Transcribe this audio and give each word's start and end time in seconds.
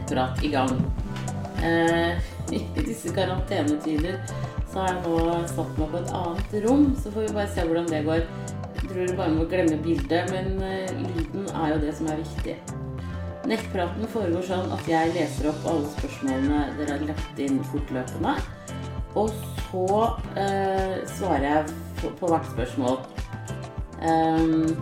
nettprat 0.00 0.44
i 0.44 0.48
gang. 0.48 0.70
Eh, 1.62 2.18
I 2.52 2.82
disse 2.82 3.12
karantenetider 3.14 4.18
så 4.72 4.80
har 4.80 4.94
jeg 4.94 5.02
nå 5.04 5.18
satt 5.50 5.78
meg 5.78 5.90
på 5.92 6.00
et 6.00 6.12
annet 6.14 6.54
rom, 6.64 6.84
så 6.98 7.12
får 7.14 7.26
vi 7.26 7.34
bare 7.36 7.52
se 7.54 7.64
hvordan 7.66 7.88
det 7.90 8.04
går. 8.06 8.24
Jeg 8.80 8.90
tror 8.90 9.06
du 9.06 9.16
bare 9.18 9.34
må 9.34 9.46
glemme 9.50 9.78
bildet, 9.82 10.30
men 10.32 10.62
eh, 10.66 10.90
lyden 10.98 11.48
er 11.54 11.74
jo 11.74 11.80
det 11.84 11.94
som 11.98 12.10
er 12.10 12.22
viktig. 12.22 12.56
Nettpraten 13.50 14.10
foregår 14.12 14.44
sånn 14.46 14.72
at 14.74 14.88
jeg 14.90 15.14
leser 15.14 15.50
opp 15.50 15.64
alle 15.70 15.90
spørsmålene 15.96 16.64
dere 16.78 16.96
har 16.96 17.06
lagt 17.08 17.42
inn 17.42 17.62
fortløpende. 17.70 18.34
Og 19.18 19.30
så 19.70 19.86
eh, 20.38 20.98
svarer 21.16 21.46
jeg 21.48 21.78
på, 22.00 22.12
på 22.18 22.30
hvert 22.30 22.50
spørsmål. 22.52 22.98
Ehm, 24.06 24.74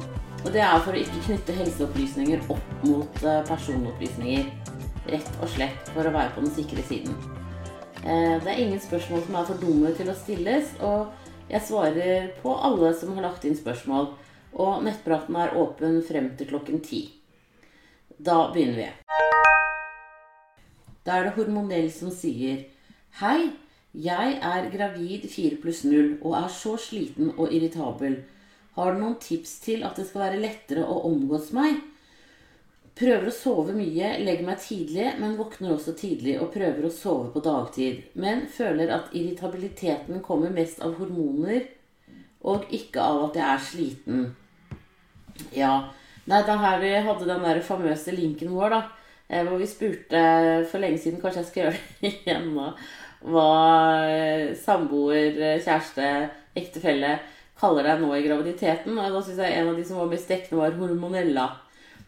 og 0.44 0.52
det 0.54 0.62
er 0.62 0.82
for 0.84 0.94
å 0.94 1.00
ikke 1.00 1.24
knytte 1.30 1.56
helseopplysninger 1.56 2.44
opp 2.52 2.84
mot 2.86 3.22
eh, 3.24 3.40
personopplysninger. 3.48 4.50
Rett 5.08 5.28
og 5.40 5.48
slett 5.48 5.88
for 5.94 6.04
å 6.04 6.12
være 6.12 6.34
på 6.34 6.42
den 6.44 6.52
sikre 6.52 6.82
siden. 6.84 7.14
Eh, 8.04 8.36
det 8.44 8.50
er 8.52 8.60
ingen 8.60 8.80
spørsmål 8.80 9.22
som 9.24 9.38
er 9.40 9.46
for 9.48 9.62
dumme 9.62 9.92
til 9.96 10.10
å 10.12 10.16
stilles, 10.16 10.74
og 10.84 11.14
jeg 11.48 11.64
svarer 11.64 12.28
på 12.42 12.52
alle 12.52 12.92
som 12.92 13.14
har 13.16 13.24
lagt 13.24 13.46
inn 13.48 13.56
spørsmål. 13.56 14.10
Og 14.58 14.82
nettpraten 14.84 15.36
er 15.36 15.56
åpen 15.60 16.00
frem 16.04 16.30
til 16.36 16.48
klokken 16.50 16.82
ti. 16.84 17.02
Da 18.18 18.50
begynner 18.52 18.82
vi. 18.82 18.88
Da 21.06 21.16
er 21.16 21.28
det 21.28 21.36
Hormonell 21.36 21.88
som 21.92 22.12
sier 22.12 22.66
Hei, 23.20 23.52
jeg 23.96 24.38
er 24.44 24.70
gravid 24.72 25.24
4 25.32 25.60
pluss 25.62 25.84
0 25.88 26.18
og 26.18 26.34
er 26.36 26.50
så 26.52 26.76
sliten 26.76 27.32
og 27.36 27.54
irritabel. 27.54 28.20
Har 28.76 28.92
du 28.92 29.00
noen 29.00 29.16
tips 29.22 29.56
til 29.64 29.84
at 29.88 29.96
det 29.96 30.04
skal 30.08 30.26
være 30.26 30.42
lettere 30.42 30.84
å 30.84 31.00
omgås 31.08 31.48
meg? 31.56 31.80
Prøver 32.98 33.28
å 33.30 33.34
sove 33.34 33.74
mye, 33.76 34.08
legger 34.26 34.46
meg 34.46 34.58
tidlig, 34.62 35.06
men 35.20 35.36
våkner 35.38 35.76
også 35.76 35.94
tidlig 35.98 36.34
og 36.42 36.50
prøver 36.54 36.88
å 36.88 36.90
sove 36.90 37.28
på 37.34 37.42
dagtid. 37.44 38.00
Men 38.18 38.46
føler 38.50 38.90
at 38.90 39.12
irritabiliteten 39.14 40.18
kommer 40.24 40.50
mest 40.54 40.82
av 40.82 40.96
hormoner 40.98 41.68
og 42.48 42.66
ikke 42.74 43.02
av 43.02 43.28
at 43.28 43.38
jeg 43.38 43.46
er 43.52 43.64
sliten. 43.68 44.26
Ja, 45.54 45.72
Nei, 46.28 46.42
er 46.44 46.58
her 46.60 46.80
vi 46.82 46.90
hadde 47.06 47.24
den 47.24 47.44
der 47.46 47.58
famøse 47.64 48.12
linken 48.12 48.50
vår, 48.52 48.74
da. 48.74 48.80
eh, 49.30 49.46
Hvor 49.46 49.56
vi 49.56 49.66
spurte 49.66 50.20
for 50.68 50.82
lenge 50.82 50.98
siden, 51.00 51.20
kanskje 51.22 51.40
jeg 51.40 51.48
skal 51.48 51.62
gjøre 51.62 51.78
det 52.02 52.10
igjen 52.18 52.50
nå, 52.52 52.66
hva 53.32 53.46
eh, 54.10 54.50
samboer, 54.60 55.38
eh, 55.38 55.62
kjæreste, 55.64 56.10
ektefelle 56.58 57.14
kaller 57.58 57.88
deg 57.88 58.02
nå 58.02 58.10
i 58.12 58.26
graviditeten. 58.26 58.98
Og 58.98 59.16
da 59.16 59.22
syns 59.24 59.40
jeg 59.40 59.56
en 59.56 59.72
av 59.72 59.80
de 59.80 59.86
som 59.88 60.02
var 60.02 60.12
mest 60.12 60.28
dekkende, 60.28 60.60
var 60.60 60.76
hormonella. 60.82 61.46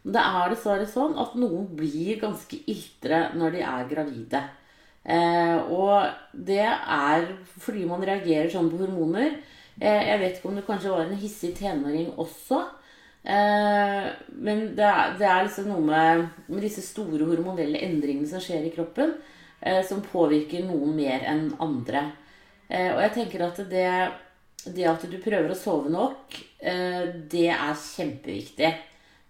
Det 0.00 0.20
er 0.20 0.52
dessverre 0.52 0.86
sånn 0.88 1.18
at 1.20 1.36
noen 1.36 1.66
blir 1.76 2.20
ganske 2.22 2.56
iltre 2.72 3.26
når 3.36 3.56
de 3.56 3.64
er 3.68 3.88
gravide. 3.90 4.42
Eh, 5.04 5.56
og 5.72 6.08
det 6.32 6.64
er 6.64 7.26
fordi 7.60 7.86
man 7.88 8.04
reagerer 8.04 8.48
sånn 8.52 8.70
på 8.72 8.80
hormoner. 8.80 9.36
Eh, 9.80 10.02
jeg 10.08 10.20
vet 10.22 10.38
ikke 10.38 10.50
om 10.50 10.56
det 10.56 10.66
kanskje 10.68 10.94
var 10.94 11.04
en 11.04 11.20
hissig 11.20 11.52
tenåring 11.58 12.14
også. 12.20 12.62
Eh, 13.20 14.08
men 14.40 14.64
det 14.76 14.86
er, 14.88 15.14
det 15.20 15.28
er, 15.28 15.44
liksom 15.44 15.68
noe 15.68 15.84
med, 15.84 16.24
med, 16.48 16.62
disse 16.64 16.84
store 16.84 17.28
hormonelle 17.28 17.82
endringene 17.84 18.28
som 18.28 18.40
skjer 18.40 18.64
i 18.68 18.72
kroppen, 18.72 19.14
eh, 19.60 19.82
som 19.84 20.00
påvirker 20.04 20.64
noen 20.64 20.96
mer 20.96 21.28
enn 21.28 21.50
andre. 21.60 22.06
Eh, 22.68 22.88
og 22.94 23.02
jeg 23.04 23.16
tenker 23.18 23.44
at 23.48 23.60
det, 23.68 23.88
det, 24.64 24.86
at 24.88 25.04
du 25.04 25.18
prøver 25.20 25.52
å 25.52 25.58
sove 25.58 25.92
nok, 25.92 26.40
eh, 26.60 27.10
det 27.28 27.50
er 27.52 27.76
kjempeviktig. 27.76 28.72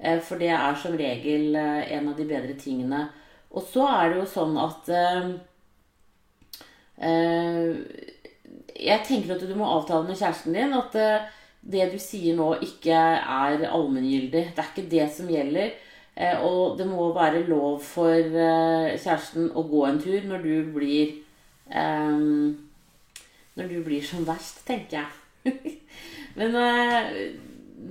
Eh, 0.00 0.21
for 0.25 0.41
det 0.41 0.50
er 0.56 0.78
som 0.81 0.97
regel 0.97 1.56
eh, 1.56 1.93
en 1.97 2.09
av 2.11 2.16
de 2.16 2.27
bedre 2.28 2.56
tingene. 2.59 3.06
Og 3.50 3.65
så 3.66 3.87
er 3.88 4.11
det 4.11 4.21
jo 4.21 4.28
sånn 4.31 4.56
at 4.62 4.91
Jeg 8.81 9.03
tenker 9.09 9.34
at 9.34 9.43
du 9.43 9.55
må 9.59 9.66
avtale 9.66 10.06
med 10.06 10.19
kjæresten 10.21 10.55
din 10.55 10.75
at 10.77 10.94
det 11.61 11.91
du 11.93 11.99
sier 12.00 12.37
nå, 12.37 12.55
ikke 12.65 12.97
er 12.97 13.66
allmenngyldig. 13.69 14.53
Det 14.55 14.62
er 14.62 14.71
ikke 14.71 14.91
det 14.91 15.06
som 15.12 15.28
gjelder. 15.28 15.72
Eh, 16.17 16.41
og 16.44 16.78
det 16.78 16.87
må 16.88 17.12
være 17.17 17.47
lov 17.49 17.81
for 17.84 18.17
eh, 18.17 18.97
kjæresten 19.00 19.50
å 19.56 19.65
gå 19.69 19.84
en 19.87 20.00
tur 20.03 20.27
når 20.28 20.47
du 20.47 20.72
blir 20.75 21.19
Når 21.71 23.69
du 23.69 23.77
blir 23.84 24.03
som 24.03 24.25
verst, 24.27 24.65
tenker 24.67 25.05
jeg. 25.05 25.77
Men 26.38 26.56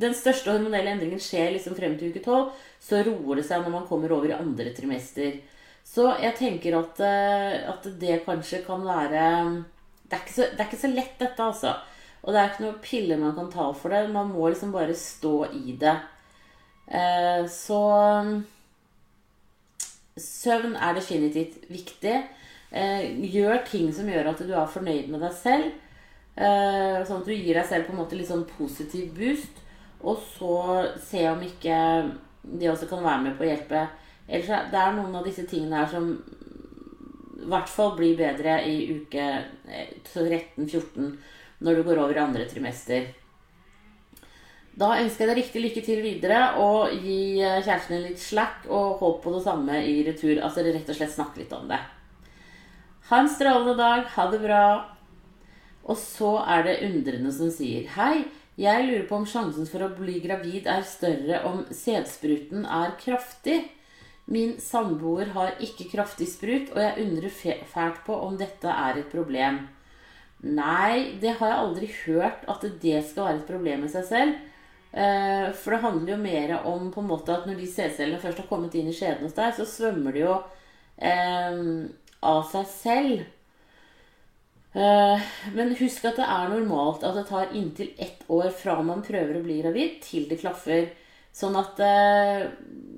den 0.01 0.13
største 0.13 0.53
hormonelle 0.53 0.93
endringen 0.93 1.21
skjer 1.23 1.53
liksom 1.55 1.77
frem 1.77 1.95
til 1.97 2.13
uke 2.13 2.21
tolv. 2.25 2.51
Så 2.83 3.01
roer 3.07 3.39
det 3.39 3.47
seg 3.47 3.63
når 3.63 3.73
man 3.73 3.87
kommer 3.89 4.13
over 4.15 4.29
i 4.29 4.37
andre 4.37 4.73
trimester. 4.77 5.39
Så 5.85 6.05
jeg 6.21 6.35
tenker 6.37 6.77
at, 6.77 7.01
uh, 7.01 7.73
at 7.73 7.87
det 7.99 8.21
kanskje 8.27 8.61
kan 8.67 8.83
være 8.85 9.23
det 10.09 10.17
er, 10.17 10.29
så, 10.33 10.45
det 10.51 10.59
er, 10.59 10.67
ikke 10.67 10.81
så, 10.81 10.89
lett, 10.93 11.17
dette, 11.19 11.45
altså. 11.45 11.73
Og 12.23 12.33
det 12.33 12.39
er 12.41 12.49
ikke 12.49 12.65
noen 12.65 12.79
piller 12.83 13.19
man 13.21 13.35
kan 13.37 13.51
ta 13.53 13.67
for 13.77 13.93
det. 13.93 14.07
Man 14.13 14.31
må 14.33 14.49
liksom 14.49 14.71
bare 14.73 14.95
stå 14.97 15.35
i 15.53 15.75
det. 15.79 15.95
Eh, 16.89 17.43
så 17.53 17.81
Søvn 20.19 20.73
er 20.75 20.97
definitivt 20.97 21.69
viktig. 21.69 22.15
Eh, 22.71 23.05
gjør 23.31 23.61
ting 23.69 23.93
som 23.93 24.09
gjør 24.09 24.33
at 24.33 24.41
du 24.43 24.51
er 24.51 24.73
fornøyd 24.73 25.13
med 25.13 25.23
deg 25.23 25.37
selv. 25.37 25.69
Eh, 26.35 26.97
sånn 27.05 27.21
at 27.21 27.29
du 27.29 27.35
gir 27.35 27.53
deg 27.53 27.69
selv 27.69 27.87
på 27.87 27.93
en 27.93 28.01
måte 28.01 28.17
litt 28.17 28.31
sånn 28.31 28.47
positiv 28.49 29.13
boost. 29.15 29.61
Og 30.07 30.19
så 30.37 30.55
se 31.03 31.25
om 31.29 31.41
ikke 31.43 31.79
de 32.43 32.69
også 32.71 32.87
kan 32.89 33.03
være 33.03 33.23
med 33.25 33.37
på 33.37 33.45
å 33.45 33.49
hjelpe. 33.49 33.85
Ellers 34.29 34.69
det 34.71 34.79
er 34.79 34.95
noen 34.95 35.15
av 35.19 35.25
disse 35.27 35.45
tingene 35.49 35.81
her 35.81 35.89
som 35.91 36.11
i 37.39 37.47
hvert 37.49 37.71
fall 37.71 37.95
blir 37.97 38.17
bedre 38.19 38.59
i 38.67 38.99
uke 38.99 39.25
13-14 40.05 41.15
når 41.65 41.79
du 41.79 41.87
går 41.87 42.01
over 42.03 42.15
i 42.15 42.23
andre 42.23 42.45
trimester. 42.49 43.09
Da 44.79 44.93
ønsker 45.01 45.25
jeg 45.25 45.29
deg 45.29 45.39
riktig 45.41 45.61
lykke 45.63 45.81
til 45.83 46.01
videre 46.03 46.41
og 46.63 46.93
gi 47.03 47.41
eh, 47.43 47.59
kjæresten 47.65 47.97
din 47.97 48.05
litt 48.11 48.21
slack 48.21 48.67
og 48.71 49.01
håp 49.01 49.17
på 49.25 49.33
det 49.33 49.41
samme 49.43 49.79
i 49.83 49.97
retur. 50.07 50.37
Altså 50.39 50.63
rett 50.63 50.87
og 50.87 50.95
slett 50.95 51.15
snakke 51.15 51.41
litt 51.41 51.55
om 51.57 51.65
det. 51.67 51.79
Ha 53.09 53.19
en 53.19 53.31
strålende 53.31 53.75
dag. 53.79 54.05
Ha 54.15 54.27
det 54.31 54.39
bra. 54.45 54.63
Og 55.89 55.97
så 55.99 56.37
er 56.45 56.63
det 56.67 56.77
undrende 56.85 57.33
som 57.33 57.51
sier 57.51 57.89
Hei, 57.95 58.23
jeg 58.59 58.85
lurer 58.85 59.05
på 59.07 59.17
om 59.21 59.27
sjansen 59.29 59.67
for 59.69 59.85
å 59.85 59.93
bli 59.95 60.17
gravid 60.23 60.67
er 60.67 60.83
større 60.87 61.43
om 61.47 61.61
sædspruten 61.71 62.65
er 62.67 62.95
kraftig. 62.99 63.61
Min 64.29 64.57
samboer 64.61 65.31
har 65.33 65.55
ikke 65.63 65.87
kraftig 65.93 66.27
sprut, 66.29 66.73
og 66.75 66.81
jeg 66.83 67.05
undrer 67.05 67.63
fælt 67.71 68.03
på 68.05 68.17
om 68.27 68.35
dette 68.37 68.69
er 68.69 68.99
et 68.99 69.09
problem. 69.13 69.63
Nei, 70.43 71.15
det 71.19 71.37
har 71.39 71.49
jeg 71.49 71.63
aldri 71.63 71.89
hørt 72.03 72.45
at 72.51 72.67
det 72.83 72.99
skal 73.07 73.29
være 73.29 73.41
et 73.41 73.49
problem 73.49 73.87
i 73.87 73.93
seg 73.95 74.05
selv. 74.11 74.37
Eh, 74.91 75.47
for 75.55 75.75
det 75.75 75.81
handler 75.83 76.13
jo 76.13 76.19
mer 76.21 76.53
om 76.67 76.91
på 76.91 77.01
en 77.01 77.09
måte 77.09 77.33
at 77.33 77.47
når 77.47 77.59
de 77.59 77.67
sædcellene 77.69 78.21
først 78.21 78.43
har 78.43 78.51
kommet 78.51 78.75
inn 78.75 78.89
i 78.89 78.95
skjeden 78.95 79.27
hos 79.27 79.35
deg, 79.37 79.55
så 79.57 79.67
svømmer 79.69 80.15
de 80.15 80.23
jo 80.23 80.37
eh, 80.97 81.59
av 82.25 82.43
seg 82.51 82.71
selv. 82.75 83.27
Eh, 84.73 85.29
men 85.55 85.75
husk 85.79 86.05
at 86.05 86.19
det 86.21 86.27
er 86.29 86.51
normalt 86.51 87.05
at 87.07 87.17
det 87.17 87.27
tar 87.29 87.53
inntil 87.57 87.93
ett 87.97 88.25
år 88.29 88.51
fra 88.53 88.77
man 88.85 89.05
prøver 89.05 89.39
å 89.39 89.45
bli 89.45 89.61
gravid, 89.63 89.99
til 90.05 90.27
det 90.29 90.39
klaffer. 90.41 90.91
Sånn 91.33 91.55
at 91.55 91.77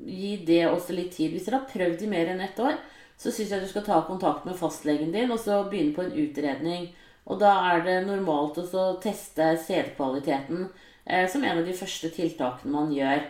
gi 0.08 0.32
det 0.48 0.64
også 0.70 0.96
litt 0.96 1.12
tid. 1.14 1.34
Hvis 1.34 1.46
dere 1.46 1.60
har 1.60 1.70
prøvd 1.70 2.06
i 2.06 2.10
mer 2.10 2.32
enn 2.32 2.42
ett 2.42 2.60
år, 2.64 2.80
så 3.22 3.30
syns 3.30 3.52
jeg 3.54 3.62
du 3.62 3.68
skal 3.70 3.84
ta 3.86 4.00
kontakt 4.08 4.48
med 4.48 4.58
fastlegen 4.58 5.12
din 5.14 5.30
og 5.30 5.40
så 5.44 5.60
begynne 5.70 5.94
på 5.94 6.06
en 6.08 6.16
utredning. 6.24 6.88
Og 7.30 7.38
da 7.42 7.52
er 7.70 7.84
det 7.86 7.98
normalt 8.08 8.58
å 8.64 8.86
teste 9.04 9.52
sædkvaliteten 9.68 10.64
eh, 11.06 11.28
som 11.30 11.44
en 11.46 11.62
av 11.62 11.68
de 11.68 11.76
første 11.78 12.10
tiltakene 12.16 12.74
man 12.74 12.96
gjør. 12.96 13.22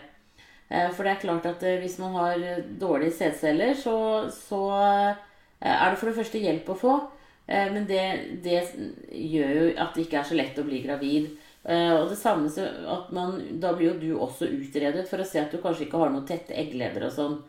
Eh, 0.72 0.88
for 0.96 1.04
det 1.04 1.12
er 1.12 1.24
klart 1.26 1.48
at 1.50 1.64
eh, 1.68 1.80
hvis 1.82 1.98
man 2.00 2.16
har 2.16 2.46
dårlige 2.80 3.18
sædceller, 3.18 3.74
så, 3.76 3.96
så 4.32 4.62
eh, 4.78 5.20
er 5.60 5.90
det 5.90 6.00
for 6.00 6.08
det 6.08 6.16
første 6.22 6.40
hjelp 6.40 6.72
å 6.72 6.78
få. 6.86 6.94
Eh, 7.52 7.68
men 7.74 7.86
det, 7.88 8.02
det, 8.44 8.58
gjør 9.12 9.54
jo 9.58 9.64
at 9.76 9.94
det 9.94 10.06
ikke 10.06 10.20
er 10.22 10.28
så 10.30 10.38
lett 10.38 10.60
å 10.60 10.66
bli 10.66 10.80
gravid. 10.86 11.28
Eh, 11.62 11.92
og 11.94 12.08
det 12.10 12.18
samme 12.18 12.50
at 12.96 13.12
man, 13.14 13.36
Da 13.62 13.74
blir 13.76 13.92
jo 13.92 13.98
du 14.00 14.08
også 14.16 14.48
utredet 14.50 15.04
for 15.10 15.22
å 15.22 15.28
se 15.28 15.42
at 15.42 15.52
du 15.52 15.60
kanskje 15.62 15.86
ikke 15.86 16.00
har 16.00 16.14
noen 16.14 16.26
tette 16.28 16.56
eggleder 16.56 17.08
og 17.08 17.16
sånn. 17.18 17.40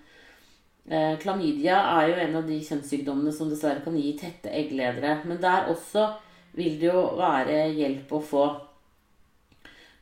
Klamydia 1.23 1.77
er 1.93 2.09
jo 2.09 2.15
en 2.19 2.33
av 2.41 2.47
de 2.49 2.57
kjønnssykdommene 2.59 3.31
som 3.31 3.47
dessverre 3.47 3.79
kan 3.85 3.95
gi 3.95 4.09
tette 4.19 4.51
eggledere. 4.51 5.21
Men 5.23 5.39
der 5.39 5.69
også 5.71 6.09
vil 6.57 6.75
det 6.81 6.89
jo 6.89 7.05
være 7.15 7.61
hjelp 7.71 8.11
å 8.11 8.19
få. 8.19 8.43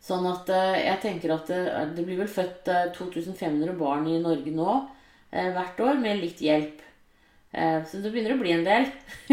Sånn 0.01 0.25
at 0.25 0.49
eh, 0.49 0.79
jeg 0.87 1.01
tenker 1.03 1.35
at 1.35 1.51
det, 1.51 1.59
eh, 1.69 1.91
blir 2.01 2.23
vel 2.23 2.31
født 2.31 2.69
2500 2.97 3.69
eh, 3.69 3.77
barn 3.77 4.07
i 4.09 4.17
Norge 4.21 4.53
nå 4.55 4.79
hvert 5.31 5.77
år 5.79 5.99
med 6.01 6.19
litt 6.19 6.41
hjelp. 6.43 6.81
Så 7.51 7.99
det 7.99 8.11
begynner 8.13 8.37
å 8.37 8.39
bli 8.39 8.53
en 8.55 8.63
del. 8.63 8.85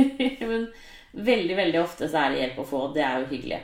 Men 0.50 0.68
veldig, 1.12 1.56
veldig 1.58 1.80
ofte 1.82 2.08
så 2.10 2.24
er 2.24 2.32
det 2.32 2.40
hjelp 2.42 2.62
å 2.62 2.66
få. 2.66 2.80
Det 2.94 3.04
er 3.06 3.20
jo 3.22 3.28
hyggelig. 3.30 3.60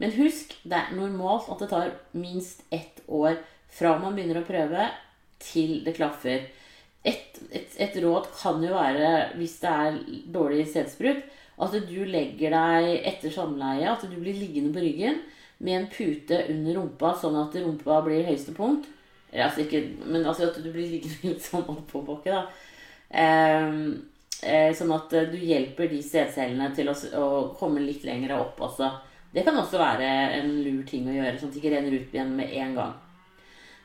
Men 0.00 0.12
husk, 0.16 0.52
det 0.66 0.76
er 0.76 0.96
normalt 0.96 1.48
at 1.54 1.62
det 1.62 1.70
tar 1.70 1.94
minst 2.18 2.64
ett 2.74 3.00
år 3.06 3.38
fra 3.74 3.94
man 4.02 4.16
begynner 4.16 4.42
å 4.42 4.46
prøve, 4.46 4.90
til 5.44 5.82
det 5.84 5.96
klaffer. 5.98 6.46
et, 7.04 7.38
et, 7.52 7.72
et 7.84 7.96
råd 8.00 8.30
kan 8.32 8.62
jo 8.64 8.72
være, 8.72 9.08
hvis 9.36 9.58
det 9.60 9.70
er 9.70 9.98
dårlig 10.32 10.64
sædsprut, 10.72 11.24
at 11.60 11.74
du 11.88 11.98
legger 12.08 12.54
deg 12.54 13.06
etter 13.10 13.30
samleie, 13.34 13.90
at 13.90 14.02
du 14.08 14.16
blir 14.16 14.34
liggende 14.38 14.72
på 14.74 14.82
ryggen 14.82 15.20
med 15.58 15.76
en 15.76 15.90
pute 15.92 16.38
under 16.50 16.78
rumpa, 16.78 17.12
sånn 17.20 17.36
at 17.38 17.54
rumpa 17.60 18.00
blir 18.06 18.24
høyeste 18.26 18.54
punkt. 18.56 18.88
Altså 19.34 19.64
ikke, 19.64 19.82
men 20.06 20.24
altså 20.24 20.48
at 20.48 20.58
du 20.62 20.70
blir 20.72 20.88
liggende 20.96 21.28
litt 21.34 21.44
sånn 21.44 21.66
oppoverbakke, 21.66 22.32
da. 22.32 22.46
Eh, 23.14 23.74
eh, 24.42 24.70
sånn 24.74 24.92
at 24.96 25.12
du 25.30 25.38
hjelper 25.38 25.90
de 25.90 26.00
sædcellene 26.02 26.72
til 26.74 26.90
å, 26.90 26.94
å, 27.20 27.26
komme 27.58 27.82
litt 27.84 28.02
lenger 28.06 28.34
opp 28.40 28.60
også. 28.66 28.90
Det 29.34 29.44
kan 29.46 29.56
også 29.58 29.78
være 29.78 30.10
en 30.40 30.50
lur 30.62 30.82
ting 30.86 31.06
å 31.08 31.14
gjøre, 31.14 31.38
sånn 31.38 31.50
at 31.50 31.56
det 31.56 31.62
ikke 31.62 31.74
renner 31.76 31.94
ut 31.94 32.14
igjen 32.14 32.34
med 32.38 32.54
en 32.58 32.76
gang. 32.78 32.94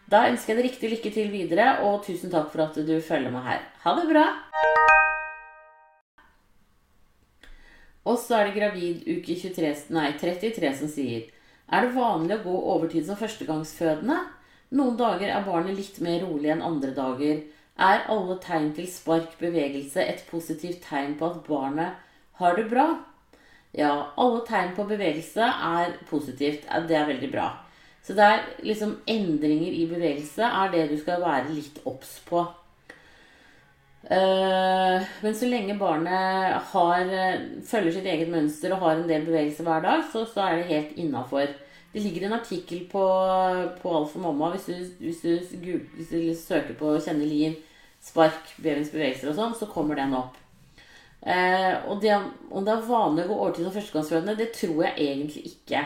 Da 0.10 0.24
ønsker 0.26 0.56
jeg 0.56 0.58
deg 0.58 0.66
riktig 0.66 0.90
lykke 0.90 1.12
til 1.14 1.30
videre, 1.30 1.68
og 1.86 2.02
tusen 2.06 2.34
takk 2.34 2.50
for 2.50 2.66
at 2.66 2.78
du 2.86 2.96
følger 3.06 3.34
meg 3.34 3.46
her. 3.46 3.66
Ha 3.84 3.94
det 4.00 4.08
bra! 4.10 4.26
Og 8.10 8.18
så 8.18 8.40
er 8.40 8.50
det 8.50 8.56
gravid 8.58 9.06
uke 9.06 9.36
23, 9.38 9.92
nei, 9.94 10.08
33 10.18 10.72
som 10.80 10.90
sier 10.90 11.28
Er 11.70 11.86
det 11.86 11.94
vanlig 11.94 12.40
å 12.40 12.46
gå 12.48 12.56
overtid 12.74 13.06
som 13.06 13.20
førstegangsfødende? 13.20 14.18
Noen 14.80 14.98
dager 14.98 15.30
er 15.30 15.46
barnet 15.46 15.78
litt 15.78 16.00
mer 16.02 16.24
rolig 16.26 16.50
enn 16.54 16.66
andre 16.66 16.94
dager. 16.98 17.44
Er 17.80 18.04
alle 18.12 18.36
tegn 18.44 18.74
til 18.76 18.88
spark 18.92 19.38
bevegelse 19.40 20.04
et 20.04 20.26
positivt 20.28 20.82
tegn 20.84 21.16
på 21.20 21.30
at 21.32 21.44
barnet 21.48 21.96
har 22.42 22.56
det 22.58 22.68
bra? 22.72 22.88
Ja, 23.72 23.94
alle 24.18 24.42
tegn 24.48 24.74
på 24.76 24.84
bevegelse 24.90 25.48
er 25.48 25.94
positivt. 26.10 26.68
Det 26.90 26.98
er 26.98 27.08
veldig 27.08 27.32
bra. 27.32 27.50
Så 28.04 28.16
det 28.18 28.26
er 28.26 28.46
liksom 28.66 28.98
endringer 29.08 29.72
i 29.72 29.86
bevegelse 29.88 30.44
er 30.44 30.72
det 30.74 30.90
du 30.90 30.98
skal 31.00 31.22
være 31.22 31.54
litt 31.54 31.80
obs 31.86 32.18
på. 32.28 32.48
Uh, 34.10 35.04
men 35.22 35.36
så 35.36 35.48
lenge 35.48 35.76
barnet 35.78 36.60
har, 36.72 37.10
følger 37.68 37.94
sitt 37.94 38.08
eget 38.08 38.32
mønster 38.32 38.74
og 38.74 38.84
har 38.86 38.96
en 38.98 39.10
del 39.10 39.28
bevegelse 39.28 39.64
hver 39.68 39.84
dag, 39.86 40.06
så, 40.12 40.24
så 40.26 40.48
er 40.48 40.58
det 40.58 40.72
helt 40.72 41.02
innafor. 41.04 41.52
Det 41.94 42.02
ligger 42.02 42.28
en 42.28 42.38
artikkel 42.40 42.84
på, 42.92 43.06
på 43.82 43.96
Alf 43.98 44.16
og 44.16 44.22
mamma 44.22 44.52
hvis 44.54 44.68
du, 44.70 44.74
hvis, 45.04 45.22
du, 45.24 45.80
hvis 45.96 46.12
du, 46.12 46.20
søker 46.38 46.74
på 46.78 46.98
'kjenne 46.98 47.26
liv', 47.26 47.58
spark, 48.10 48.54
babyens 48.58 48.92
bevegelser 48.94 49.32
og 49.32 49.40
sånn, 49.40 49.58
så 49.58 49.70
kommer 49.72 50.00
den 50.00 50.18
opp. 50.18 50.38
Eh, 51.20 51.74
og 51.90 52.00
det, 52.04 52.14
om 52.50 52.66
det 52.66 52.74
er 52.74 52.86
vanlig 52.88 53.26
å 53.26 53.32
gå 53.32 53.40
overtid 53.40 53.68
som 53.68 53.76
førstegangsfødende, 53.76 54.38
det 54.40 54.52
tror 54.56 54.84
jeg 54.88 55.10
egentlig 55.10 55.46
ikke. 55.54 55.84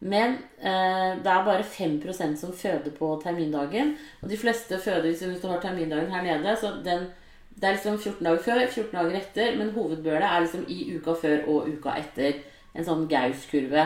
Men 0.00 0.38
eh, 0.56 1.16
det 1.20 1.28
er 1.28 1.44
bare 1.44 1.64
5% 1.64 2.36
som 2.40 2.52
føder 2.56 2.92
på 2.96 3.10
termindagen. 3.22 3.96
Og 4.22 4.30
de 4.32 4.38
fleste 4.40 4.78
føder 4.80 5.10
hvis 5.10 5.42
du 5.42 5.48
har 5.48 5.60
termindagen 5.60 6.12
her 6.12 6.24
nede. 6.24 6.54
Så 6.56 6.72
den, 6.84 7.10
det 7.52 7.68
er 7.68 7.76
liksom 7.76 7.98
14 7.98 8.24
dager 8.24 8.44
før, 8.46 8.62
14 8.66 8.94
dager 8.96 9.18
etter. 9.20 9.58
Men 9.60 9.74
hovedbølet 9.76 10.24
er 10.24 10.46
liksom 10.46 10.64
i 10.72 10.80
uka 10.96 11.16
før 11.20 11.44
og 11.52 11.68
uka 11.68 11.98
etter. 12.00 12.40
En 12.72 12.86
sånn 12.86 13.04
Gaus-kurve. 13.10 13.84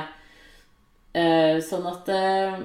Eh, 1.14 1.58
sånn 1.62 1.84
at 1.86 2.08
eh, 2.10 2.62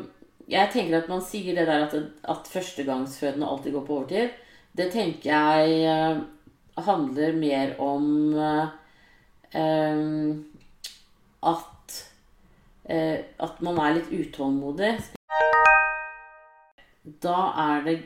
Jeg 0.50 0.72
tenker 0.74 0.98
at 0.98 1.10
man 1.10 1.22
sier 1.22 1.54
det 1.54 1.68
der 1.70 1.84
at, 1.86 1.94
at 2.26 2.48
førstegangsfødende 2.50 3.50
alltid 3.50 3.74
går 3.74 3.84
på 3.88 3.98
overtid. 3.98 4.38
Det 4.78 4.92
tenker 4.94 5.30
jeg 5.32 5.82
eh, 5.90 6.22
handler 6.86 7.34
mer 7.36 7.76
om 7.82 8.06
eh, 8.38 8.68
at 11.50 11.80
Eh, 12.90 13.20
at 13.38 13.60
man 13.62 13.78
er 13.78 14.00
litt 14.00 14.10
utålmodig. 14.10 14.96
Da 17.22 17.38
er 17.64 17.86
det 17.86 17.98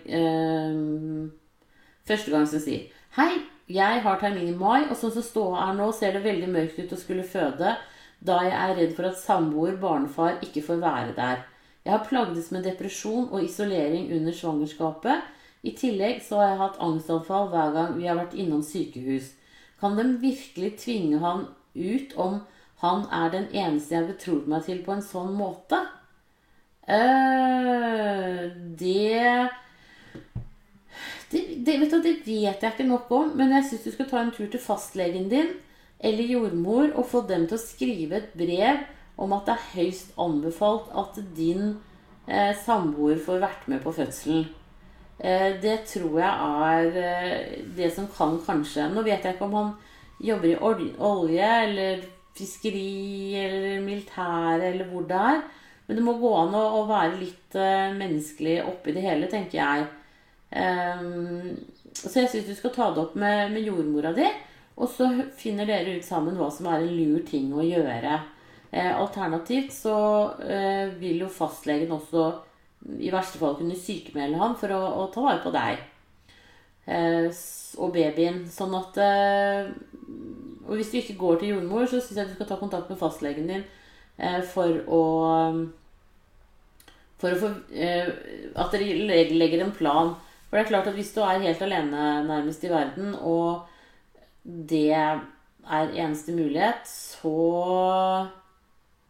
første 2.07 2.33
gang 2.33 2.45
som 2.47 2.61
sier 2.61 2.89
Hei, 3.15 3.45
jeg 3.71 4.01
har 4.03 4.19
termin 4.19 4.51
i 4.51 4.57
mai, 4.57 4.83
og 4.89 4.97
sånn 4.99 5.13
som 5.15 5.23
ståa 5.23 5.69
er 5.69 5.77
nå, 5.77 5.87
ser 5.95 6.17
det 6.17 6.25
veldig 6.25 6.49
mørkt 6.51 6.81
ut 6.81 6.95
å 6.95 6.99
skulle 6.99 7.23
føde, 7.23 7.75
da 8.19 8.39
jeg 8.43 8.55
er 8.57 8.75
redd 8.79 8.95
for 8.97 9.07
at 9.07 9.19
samboer, 9.21 9.77
barnefar, 9.79 10.39
ikke 10.43 10.65
får 10.65 10.81
være 10.81 11.15
der. 11.15 11.43
Jeg 11.85 11.93
har 11.93 12.07
plagdes 12.07 12.49
med 12.55 12.65
depresjon 12.67 13.29
og 13.29 13.43
isolering 13.43 14.09
under 14.17 14.35
svangerskapet. 14.35 15.29
I 15.63 15.71
tillegg 15.79 16.19
så 16.25 16.41
har 16.41 16.49
jeg 16.51 16.59
hatt 16.59 16.79
angstanfall 16.83 17.49
hver 17.53 17.73
gang 17.75 17.93
vi 17.95 18.07
har 18.09 18.19
vært 18.19 18.35
innom 18.35 18.63
sykehus. 18.67 19.31
Kan 19.79 19.95
de 19.99 20.05
virkelig 20.19 20.73
tvinge 20.83 21.21
han 21.23 21.45
ut 21.73 22.15
om 22.19 22.41
han 22.83 23.05
er 23.15 23.31
den 23.31 23.45
eneste 23.55 23.95
jeg 23.95 24.09
betror 24.09 24.47
meg 24.51 24.65
til 24.67 24.81
på 24.83 24.91
en 24.95 25.05
sånn 25.05 25.31
måte. 25.37 25.79
Uh, 26.83 28.51
det, 28.75 29.47
det, 31.31 31.43
det, 31.63 31.77
vet 31.79 31.93
du, 31.93 31.99
det 32.03 32.17
vet 32.27 32.65
jeg 32.65 32.73
ikke 32.73 32.89
nok 32.89 33.13
om, 33.15 33.31
men 33.39 33.55
jeg 33.55 33.69
syns 33.69 33.85
du 33.87 33.93
skal 33.93 34.09
ta 34.09 34.19
en 34.19 34.33
tur 34.35 34.49
til 34.51 34.59
fastlegen 34.59 35.29
din 35.31 35.53
eller 36.03 36.27
jordmor 36.27 36.91
og 36.91 37.07
få 37.07 37.23
dem 37.29 37.47
til 37.47 37.55
å 37.55 37.63
skrive 37.63 38.19
et 38.19 38.35
brev 38.35 38.83
om 39.15 39.31
at 39.37 39.47
det 39.47 39.55
er 39.55 39.69
høyst 39.77 40.11
anbefalt 40.19 40.91
at 40.99 41.21
din 41.37 41.77
eh, 42.27 42.51
samboer 42.65 43.21
får 43.23 43.39
vært 43.45 43.71
med 43.71 43.79
på 43.85 43.93
fødselen. 43.95 44.49
Eh, 45.19 45.55
det 45.61 45.83
tror 45.87 46.17
jeg 46.19 46.31
er 46.33 46.95
eh, 46.99 47.57
det 47.77 47.91
som 47.93 48.07
kan 48.09 48.39
kanskje 48.41 48.89
Nå 48.89 49.03
vet 49.05 49.23
jeg 49.23 49.35
ikke 49.35 49.45
om 49.45 49.57
han 49.59 49.73
jobber 50.23 50.49
i 50.49 50.87
olje 51.05 51.49
eller 51.67 52.01
fiskeri 52.33 53.35
eller 53.37 53.83
militæret 53.83 54.71
eller 54.71 54.89
hvor 54.89 55.05
det 55.09 55.19
er. 55.19 55.43
Men 55.85 55.99
det 55.99 56.05
må 56.05 56.15
gå 56.17 56.31
an 56.39 56.55
å, 56.55 56.85
være 56.87 57.19
litt 57.19 57.57
uh, 57.59 57.91
menneskelig 57.93 58.53
oppi 58.63 58.93
det 58.95 59.03
hele, 59.03 59.27
tenker 59.27 59.57
jeg. 59.59 59.83
Så 61.91 62.21
jeg 62.21 62.29
syns 62.31 62.47
du 62.47 62.53
skal 62.55 62.71
ta 62.73 62.87
det 62.95 63.01
opp 63.03 63.17
med, 63.19 63.51
med, 63.51 63.67
jordmora 63.67 64.13
di, 64.15 64.29
og 64.79 64.87
så 64.89 65.09
finner 65.35 65.67
dere 65.67 65.97
ut 65.97 66.07
sammen 66.07 66.39
hva 66.39 66.47
som 66.55 66.71
er 66.71 66.85
en 66.85 66.95
lur 66.95 67.25
ting 67.27 67.51
å 67.51 67.65
gjøre. 67.67 68.15
Alternativt 68.95 69.75
så 69.75 69.97
vil 71.01 71.25
jo 71.25 71.29
fastlegen 71.35 71.91
også 71.97 72.29
i 72.99 73.11
verste 73.13 73.39
fall 73.39 73.55
kunne 73.59 73.77
sykemelde 73.79 74.39
ham 74.41 74.55
for 74.59 74.73
å, 74.75 74.81
å 75.03 75.09
ta 75.13 75.23
vare 75.23 75.43
på 75.43 75.53
deg 75.55 75.89
og 76.83 77.93
babyen. 77.95 78.41
Sånn 78.51 78.73
at 78.75 78.97
og 80.63 80.75
hvis 80.79 80.91
du 80.91 80.97
ikke 80.99 81.19
går 81.19 81.39
til 81.39 81.53
jordmor, 81.53 81.85
så 81.85 81.99
syns 81.99 82.19
jeg 82.19 82.29
du 82.29 82.35
skal 82.37 82.49
ta 82.49 82.57
kontakt 82.59 82.89
med 82.91 82.99
fastlegen 82.99 83.49
din 83.49 83.63
eh, 84.17 84.41
for 84.53 84.83
å 84.87 85.01
For 87.19 87.31
å 87.31 87.39
få 87.39 87.49
eh, 87.71 88.09
At 88.59 88.73
dere 88.75 89.27
legger 89.35 89.63
en 89.63 89.75
plan. 89.75 90.15
For 90.47 90.57
det 90.57 90.65
er 90.65 90.71
klart 90.71 90.89
at 90.91 90.97
hvis 90.97 91.13
du 91.15 91.21
er 91.23 91.43
helt 91.43 91.61
alene 91.65 92.23
nærmest 92.27 92.63
i 92.63 92.71
verden, 92.71 93.15
og 93.15 93.63
det 94.43 94.91
er 94.93 95.23
eneste 95.95 96.35
mulighet, 96.35 96.85
så 96.87 97.33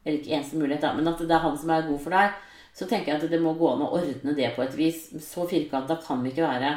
Eller 0.03 0.19
ikke 0.19 0.35
eneste 0.35 0.59
mulighet, 0.59 0.81
da, 0.83 0.93
men 0.93 1.07
at 1.07 1.21
det 1.21 1.31
er 1.31 1.45
han 1.45 1.57
som 1.57 1.69
er 1.73 1.87
god 1.87 2.01
for 2.03 2.15
deg, 2.15 2.33
så 2.73 2.87
tenker 2.89 3.11
jeg 3.11 3.21
at 3.21 3.31
det 3.31 3.41
må 3.41 3.53
gå 3.57 3.69
an 3.69 3.85
å 3.85 3.91
ordne 3.99 4.33
det 4.37 4.49
på 4.55 4.63
et 4.65 4.75
vis. 4.77 5.05
Så 5.21 5.45
firkanta 5.49 5.99
kan 6.01 6.23
vi 6.23 6.31
ikke 6.33 6.47
være. 6.47 6.71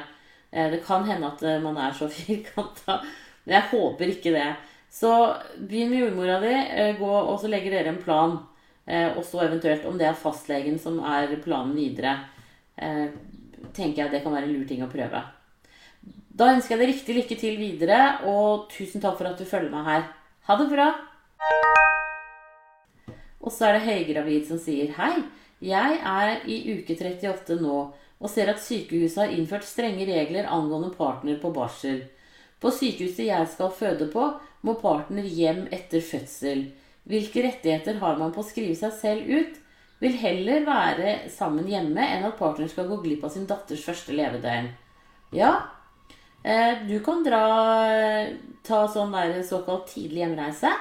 Eh, 0.50 0.69
det 0.75 0.83
kan 0.85 1.07
hende 1.09 1.31
at 1.33 1.43
eh, 1.43 1.62
man 1.62 1.79
er 1.81 1.97
så 1.97 2.09
firkanta 2.12 3.00
men 3.47 3.55
jeg 3.61 3.71
håper 3.71 4.11
ikke 4.11 4.35
det. 4.35 4.49
Så 4.91 5.11
begynn 5.57 5.93
med 5.93 6.00
jordmora 6.03 6.41
di, 6.43 6.53
eh, 6.53 6.97
gå, 6.99 7.09
og 7.09 7.38
så 7.41 7.50
legger 7.50 7.76
dere 7.76 7.93
en 7.95 8.03
plan. 8.03 8.38
Og 8.87 9.25
så 9.26 9.41
eventuelt, 9.43 9.83
om 9.87 9.97
det 9.99 10.07
er 10.07 10.19
fastlegen 10.19 10.76
som 10.79 11.00
er 11.03 11.33
planen 11.43 11.73
videre, 11.75 12.12
tenker 13.75 13.97
jeg 13.99 14.05
at 14.05 14.12
det 14.15 14.21
kan 14.23 14.31
være 14.31 14.47
en 14.47 14.53
lur 14.55 14.69
ting 14.69 14.85
å 14.85 14.87
prøve. 14.87 15.25
Da 16.31 16.53
ønsker 16.53 16.76
jeg 16.76 16.83
deg 16.85 16.93
riktig 16.93 17.17
lykke 17.17 17.38
til 17.41 17.59
videre, 17.59 17.99
og 18.31 18.69
tusen 18.71 19.03
takk 19.03 19.19
for 19.19 19.26
at 19.26 19.43
du 19.43 19.43
følger 19.43 19.75
meg 19.75 19.91
her. 19.91 20.07
Ha 20.47 20.59
det 20.61 20.69
bra! 20.71 20.87
Og 23.43 23.50
så 23.50 23.67
er 23.67 23.75
det 23.75 23.88
høygravid 23.88 24.47
som 24.47 24.62
sier 24.62 24.95
hei. 25.00 25.17
Jeg 25.65 26.01
er 26.05 26.43
i 26.45 26.59
uke 26.77 26.97
38 26.99 27.57
nå 27.63 27.77
og 28.17 28.33
ser 28.33 28.49
at 28.53 28.63
sykehuset 28.65 29.23
har 29.23 29.33
innført 29.33 29.67
strenge 29.69 30.07
regler 30.09 30.49
angående 30.49 30.93
partner 30.97 31.39
på 31.41 31.53
barsel. 31.53 32.03
På 32.61 32.73
sykehuset 32.73 33.29
jeg 33.29 33.49
skal 33.53 33.73
føde 33.77 34.09
på, 34.13 34.31
må 34.65 34.75
partner 34.81 35.25
hjem 35.25 35.67
etter 35.73 36.01
fødsel. 36.05 36.67
Hvilke 37.07 37.45
rettigheter 37.45 38.01
har 38.01 38.17
man 38.19 38.33
på 38.35 38.43
å 38.43 38.49
skrive 38.49 38.77
seg 38.79 38.95
selv 38.97 39.29
ut? 39.29 39.61
Vil 40.01 40.17
heller 40.21 40.65
være 40.67 41.13
sammen 41.33 41.69
hjemme 41.71 42.03
enn 42.05 42.27
at 42.29 42.37
partner 42.41 42.69
skal 42.69 42.89
gå 42.91 42.99
glipp 43.05 43.25
av 43.25 43.33
sin 43.33 43.47
datters 43.49 43.85
første 43.85 44.17
levedøgn. 44.17 44.69
Ja, 45.37 45.53
eh, 46.43 46.83
du 46.89 46.99
kan 47.05 47.25
dra 47.25 47.45
ta 48.67 48.83
sånn 48.93 49.15
der 49.15 49.41
såkalt 49.47 49.89
tidlig 49.93 50.25
hjemreise. 50.25 50.73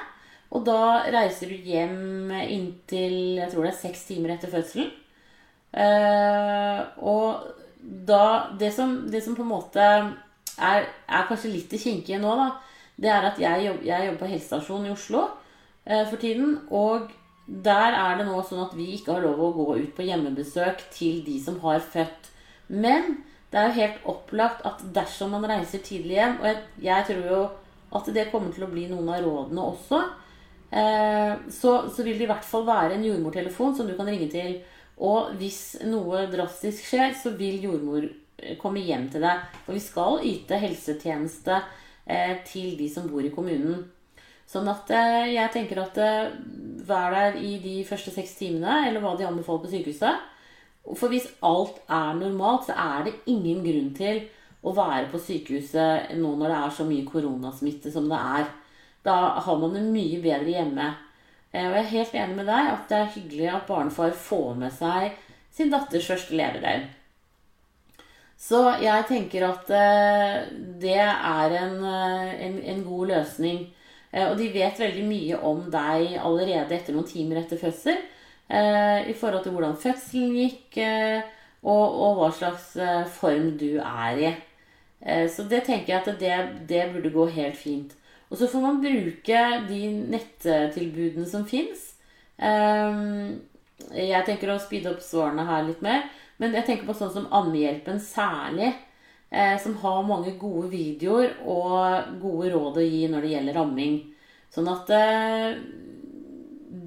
Og 0.54 0.62
da 0.66 1.06
reiser 1.10 1.50
du 1.50 1.56
hjem 1.70 2.30
inntil 2.44 3.36
jeg 3.40 3.50
tror 3.52 3.66
det 3.66 3.72
er 3.72 3.80
seks 3.80 4.06
timer 4.08 4.36
etter 4.36 4.52
fødselen. 4.52 4.92
Eh, 5.76 6.80
og 7.02 7.52
da 8.06 8.48
Det 8.58 8.72
som, 8.72 9.06
det 9.10 9.22
som 9.22 9.36
på 9.36 9.42
en 9.44 9.52
måte 9.52 9.82
er, 9.82 10.86
er 10.86 11.26
kanskje 11.28 11.52
litt 11.52 11.70
det 11.70 11.82
kinkige 11.82 12.18
nå, 12.18 12.32
da, 12.38 12.46
det 12.96 13.10
er 13.12 13.26
at 13.28 13.38
jeg, 13.40 13.66
jobb, 13.66 13.82
jeg 13.84 14.06
jobber 14.06 14.22
på 14.22 14.30
helsestasjonen 14.30 14.88
i 14.88 14.94
Oslo 14.94 15.26
eh, 15.84 16.04
for 16.08 16.16
tiden. 16.16 16.56
Og 16.70 17.10
der 17.46 17.94
er 17.94 18.18
det 18.18 18.26
nå 18.26 18.40
sånn 18.42 18.64
at 18.64 18.74
vi 18.74 18.88
ikke 18.96 19.18
har 19.18 19.26
lov 19.26 19.42
å 19.42 19.52
gå 19.54 19.66
ut 19.82 19.92
på 19.96 20.06
hjemmebesøk 20.06 20.86
til 20.94 21.20
de 21.26 21.36
som 21.42 21.60
har 21.62 21.84
født. 21.84 22.30
Men 22.72 23.18
det 23.52 23.60
er 23.60 23.68
jo 23.68 23.80
helt 23.80 24.08
opplagt 24.10 24.64
at 24.66 24.82
dersom 24.96 25.36
man 25.36 25.46
reiser 25.46 25.78
tidlig 25.84 26.16
hjem 26.16 26.40
Og 26.40 26.48
jeg, 26.48 26.62
jeg 26.82 27.04
tror 27.06 27.28
jo 27.30 27.42
at 27.94 28.08
det 28.16 28.24
kommer 28.32 28.50
til 28.52 28.66
å 28.66 28.72
bli 28.72 28.88
noen 28.90 29.12
av 29.14 29.22
rådene 29.22 29.62
også. 29.62 30.00
Eh, 30.76 31.34
så, 31.50 31.90
så, 31.90 32.02
vil 32.02 32.18
det 32.18 32.26
i 32.26 32.30
hvert 32.30 32.44
fall 32.44 32.66
være 32.66 32.96
en 32.96 33.04
jordmortelefon 33.06 33.74
som 33.76 33.88
du 33.88 33.94
kan 33.96 34.08
ringe 34.10 34.28
til. 34.32 34.58
Og 35.06 35.32
hvis 35.40 35.78
noe 35.88 36.26
drastisk 36.32 36.84
skjer, 36.90 37.14
så 37.16 37.32
vil 37.38 37.62
jordmor 37.64 38.04
eh, 38.04 38.56
komme 38.60 38.84
hjem 38.84 39.08
til 39.12 39.24
deg. 39.24 39.44
For 39.64 39.76
vi 39.76 39.84
skal 39.84 40.24
yte 40.28 40.60
helsetjeneste 40.60 41.60
eh, 42.04 42.36
til 42.48 42.76
de 42.80 42.90
som 42.92 43.08
bor 43.08 43.24
i 43.24 43.32
kommunen. 43.32 43.86
Sånn 44.46 44.68
at 44.70 44.92
jeg 45.26 45.50
tenker 45.50 45.80
at 45.82 45.96
vær 46.86 47.10
der 47.10 47.38
i 47.42 47.56
de 47.58 47.80
første 47.82 48.12
seks 48.14 48.36
timene, 48.38 48.84
eller 48.86 49.02
hva 49.02 49.16
de 49.18 49.26
anbefaler 49.26 49.64
på 49.64 49.70
sykehuset. 49.72 50.20
For 50.94 51.10
hvis 51.10 51.26
alt 51.42 51.80
er 51.90 52.12
normalt, 52.14 52.68
så 52.68 52.76
er 52.78 53.08
det 53.08 53.16
ingen 53.26 53.64
grunn 53.64 53.88
til 53.96 54.20
å 54.62 54.70
være 54.76 55.08
på 55.10 55.18
sykehuset 55.18 56.14
nå 56.20 56.30
når 56.38 56.46
det 56.46 56.60
er 56.60 56.76
så 56.78 56.86
mye 56.86 57.08
koronasmitte 57.08 57.90
som 57.90 58.06
det 58.12 58.20
er. 58.38 58.46
Da 59.06 59.16
har 59.46 59.58
man 59.62 59.74
det 59.76 59.84
mye 59.86 60.20
bedre 60.22 60.56
hjemme. 60.56 60.90
Eh, 61.52 61.66
og 61.68 61.76
jeg 61.76 61.84
er 61.84 61.94
helt 61.94 62.18
enig 62.20 62.36
med 62.36 62.50
deg 62.50 62.70
at 62.72 62.86
det 62.90 62.98
er 62.98 63.14
hyggelig 63.14 63.48
at 63.52 63.66
barnefar 63.68 64.14
får 64.26 64.54
med 64.60 64.74
seg 64.74 65.16
sin 65.54 65.72
datters 65.72 66.08
første 66.10 66.36
levedøgn. 66.36 66.88
Så 68.36 68.60
jeg 68.82 69.06
tenker 69.08 69.46
at 69.46 69.70
eh, 69.72 70.40
det 70.82 70.98
er 71.00 71.56
en, 71.62 71.78
eh, 71.92 72.34
en, 72.48 72.58
en, 72.74 72.82
god 72.84 73.12
løsning. 73.14 73.64
Og 74.16 74.38
de 74.38 74.46
vet 74.48 74.78
veldig 74.80 75.02
mye 75.04 75.38
om 75.44 75.64
deg 75.68 76.14
allerede 76.16 76.72
etter 76.72 76.94
noen 76.94 77.04
timer 77.04 77.42
etter 77.42 77.58
fødsel. 77.60 77.98
I 78.48 79.12
forhold 79.18 79.42
til 79.44 79.52
hvordan 79.52 79.74
fødselen 79.76 80.30
gikk, 80.38 80.78
og, 81.66 81.98
og 82.06 82.14
hva 82.16 82.30
slags 82.32 82.70
form 83.18 83.50
du 83.60 83.74
er 83.82 84.22
i. 84.22 84.30
Så 85.28 85.44
det 85.50 85.66
tenker 85.66 85.92
jeg 85.92 86.00
at 86.00 86.22
det, 86.22 86.38
det 86.70 86.86
burde 86.94 87.12
gå 87.12 87.26
helt 87.34 87.60
fint. 87.60 87.92
Og 88.30 88.38
så 88.40 88.48
får 88.50 88.62
man 88.62 88.80
bruke 88.82 89.42
de 89.68 89.80
nettilbudene 90.10 91.26
som 91.30 91.46
fins. 91.46 91.92
Ehm, 92.42 93.38
jeg 93.94 94.24
tenker 94.26 94.50
å 94.50 94.58
speede 94.60 94.90
opp 94.90 95.04
svarene 95.04 95.46
her 95.46 95.66
litt 95.68 95.84
mer. 95.84 96.08
Men 96.42 96.56
jeg 96.58 96.66
tenker 96.66 96.88
på 96.88 96.96
sånn 96.96 97.14
som 97.14 97.30
Ammehjelpen 97.34 98.00
særlig. 98.02 98.74
Eh, 99.30 99.56
som 99.62 99.76
har 99.82 100.06
mange 100.06 100.36
gode 100.38 100.70
videoer 100.74 101.32
og 101.42 102.12
gode 102.22 102.52
råd 102.52 102.78
å 102.78 102.84
gi 102.86 103.06
når 103.10 103.24
det 103.24 103.32
gjelder 103.34 103.60
amming. 103.62 103.96
Sånn 104.54 104.70
at 104.70 104.90
eh, 104.94 105.58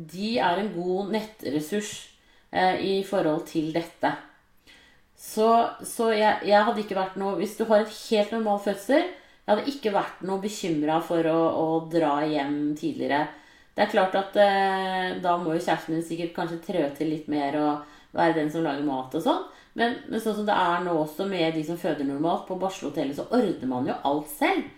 de 0.09 0.31
er 0.39 0.61
en 0.61 0.71
god 0.75 1.11
nettressurs 1.15 1.97
i 2.49 3.03
forhold 3.05 3.43
til 3.45 3.67
dette. 3.75 4.09
Så, 5.19 5.45
så 5.85 6.07
jeg, 6.15 6.47
jeg, 6.47 6.63
hadde 6.65 6.81
ikke 6.81 6.97
vært 6.97 7.17
noe 7.19 7.35
Hvis 7.37 7.57
du 7.59 7.65
har 7.67 7.83
en 7.83 7.91
helt 7.91 8.31
normal 8.33 8.61
fødsel, 8.63 9.03
jeg 9.49 9.57
hadde 9.57 9.71
ikke 9.71 9.93
vært 9.95 10.19
noe 10.29 10.41
bekymra 10.43 10.99
for 11.01 11.25
å, 11.25 11.37
å, 11.57 11.67
dra 11.89 12.19
hjem 12.29 12.75
tidligere. 12.77 13.23
Det 13.73 13.81
er 13.81 13.89
klart 13.89 14.17
at 14.19 14.35
eh, 14.37 15.15
da 15.23 15.39
må 15.41 15.55
jo 15.55 15.63
kjæresten 15.63 15.95
din 15.95 16.05
sikkert 16.05 16.35
kanskje 16.35 16.59
trø 16.67 16.83
til 16.93 17.09
litt 17.09 17.25
mer 17.33 17.57
og 17.57 17.95
være 18.13 18.35
den 18.35 18.51
som 18.53 18.61
lager 18.61 18.85
mat 18.85 19.17
og 19.17 19.25
sånn. 19.25 19.41
Men, 19.79 19.97
men, 20.05 20.21
sånn 20.21 20.37
som 20.37 20.45
det 20.45 20.53
er 20.53 20.85
nå 20.85 20.93
også 21.01 21.25
med 21.31 21.57
de 21.57 21.63
som 21.65 21.81
føder 21.81 22.05
normalt 22.05 22.45
på 22.45 22.59
barselhotellet, 22.61 23.17
så 23.17 23.25
ordner 23.25 23.73
man 23.73 23.89
jo 23.89 23.97
alt 24.11 24.29
selv. 24.35 24.69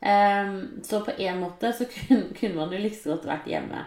Eh, 0.00 0.56
så 0.88 1.04
på 1.04 1.18
en 1.28 1.44
måte 1.44 1.74
så 1.76 1.84
kunne, 1.92 2.32
kunne 2.32 2.56
man 2.62 2.72
jo 2.72 2.80
like 2.80 2.94
liksom 2.94 3.18
godt 3.18 3.28
vært 3.34 3.52
hjemme. 3.52 3.84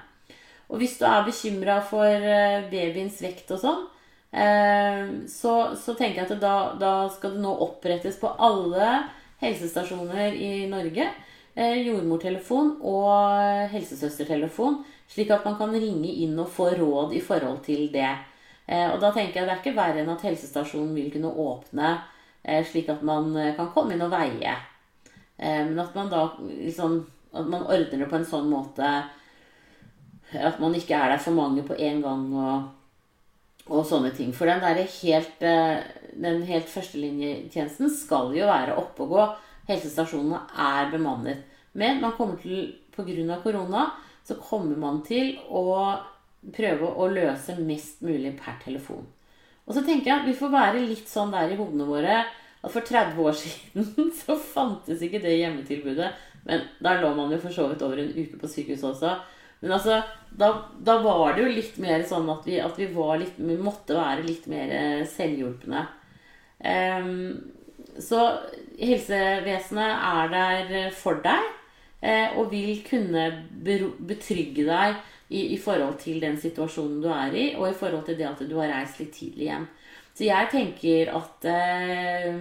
Og 0.69 0.83
hvis 0.83 0.99
du 1.01 1.07
er 1.09 1.25
bekymra 1.25 1.81
for 1.81 2.05
eh, 2.05 2.67
babyens 2.69 3.23
vekt 3.25 3.57
og 3.57 3.65
sånn, 3.65 3.85
Ehm, 4.31 5.27
så, 5.27 5.75
så, 5.75 5.93
tenker 5.95 6.21
jeg 6.21 6.31
at 6.31 6.41
da, 6.41 6.55
da, 6.79 6.93
skal 7.09 7.37
det 7.37 7.43
nå 7.43 7.53
opprettes 7.63 8.19
på 8.19 8.29
alle 8.43 8.89
helsestasjoner 9.41 10.33
i 10.33 10.67
Norge 10.69 11.07
eh, 11.57 11.81
jordmortelefon 11.87 12.75
og 12.85 13.69
helsesøstertelefon, 13.73 14.81
slik 15.09 15.31
at 15.33 15.45
man 15.47 15.57
kan 15.59 15.75
ringe 15.75 16.11
inn 16.23 16.37
og 16.39 16.49
få 16.53 16.71
råd 16.77 17.15
i 17.17 17.23
forhold 17.23 17.61
til 17.65 17.87
det. 17.93 18.09
Eh, 18.67 18.87
og 18.91 18.99
da 19.03 19.11
tenker 19.15 19.41
jeg 19.41 19.49
det 19.49 19.55
er 19.55 19.61
ikke 19.61 19.77
verre 19.77 20.03
enn 20.03 20.13
at 20.13 20.25
helsestasjonen 20.27 20.95
vil 20.97 21.11
kunne 21.13 21.33
åpne 21.33 21.93
eh, 22.43 22.63
slik 22.65 22.89
at 22.93 23.05
man 23.05 23.31
kan 23.57 23.71
komme 23.75 23.95
inn 23.95 24.05
og 24.05 24.13
veie. 24.13 24.57
Men 25.37 25.77
at 25.77 25.93
man 25.93 26.07
da 26.09 26.31
liksom 26.41 26.95
At 27.37 27.45
man 27.45 27.67
ordner 27.67 27.99
det 27.99 28.07
på 28.09 28.15
en 28.17 28.25
sånn 28.25 28.47
måte 28.49 28.87
at 30.33 30.59
man 30.59 30.73
ikke 30.73 30.95
er 30.95 31.11
der 31.11 31.19
for 31.21 31.35
mange 31.35 31.61
på 31.61 31.75
en 31.77 32.01
gang. 32.01 32.23
og 32.33 32.76
og 33.67 33.85
sånne 33.87 34.13
ting. 34.15 34.33
For 34.35 34.49
den, 34.49 34.63
der 34.63 34.81
helt, 34.83 35.43
eh, 35.43 36.41
helt 36.49 36.71
førstelinjetjenesten 36.71 37.91
skal 37.93 38.33
jo 38.35 38.47
være 38.49 38.77
oppe 38.79 39.05
og 39.05 39.13
gå. 39.13 39.27
Helsestasjonene 39.67 40.41
er 40.55 40.91
bemannet. 40.91 41.43
Men 41.73 42.01
man 42.01 42.15
kommer 42.17 42.37
til, 42.41 42.75
pga. 42.95 43.41
korona 43.43 43.91
så 44.23 44.35
kommer 44.35 44.75
man 44.75 45.03
til 45.05 45.37
å 45.49 45.99
prøve 46.55 46.87
å 46.87 47.07
løse 47.11 47.55
mest 47.59 48.01
mulig 48.01 48.33
per 48.39 48.57
telefon. 48.63 49.05
Og 49.67 49.75
så 49.75 49.83
tenker 49.83 50.11
jeg 50.11 50.19
at 50.21 50.27
vi 50.27 50.35
får 50.37 50.51
være 50.51 50.83
litt 50.87 51.07
sånn 51.07 51.31
der 51.31 51.51
i 51.51 51.59
hodene 51.59 51.87
våre 51.87 52.17
at 52.23 52.73
for 52.73 52.81
30 52.81 53.19
år 53.21 53.35
siden 53.43 54.11
så 54.15 54.37
fantes 54.39 55.03
ikke 55.03 55.21
det 55.23 55.37
hjemmetilbudet. 55.37 56.11
Men 56.47 56.63
der 56.83 57.01
lå 57.03 57.11
man 57.15 57.31
jo 57.31 57.39
for 57.43 57.53
så 57.53 57.67
vidt 57.71 57.83
over 57.83 57.99
en 58.01 58.13
uke 58.15 58.39
på 58.39 58.49
sykehuset 58.51 58.89
også. 58.93 59.17
Men 59.61 59.73
altså, 59.79 60.01
da, 60.29 60.51
da, 60.85 60.99
var 61.01 61.33
det 61.33 61.45
jo 61.45 61.53
litt 61.55 61.77
mer 61.81 62.03
sånn 62.07 62.27
at 62.29 62.45
vi, 62.45 62.59
at 62.61 62.77
vi, 62.77 62.89
litt, 63.21 63.37
vi 63.41 63.57
måtte 63.57 63.97
være 63.97 64.25
litt 64.27 64.45
mer 64.51 64.73
eh, 64.73 65.03
selvhjulpne. 65.09 65.85
Um, 66.57 67.13
så 68.01 68.21
helsevesenet 68.77 70.07
er 70.09 70.33
der 70.33 70.91
for 70.93 71.21
deg 71.23 71.45
eh, 72.01 72.37
og 72.37 72.51
vil 72.53 72.81
kunne 72.85 73.27
betrygge 73.57 74.65
deg 74.67 74.97
i, 75.27 75.41
i, 75.55 75.57
forhold 75.61 75.97
til 76.01 76.21
den 76.23 76.37
situasjonen 76.39 77.01
du 77.03 77.09
er 77.11 77.33
i, 77.33 77.47
og 77.57 77.69
i 77.69 77.77
forhold 77.77 78.05
til 78.07 78.17
det 78.19 78.29
at 78.29 78.43
du 78.45 78.55
har 78.59 78.71
reist 78.71 79.01
litt 79.01 79.15
tidlig 79.17 79.49
hjem. 79.49 79.65
Så 80.17 80.25
jeg 80.29 80.51
tenker 80.53 81.11
at 81.17 81.49
eh, 81.49 82.37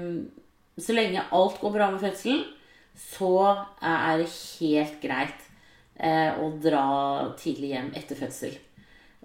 så 0.76 0.96
lenge 0.96 1.24
alt 1.32 1.58
går 1.60 1.74
bra 1.74 1.90
med 1.92 2.04
fødselen, 2.04 2.44
så 2.96 3.32
er 3.84 4.22
det 4.22 4.30
helt 4.32 5.00
greit 5.02 5.45
eh, 5.98 6.36
å 6.38 6.50
dra 6.62 6.86
tidlig 7.40 7.72
hjem 7.74 7.92
etter 7.98 8.18
fødsel. 8.18 8.56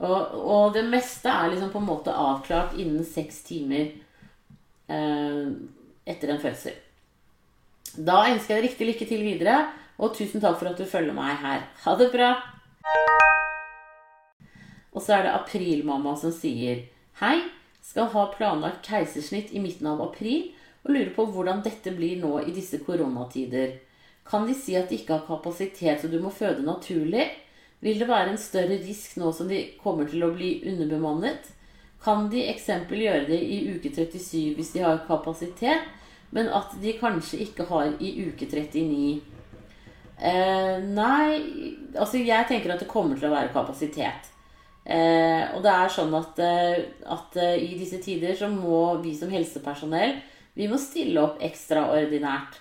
Og, 0.01 0.37
og, 0.39 0.71
det 0.73 0.85
meste 0.89 1.29
er 1.29 1.51
liksom 1.51 1.69
på 1.73 1.81
en 1.81 1.89
måte 1.89 2.15
avklart 2.15 2.73
innen 2.79 3.05
seks 3.05 3.43
timer 3.45 3.91
eh, 4.89 5.51
etter 6.09 6.33
en 6.33 6.41
fødsel. 6.41 6.77
Da 7.97 8.23
ønsker 8.31 8.55
jeg 8.55 8.61
deg 8.61 8.67
riktig 8.69 8.87
lykke 8.87 9.09
til 9.09 9.23
videre, 9.25 9.57
og 10.01 10.15
tusen 10.17 10.41
takk 10.41 10.57
for 10.57 10.71
at 10.71 10.79
du 10.79 10.87
følger 10.89 11.13
meg 11.13 11.35
her. 11.43 11.67
Ha 11.83 11.95
det 11.99 12.09
bra! 12.13 12.31
Og 14.91 15.03
så 15.03 15.17
er 15.17 15.27
det 15.27 15.35
Aprilmamma 15.35 16.15
som 16.19 16.33
sier 16.35 16.87
Hei, 17.21 17.37
skal 17.85 18.09
ha 18.13 18.25
planlagt 18.33 18.87
keisersnitt 18.87 19.51
i 19.53 19.61
midten 19.61 19.87
av 19.91 20.01
april 20.03 20.49
og 20.81 20.93
lurer 20.95 21.11
på 21.15 21.27
hvordan 21.33 21.61
dette 21.65 21.93
blir 21.93 22.19
nå 22.21 22.39
i 22.41 22.53
disse 22.55 22.79
koronatider. 22.81 23.77
Kan 24.27 24.45
de 24.47 24.55
si 24.55 24.75
at 24.77 24.89
de 24.89 24.99
ikke 24.99 25.17
har 25.17 25.25
kapasitet, 25.27 26.01
så 26.01 26.09
du 26.11 26.19
må 26.21 26.31
føde 26.33 26.65
naturlig? 26.65 27.27
Vil 27.81 27.99
det 27.99 28.07
være 28.07 28.33
en 28.33 28.41
større 28.41 28.77
risk 28.83 29.17
nå 29.17 29.31
som 29.33 29.49
de 29.49 29.63
kommer 29.81 30.07
til 30.09 30.23
å 30.23 30.31
bli 30.35 30.59
underbemannet? 30.69 31.49
Kan 32.01 32.29
de 32.33 32.45
eksempel 32.49 33.01
gjøre 33.03 33.27
det 33.29 33.41
i 33.41 33.59
uke 33.75 33.91
37 33.93 34.55
hvis 34.57 34.71
de 34.75 34.85
har 34.85 35.03
kapasitet, 35.07 35.89
men 36.31 36.49
at 36.53 36.73
de 36.81 36.95
kanskje 36.97 37.41
ikke 37.45 37.67
har 37.69 37.91
i 37.99 38.13
uke 38.29 38.47
39? 38.49 39.21
Eh, 40.21 40.75
nei, 40.85 41.41
altså 41.97 42.21
jeg 42.21 42.45
tenker 42.49 42.73
at 42.73 42.83
det 42.83 42.89
kommer 42.89 43.17
til 43.17 43.29
å 43.29 43.33
være 43.33 43.53
kapasitet. 43.53 44.29
Eh, 44.85 45.43
og 45.55 45.61
det 45.65 45.73
er 45.73 45.93
sånn 45.93 46.13
at, 46.17 46.39
eh, 46.41 46.79
at 47.05 47.37
uh, 47.37 47.53
i 47.53 47.75
disse 47.77 47.99
tider 48.01 48.33
så 48.37 48.47
må 48.49 48.97
vi 49.03 49.13
som 49.13 49.29
helsepersonell 49.29 50.15
vi 50.57 50.65
må 50.67 50.79
stille 50.81 51.21
opp 51.21 51.41
ekstraordinært. 51.45 52.57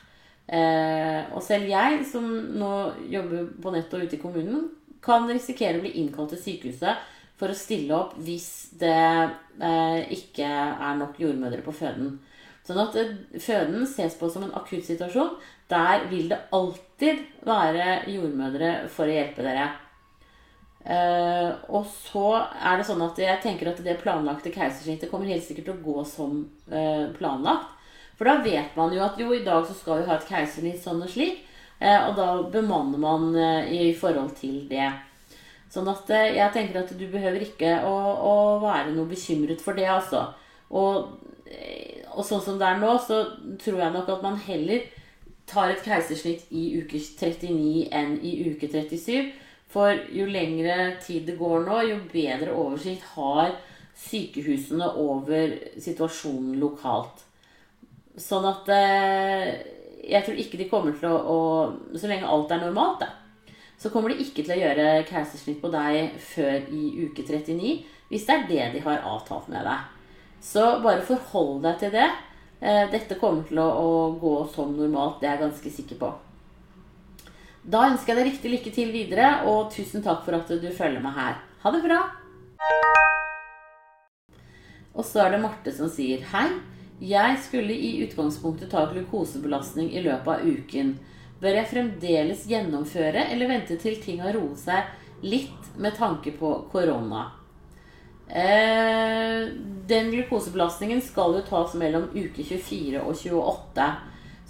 Eh, 0.51 1.21
og 1.31 1.43
selv 1.47 1.71
jeg, 1.71 2.03
som 2.11 2.27
nå 2.59 2.73
jobber 3.13 3.53
på 3.63 3.73
nett 3.75 3.93
og 3.95 4.03
ute 4.03 4.19
i 4.19 4.23
kommunen, 4.23 4.67
kan 5.05 5.29
risikere 5.31 5.79
å 5.79 5.85
bli 5.85 5.95
innkalt 6.03 6.35
til 6.35 6.43
sykehuset 6.43 7.07
for 7.41 7.53
å 7.53 7.57
stille 7.57 7.95
opp 7.97 8.17
hvis 8.21 8.51
det 8.81 8.97
eh, 8.97 10.01
ikke 10.17 10.49
er 10.49 10.99
nok 10.99 11.21
jordmødre 11.23 11.63
på 11.65 11.75
føden. 11.77 12.19
Sånn 12.67 12.83
at 12.83 12.99
eh, 12.99 13.15
føden 13.41 13.87
ses 13.89 14.19
på 14.19 14.29
som 14.33 14.45
en 14.47 14.57
akutt 14.59 14.85
situasjon. 14.89 15.37
Der 15.71 16.09
vil 16.11 16.29
det 16.33 16.43
alltid 16.57 17.23
være 17.47 18.01
jordmødre 18.11 18.75
for 18.93 19.07
å 19.07 19.15
hjelpe 19.15 19.47
dere. 19.47 19.71
Uh, 20.81 21.61
og 21.77 21.85
så 21.93 22.39
er 22.41 22.79
det 22.81 22.87
sånn 22.89 23.03
at 23.05 23.19
jeg 23.21 23.41
tenker 23.43 23.69
at 23.69 23.83
det 23.85 23.99
planlagte 24.01 24.49
keisersnittet 24.55 25.11
kommer 25.11 25.29
helt 25.29 25.45
sikkert 25.45 25.67
til 25.69 25.75
å 25.75 25.83
gå 25.85 26.05
som 26.09 26.39
uh, 26.73 27.11
planlagt. 27.19 27.77
For 28.21 28.29
da 28.29 28.37
vet 28.45 28.75
man 28.77 28.93
jo 28.93 29.01
at 29.01 29.17
jo, 29.17 29.31
i 29.33 29.45
dag 29.47 29.65
så 29.65 29.73
skal 29.73 30.03
vi 30.03 30.11
ha 30.11 30.19
et 30.19 30.27
keisersnitt 30.29 30.83
sånn 30.85 31.01
og 31.01 31.09
slik. 31.09 31.41
Eh, 31.81 31.97
og 32.05 32.19
da 32.19 32.35
bemanner 32.53 33.01
man 33.01 33.31
eh, 33.33 33.71
i 33.73 33.95
forhold 33.97 34.35
til 34.37 34.67
det. 34.69 34.91
Sånn 35.73 35.89
at 35.89 36.11
eh, 36.13 36.35
jeg 36.37 36.53
tenker 36.53 36.83
at 36.83 36.93
du 36.93 37.07
behøver 37.09 37.47
ikke 37.47 37.79
å, 37.89 37.95
å 38.29 38.35
være 38.61 38.93
noe 38.93 39.09
bekymret 39.09 39.65
for 39.65 39.79
det, 39.79 39.89
altså. 39.89 40.29
Og 40.69 41.17
og 42.11 42.27
sånn 42.27 42.43
som 42.43 42.59
det 42.59 42.67
er 42.67 42.81
nå, 42.81 42.91
så 43.03 43.23
tror 43.61 43.81
jeg 43.85 43.95
nok 43.95 44.11
at 44.13 44.25
man 44.25 44.37
heller 44.45 44.85
tar 45.51 45.73
et 45.73 45.83
keisersnitt 45.83 46.51
i 46.55 46.67
uke 46.79 46.99
39 46.99 47.89
enn 47.97 48.17
i 48.27 48.35
uke 48.51 48.69
37. 48.71 49.33
For 49.71 49.95
jo 50.15 50.27
lengre 50.27 50.97
tid 51.03 51.29
det 51.31 51.39
går 51.39 51.67
nå, 51.67 51.81
jo 51.87 51.99
bedre 52.11 52.55
oversikt 52.59 53.07
har 53.15 53.55
sykehusene 54.01 54.89
over 54.99 55.55
situasjonen 55.79 56.59
lokalt. 56.63 57.27
Sånn 58.19 58.47
at 58.49 58.69
eh, 58.75 59.51
jeg 60.11 60.25
tror 60.27 60.41
ikke 60.43 60.59
de 60.59 60.69
kommer 60.71 60.97
til 60.99 61.11
å, 61.11 61.19
å 61.21 61.99
Så 61.99 62.11
lenge 62.11 62.27
alt 62.27 62.51
er 62.51 62.65
normalt, 62.65 63.05
da, 63.05 63.55
så 63.81 63.93
kommer 63.93 64.13
de 64.13 64.21
ikke 64.21 64.43
til 64.43 64.53
å 64.57 64.61
gjøre 64.61 64.89
keisersnitt 65.09 65.61
på 65.63 65.71
deg 65.73 66.17
før 66.21 66.67
i 66.69 67.07
uke 67.07 67.25
39. 67.25 67.77
Hvis 68.11 68.27
det 68.27 68.35
er 68.35 68.49
det 68.49 68.65
de 68.75 68.83
har 68.85 69.07
avtalt 69.07 69.47
med 69.49 69.65
deg. 69.65 69.87
Så 70.43 70.65
bare 70.85 71.05
forhold 71.07 71.63
deg 71.65 71.79
til 71.81 71.95
det. 71.95 72.09
Eh, 72.61 72.83
dette 72.93 73.17
kommer 73.21 73.47
til 73.49 73.61
å, 73.63 73.69
å 73.71 73.93
gå 74.21 74.35
som 74.53 74.75
normalt, 74.77 75.23
det 75.23 75.31
er 75.31 75.39
jeg 75.39 75.45
ganske 75.47 75.73
sikker 75.79 76.01
på. 76.03 76.11
Da 77.73 77.87
ønsker 77.89 78.13
jeg 78.13 78.19
deg 78.19 78.29
riktig 78.29 78.53
lykke 78.53 78.73
til 78.75 78.93
videre, 78.93 79.31
og 79.49 79.71
tusen 79.73 80.05
takk 80.05 80.27
for 80.27 80.37
at 80.37 80.53
du 80.61 80.69
følger 80.69 81.01
meg 81.05 81.17
her. 81.17 81.41
Ha 81.63 81.73
det 81.73 81.81
bra! 81.85 82.03
Og 84.93 85.07
så 85.07 85.23
er 85.25 85.33
det 85.33 85.41
Marte 85.41 85.73
som 85.73 85.89
sier 85.93 86.25
Hei. 86.35 86.49
Jeg 87.01 87.37
skulle 87.41 87.73
i 87.73 88.03
utgangspunktet 88.05 88.71
ta 88.71 88.85
glukosebelastning 88.93 89.89
i 89.97 90.03
løpet 90.05 90.29
av 90.29 90.45
uken. 90.45 90.99
Bør 91.41 91.57
jeg 91.57 91.69
fremdeles 91.71 92.43
gjennomføre, 92.49 93.25
eller 93.33 93.49
vente 93.49 93.79
til 93.81 93.97
ting 94.05 94.21
har 94.21 94.37
roet 94.37 94.61
seg 94.61 95.25
litt 95.25 95.71
med 95.81 95.97
tanke 95.97 96.35
på 96.37 96.53
korona? 96.73 97.31
Eh, 98.29 99.49
den 99.89 100.13
glukosebelastningen 100.13 101.01
skal 101.01 101.39
jo 101.39 101.47
tas 101.49 101.73
mellom 101.81 102.11
uke 102.13 102.45
24 102.45 103.01
og 103.01 103.17
28. 103.17 103.89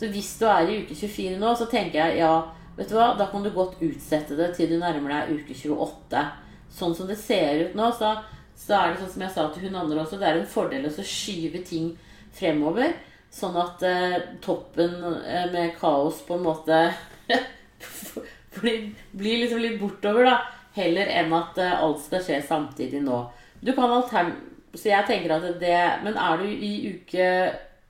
Så 0.00 0.10
hvis 0.10 0.34
du 0.40 0.48
er 0.50 0.66
i 0.66 0.82
uke 0.82 0.98
24 0.98 1.38
nå, 1.38 1.54
så 1.54 1.70
tenker 1.70 2.02
jeg 2.02 2.20
ja, 2.24 2.34
vet 2.74 2.90
du 2.90 2.98
hva, 2.98 3.12
da 3.14 3.30
kan 3.30 3.46
du 3.46 3.54
godt 3.54 3.78
utsette 3.78 4.34
det 4.34 4.56
til 4.58 4.74
du 4.74 4.80
nærmer 4.82 5.20
deg 5.20 5.38
uke 5.38 5.54
28. 5.54 6.26
Sånn 6.74 6.98
som 6.98 7.06
det 7.06 7.22
ser 7.22 7.68
ut 7.68 7.78
nå, 7.78 7.94
så, 7.94 8.16
så 8.58 8.74
er 8.74 8.90
det 8.90 9.04
sånn 9.04 9.14
som 9.14 9.28
jeg 9.28 9.36
sa 9.38 9.48
til 9.54 9.68
hun 9.68 9.82
andre 9.86 10.02
også, 10.02 10.18
det 10.18 10.26
er 10.26 10.42
en 10.42 10.54
fordel 10.58 10.90
å 10.90 10.94
skyve 10.98 11.62
ting 11.62 11.92
fremover. 12.36 12.94
Sånn 13.30 13.56
at 13.60 13.82
eh, 13.86 14.16
toppen 14.42 14.96
eh, 15.22 15.46
med 15.52 15.76
kaos 15.78 16.18
på 16.26 16.34
en 16.34 16.46
måte 16.48 16.78
blir, 18.56 18.88
blir, 19.12 19.44
liksom 19.44 19.62
litt 19.62 19.78
bortover, 19.80 20.26
da. 20.26 20.38
Heller 20.74 21.10
enn 21.14 21.34
at 21.36 21.58
eh, 21.62 21.76
alt 21.78 22.02
skal 22.02 22.24
skje 22.26 22.40
samtidig 22.46 23.04
nå. 23.06 23.24
Du 23.62 23.74
kan 23.76 23.92
altern... 23.92 24.34
Så 24.70 24.86
jeg 24.86 25.02
tenker 25.02 25.32
at 25.34 25.46
det 25.58 25.78
Men 26.04 26.14
er 26.14 26.36
du 26.38 26.44
i 26.46 26.92
uke 26.94 27.24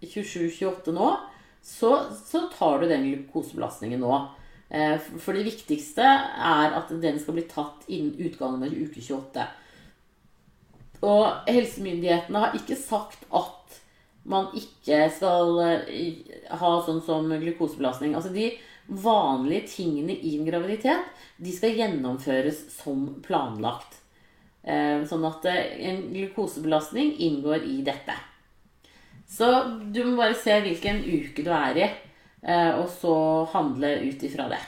27-28 0.00 0.94
nå, 0.96 1.10
så, 1.60 1.90
så, 2.16 2.46
tar 2.56 2.80
du 2.80 2.86
den 2.88 3.04
glukosebelastningen 3.04 4.00
nå. 4.00 4.14
Eh, 4.72 4.96
for 5.20 5.36
det 5.36 5.44
viktigste 5.44 6.04
er 6.04 6.76
at 6.78 6.92
den 7.02 7.20
skal 7.20 7.36
bli 7.36 7.44
tatt 7.50 7.84
innen 7.88 8.16
utgangen 8.28 8.64
av 8.64 8.72
uke 8.72 9.02
28. 9.04 9.44
Og 11.04 11.48
helsemyndighetene 11.48 12.44
har 12.44 12.56
ikke 12.56 12.76
sagt 12.80 13.24
at 13.28 13.59
man 14.28 14.50
ikke 14.56 15.06
skal 15.14 15.60
eh, 15.64 16.34
ha 16.60 16.72
sånn 16.84 17.00
som 17.04 17.30
glukosebelastning. 17.30 18.14
Altså 18.16 18.32
de 18.34 18.50
vanlige 18.90 19.68
tingene 19.76 20.16
i 20.16 20.34
en 20.38 20.48
graviditet, 20.48 21.06
de 21.38 21.54
skal 21.54 21.76
gjennomføres 21.78 22.66
som 22.74 23.06
planlagt. 23.24 24.00
Eh, 24.62 25.06
sånn 25.08 25.24
at 25.28 25.46
eh, 25.48 25.78
en 25.90 26.02
glukosebelastning 26.12 27.14
inngår 27.28 27.64
i 27.68 27.80
dette. 27.86 28.18
Så 29.30 29.46
du 29.94 30.02
må 30.04 30.18
bare 30.18 30.36
se 30.38 30.58
hvilken 30.64 31.04
uke 31.06 31.44
du 31.46 31.52
er 31.54 31.78
i, 31.78 31.86
og 32.80 32.88
så 32.90 33.14
handle 33.52 33.92
ut 34.02 34.24
ifra 34.26 34.48
det. 34.50 34.58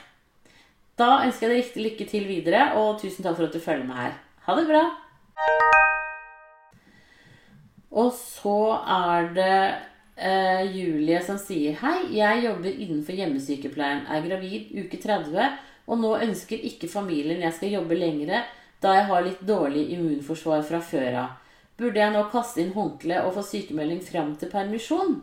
Da 1.00 1.24
ønsker 1.24 1.48
jeg 1.48 1.50
deg 1.50 1.64
riktig 1.64 1.86
lykke 1.88 2.06
til 2.12 2.28
videre, 2.28 2.68
og 2.78 3.00
tusen 3.02 3.26
takk 3.26 3.40
for 3.40 3.48
at 3.48 3.56
du 3.56 3.64
følger 3.64 3.88
med 3.88 3.98
her. 4.04 4.14
Ha 4.46 4.60
det 4.60 4.68
bra! 4.70 4.86
Og 7.92 8.12
så 8.16 8.58
er 8.88 9.26
det 9.36 9.56
eh, 10.16 10.62
Julie 10.72 11.20
som 11.24 11.36
sier 11.40 11.76
Hei, 11.82 11.98
jeg 12.16 12.46
jobber 12.46 12.72
innenfor 12.72 13.18
hjemmesykepleien, 13.18 14.06
er 14.08 14.24
gravid 14.24 14.72
uke 14.80 15.00
30, 15.02 15.58
og 15.92 16.00
nå 16.00 16.14
ønsker 16.24 16.62
ikke 16.70 16.88
familien 16.88 17.42
jeg 17.44 17.56
skal 17.58 17.76
jobbe 17.76 17.98
lengre, 17.98 18.44
da 18.82 18.96
jeg 18.96 19.08
har 19.10 19.26
litt 19.26 19.42
dårlig 19.46 19.90
immunforsvar 19.94 20.64
fra 20.66 20.80
før 20.82 21.18
av. 21.26 21.34
Burde 21.76 22.00
jeg 22.00 22.14
nå 22.14 22.22
kaste 22.32 22.62
inn 22.62 22.72
håndkleet 22.72 23.26
og 23.26 23.36
få 23.36 23.44
sykemelding 23.46 24.00
fram 24.04 24.32
til 24.40 24.50
permisjon? 24.52 25.18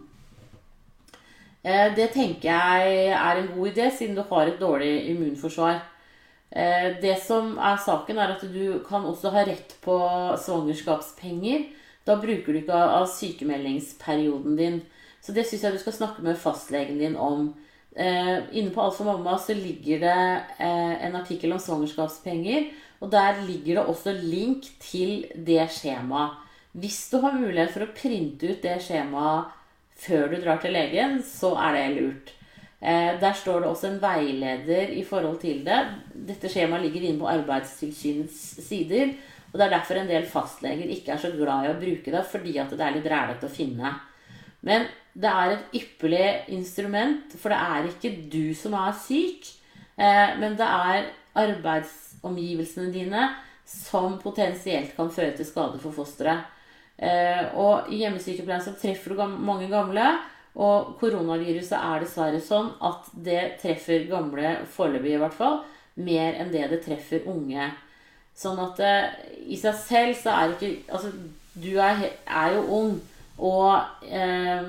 Eh, 1.64 1.90
det 1.98 2.12
tenker 2.14 2.52
jeg 2.52 3.10
er 3.18 3.42
en 3.42 3.50
god 3.56 3.72
idé, 3.72 3.90
siden 3.90 4.16
du 4.16 4.22
har 4.30 4.46
et 4.48 4.62
dårlig 4.62 4.94
immunforsvar. 5.10 5.82
Eh, 6.52 7.02
det 7.02 7.18
som 7.26 7.58
er 7.58 7.82
saken, 7.82 8.22
er 8.22 8.38
at 8.38 8.46
du 8.46 8.80
kan 8.86 9.10
også 9.10 9.34
ha 9.34 9.48
rett 9.50 9.74
på 9.82 9.98
svangerskapspenger 10.46 11.79
da 12.08 12.16
bruker 12.20 12.54
du 12.54 12.62
ikke 12.62 12.76
av 12.76 13.08
sykemeldingsperioden 13.12 14.56
din. 14.60 14.80
Så 15.22 15.36
det 15.36 15.46
syns 15.48 15.66
jeg 15.66 15.76
du 15.76 15.82
skal 15.82 15.98
snakke 15.98 16.24
med 16.26 16.40
fastlegen 16.40 17.00
din 17.02 17.18
om. 17.20 17.52
Eh, 17.96 18.38
inne 18.56 18.72
på 18.72 18.82
Alt 18.82 18.96
for 18.96 19.10
mamma 19.10 19.36
så 19.42 19.56
ligger 19.58 20.00
det 20.04 20.20
eh, 20.62 20.96
en 21.08 21.18
artikkel 21.20 21.54
om 21.54 21.62
svangerskapspenger. 21.62 22.70
Og 23.00 23.12
der 23.12 23.44
ligger 23.48 23.80
det 23.80 23.86
også 23.86 24.14
link 24.16 24.68
til 24.84 25.26
det 25.36 25.66
skjemaet. 25.76 26.38
Hvis 26.80 27.08
du 27.12 27.18
har 27.24 27.34
mulighet 27.34 27.72
for 27.74 27.84
å 27.84 27.94
printe 27.96 28.52
ut 28.52 28.62
det 28.64 28.76
skjemaet 28.86 29.56
før 30.00 30.30
du 30.32 30.38
drar 30.40 30.60
til 30.62 30.76
legen, 30.76 31.18
så 31.26 31.56
er 31.60 31.76
det 31.76 31.88
lurt. 31.96 32.36
Eh, 32.80 33.16
der 33.20 33.34
står 33.36 33.64
det 33.64 33.70
også 33.70 33.90
en 33.90 34.02
veileder 34.02 34.94
i 34.96 35.04
forhold 35.04 35.42
til 35.42 35.66
det. 35.66 35.80
Dette 36.30 36.52
skjemaet 36.52 36.86
ligger 36.86 37.10
inne 37.10 37.20
på 37.20 37.32
Arbeidstilsynets 37.32 38.40
sider. 38.68 39.16
Og 39.50 39.58
Det 39.58 39.66
er 39.66 39.74
derfor 39.74 39.98
en 39.98 40.10
del 40.10 40.26
fastleger 40.30 40.92
ikke 40.94 41.16
er 41.16 41.22
så 41.22 41.32
glad 41.34 41.66
i 41.66 41.72
å 41.72 41.80
bruke 41.80 42.14
det, 42.14 42.24
fordi 42.30 42.58
at 42.62 42.70
det 42.70 42.86
er 42.86 42.98
litt 42.98 43.10
rælete 43.10 43.50
å 43.50 43.54
finne. 43.54 43.94
Men 44.62 44.86
det 45.18 45.30
er 45.30 45.54
et 45.56 45.78
ypperlig 45.80 46.28
instrument, 46.54 47.34
for 47.40 47.54
det 47.54 47.60
er 47.60 47.90
ikke 47.90 48.14
du 48.30 48.54
som 48.58 48.76
er 48.78 48.94
syk, 48.94 49.48
eh, 49.98 50.36
men 50.38 50.58
det 50.60 50.68
er 50.68 51.10
arbeidsomgivelsene 51.40 52.92
dine 52.94 53.26
som 53.70 54.18
potensielt 54.22 54.96
kan 54.98 55.12
føre 55.14 55.36
til 55.38 55.48
skade 55.48 55.82
for 55.82 55.96
fosteret. 55.96 56.46
Eh, 57.00 57.46
og 57.56 57.90
i 57.94 58.04
hjemmesykepleien 58.04 58.64
så 58.64 58.76
treffer 58.78 59.16
du 59.16 59.24
mange 59.40 59.70
gamle, 59.72 60.06
og 60.60 60.96
koronaviruset 61.00 61.78
er 61.78 62.04
dessverre 62.04 62.40
sånn 62.44 62.74
at 62.84 63.12
det 63.14 63.44
treffer 63.62 64.08
gamle, 64.10 64.58
foreløpig 64.74 65.14
i 65.16 65.22
hvert 65.22 65.38
fall, 65.38 65.62
mer 66.00 66.36
enn 66.42 66.52
det 66.52 66.66
det 66.72 66.82
treffer 66.84 67.28
unge. 67.30 67.70
Sånn 68.40 68.60
at 68.64 68.80
uh, 68.80 69.20
i 69.52 69.58
seg 69.60 69.76
selv 69.84 70.16
så 70.16 70.32
er 70.32 70.54
ikke 70.56 70.72
Altså, 70.96 71.12
du 71.60 71.74
er, 71.82 72.06
er 72.24 72.56
jo 72.56 72.66
ung 72.78 73.00
og 73.40 74.04
eh, 74.04 74.64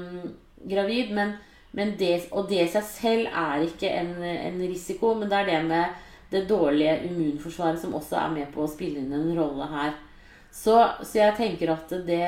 gravid, 0.70 1.10
men, 1.14 1.32
men 1.72 1.94
det, 1.98 2.28
og 2.30 2.48
det 2.50 2.60
i 2.64 2.70
seg 2.70 2.86
selv 2.86 3.26
er 3.34 3.64
ikke 3.66 3.90
en, 3.90 4.12
en, 4.22 4.60
risiko. 4.62 5.12
Men 5.18 5.30
det 5.30 5.40
er 5.40 5.48
det 5.50 5.60
med 5.66 5.98
det 6.30 6.44
dårlige 6.50 7.00
immunforsvaret 7.08 7.80
som 7.82 7.96
også 7.98 8.20
er 8.20 8.32
med 8.36 8.52
på 8.54 8.62
å 8.64 8.70
spille 8.70 9.02
inn 9.02 9.14
en 9.16 9.32
rolle 9.38 9.66
her. 9.72 9.96
Så, 10.54 10.76
så 11.02 11.18
jeg 11.18 11.36
tenker 11.38 11.74
at 11.74 11.90
det, 12.06 12.22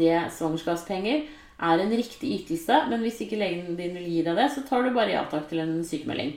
det 0.00 0.16
svangerskapspenger 0.36 1.24
er 1.64 1.84
en 1.84 1.94
riktig 1.96 2.32
ytelse. 2.40 2.80
Men 2.88 3.04
hvis 3.04 3.20
ikke 3.24 3.40
legen 3.40 3.76
din 3.76 3.96
vil 3.96 4.08
gi 4.08 4.24
deg 4.24 4.40
det, 4.40 4.50
så 4.52 4.64
tar 4.68 4.84
du 4.84 4.92
bare 4.96 5.16
ja 5.18 5.24
takk 5.28 5.48
til 5.52 5.64
en 5.64 5.78
sykemelding. 5.84 6.34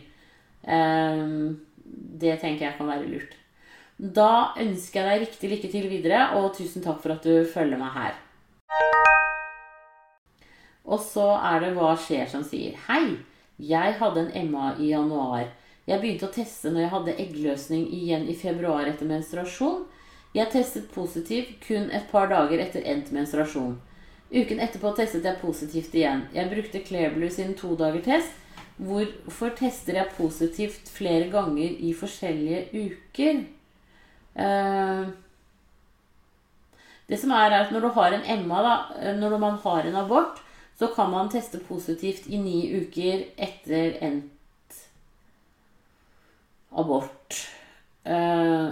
Eh, 0.67 1.25
det 2.19 2.39
tenker 2.43 2.67
jeg 2.67 2.79
kan 2.79 2.91
være 2.91 3.07
lurt. 3.07 3.35
Da 3.97 4.53
ønsker 4.61 5.01
jeg 5.01 5.09
deg 5.09 5.23
riktig 5.23 5.49
lykke 5.49 5.69
til 5.73 5.85
videre, 5.89 6.19
og 6.37 6.51
tusen 6.53 6.83
takk 6.85 6.99
for 7.01 7.15
at 7.15 7.23
du 7.25 7.47
følger 7.49 7.79
meg 7.81 7.95
her. 7.95 8.19
Og 10.85 11.01
så 11.01 11.31
er 11.41 11.63
det 11.63 11.71
Hva 11.73 11.95
skjer 11.97 12.29
som 12.29 12.43
sier 12.45 12.77
Hei, 12.85 13.17
jeg 13.57 13.95
hadde 13.97 14.27
en 14.27 14.51
MA 14.51 14.75
i 14.77 14.91
januar. 14.91 15.49
Jeg 15.89 16.03
begynte 16.03 16.29
å 16.29 16.35
teste 16.35 16.69
når 16.69 16.83
jeg 16.83 16.93
hadde 16.93 17.17
eggløsning 17.25 17.89
igjen 17.97 18.29
i 18.29 18.37
februar 18.37 18.85
etter 18.85 19.09
menstruasjon. 19.09 19.87
Jeg 20.37 20.53
testet 20.53 20.93
positivt 20.93 21.57
kun 21.65 21.89
et 21.89 22.05
par 22.11 22.29
dager 22.29 22.61
etter 22.61 22.85
endt 22.85 23.09
menstruasjon. 23.15 23.79
Uken 24.29 24.61
etterpå 24.61 24.93
testet 24.93 25.25
jeg 25.25 25.41
positivt 25.41 25.97
igjen. 25.97 26.27
Jeg 26.37 26.53
brukte 26.53 26.85
Clairblue 26.85 27.33
sin 27.33 27.57
to 27.57 27.73
dager 27.79 28.05
test. 28.05 28.29
Hvorfor 28.77 29.57
tester 29.57 29.97
jeg 29.97 30.13
positivt 30.19 30.91
flere 30.93 31.31
ganger 31.33 31.79
i 31.81 31.95
forskjellige 31.97 32.67
uker? 32.77 33.47
Eh, 34.37 35.07
det 37.07 37.17
som 37.21 37.31
er, 37.33 37.49
er 37.49 37.63
at 37.65 37.73
når 37.73 37.87
du 37.87 37.91
har 37.95 38.13
en 38.13 38.47
MA, 38.47 38.63
da, 38.65 38.75
eh, 39.01 39.15
når 39.17 39.37
man 39.41 39.59
har 39.63 39.87
en 39.87 40.01
abort, 40.03 40.41
så 40.77 40.91
kan 40.93 41.09
man 41.09 41.31
teste 41.33 41.59
positivt 41.65 42.27
i 42.29 42.37
ni 42.37 42.59
uker 42.77 43.23
etter 43.37 43.97
endt 44.05 44.81
abort. 46.77 47.39
Eh, 48.05 48.67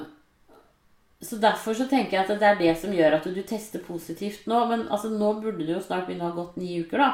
så 1.25 1.39
derfor 1.41 1.73
så 1.73 1.88
tenker 1.89 2.19
jeg 2.19 2.28
at 2.28 2.39
det 2.39 2.49
er 2.51 2.60
det 2.60 2.75
som 2.78 2.93
gjør 2.93 3.17
at 3.17 3.25
du 3.25 3.41
tester 3.41 3.82
positivt 3.82 4.45
nå. 4.45 4.60
Men 4.69 4.86
altså, 4.91 5.10
nå 5.10 5.32
burde 5.39 5.63
det 5.65 5.73
jo 5.73 5.82
snart 5.82 6.06
begynne 6.06 6.28
å 6.28 6.36
ha 6.36 6.38
gått 6.38 6.60
ni 6.62 6.75
uker, 6.84 7.01
da. 7.01 7.13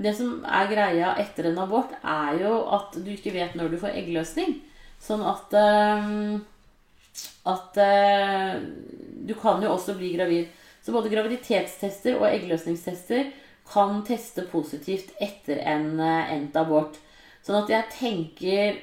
Det 0.00 0.12
som 0.16 0.38
er 0.46 0.70
greia 0.70 1.10
etter 1.20 1.50
en 1.50 1.58
abort, 1.60 1.90
er 2.00 2.38
jo 2.40 2.52
at 2.72 2.94
du 2.94 3.10
ikke 3.12 3.34
vet 3.34 3.56
når 3.58 3.74
du 3.74 3.80
får 3.82 3.98
eggløsning. 3.98 4.54
Sånn 5.02 5.24
at 5.26 5.52
At 7.48 7.78
eh, 7.80 8.60
du 9.24 9.34
kan 9.38 9.62
jo 9.62 9.74
også 9.74 9.96
bli 9.98 10.14
gravid. 10.16 10.52
Så 10.84 10.92
både 10.92 11.12
graviditetstester 11.12 12.18
og 12.18 12.28
eggløsningstester 12.28 13.30
kan 13.68 14.02
teste 14.04 14.44
positivt 14.50 15.14
etter 15.24 15.62
en 15.64 16.00
endt 16.00 16.56
abort. 16.60 16.98
Sånn 17.44 17.62
at 17.62 17.72
jeg 17.72 17.92
tenker 17.96 18.82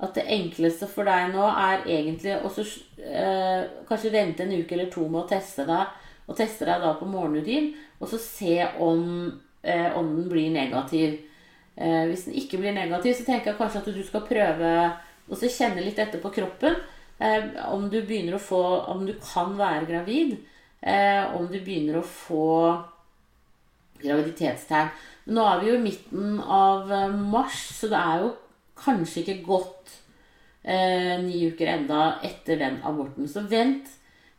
at 0.00 0.16
det 0.16 0.24
enkleste 0.32 0.88
for 0.88 1.08
deg 1.08 1.34
nå 1.34 1.44
er 1.48 1.84
egentlig 1.84 2.38
å 2.40 2.50
eh, 2.50 3.64
kanskje 3.88 4.12
vente 4.14 4.46
en 4.46 4.54
uke 4.56 4.76
eller 4.76 4.88
to 4.92 5.04
med 5.08 5.24
å 5.24 5.28
teste 5.28 5.66
deg, 5.68 5.90
og 6.30 6.38
teste 6.38 6.68
deg 6.68 6.80
da 6.80 6.94
på 6.96 7.08
morgenudin, 7.10 7.72
og 8.00 8.08
så 8.08 8.20
se 8.22 8.56
om, 8.80 9.02
eh, 9.62 9.90
om 9.98 10.14
den 10.16 10.30
blir 10.30 10.48
negativ. 10.54 11.18
Eh, 11.76 12.06
hvis 12.08 12.26
den 12.28 12.38
ikke 12.40 12.62
blir 12.62 12.76
negativ, 12.76 13.18
så 13.18 13.26
tenker 13.26 13.52
jeg 13.52 13.60
kanskje 13.60 13.82
at 13.82 13.92
du 13.92 14.02
skal 14.06 14.24
prøve 14.28 14.72
å 15.30 15.38
kjenne 15.40 15.84
litt 15.84 15.98
etter 15.98 16.22
på 16.22 16.32
kroppen. 16.34 16.76
Eh, 17.18 17.50
om 17.68 17.88
du 17.92 18.00
begynner 18.00 18.38
å 18.38 18.42
få 18.42 18.62
Om 18.94 19.04
du 19.06 19.12
kan 19.20 19.56
være 19.58 19.86
gravid. 19.86 20.38
Eh, 20.80 21.36
om 21.36 21.46
du 21.46 21.58
begynner 21.60 22.00
å 22.00 22.06
få 22.06 22.50
graviditetstegn. 24.00 24.92
Nå 25.30 25.44
er 25.46 25.60
vi 25.60 25.70
jo 25.70 25.78
i 25.78 25.84
midten 25.84 26.38
av 26.40 26.90
eh, 26.92 27.12
mars, 27.12 27.58
så 27.76 27.90
det 27.92 28.00
er 28.00 28.24
jo 28.24 28.30
kanskje 28.80 29.22
ikke 29.22 29.42
gått 29.46 29.96
eh, 30.64 31.16
ni 31.20 31.44
uker 31.50 31.74
enda 31.74 32.04
etter 32.26 32.60
den 32.60 32.80
aborten. 32.86 33.28
Så 33.28 33.44
vent 33.50 33.90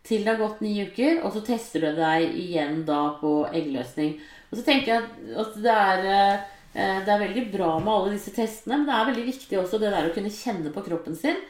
til 0.08 0.26
det 0.26 0.34
har 0.34 0.42
gått 0.42 0.64
ni 0.66 0.74
uker, 0.82 1.22
og 1.22 1.36
så 1.36 1.44
tester 1.46 1.86
du 1.86 2.00
deg 2.00 2.34
igjen 2.42 2.82
da 2.88 3.04
på 3.22 3.44
eggløsning. 3.52 4.18
Og 4.50 4.58
så 4.58 4.66
tenker 4.66 4.96
jeg 4.96 5.38
at 5.44 5.60
det 5.62 5.78
er, 5.78 6.08
eh, 6.16 6.50
det 6.74 7.12
er 7.12 7.20
veldig 7.20 7.46
bra 7.52 7.74
med 7.80 7.92
alle 7.92 8.14
disse 8.16 8.32
testene, 8.36 8.78
men 8.80 8.88
det 8.88 8.96
er 8.96 9.10
veldig 9.10 9.26
viktig 9.28 9.60
også 9.60 9.80
det 9.82 9.92
der 9.92 10.08
å 10.08 10.14
kunne 10.16 10.32
kjenne 10.32 10.72
på 10.72 10.84
kroppen 10.86 11.18
sin. 11.20 11.42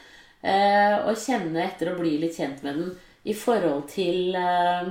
Eh, 0.41 0.95
og 1.05 1.19
kjenne 1.21 1.62
etter 1.62 1.91
å 1.91 1.99
bli 1.99 2.15
litt 2.23 2.39
kjent 2.39 2.63
med 2.65 2.79
den 2.79 2.95
i 3.29 3.36
forhold 3.38 3.86
til 3.91 4.34
eh, 4.34 4.89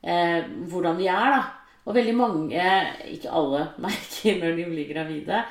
eh 0.00 0.48
hvordan 0.70 0.96
vi 0.96 1.10
er, 1.12 1.36
da. 1.36 1.42
Og 1.84 1.98
veldig 1.98 2.16
mange, 2.16 2.64
ikke 3.12 3.36
alle, 3.36 3.66
merker 3.84 4.40
når 4.40 4.56
de 4.56 4.66
blir 4.70 4.88
gravide. 4.88 5.44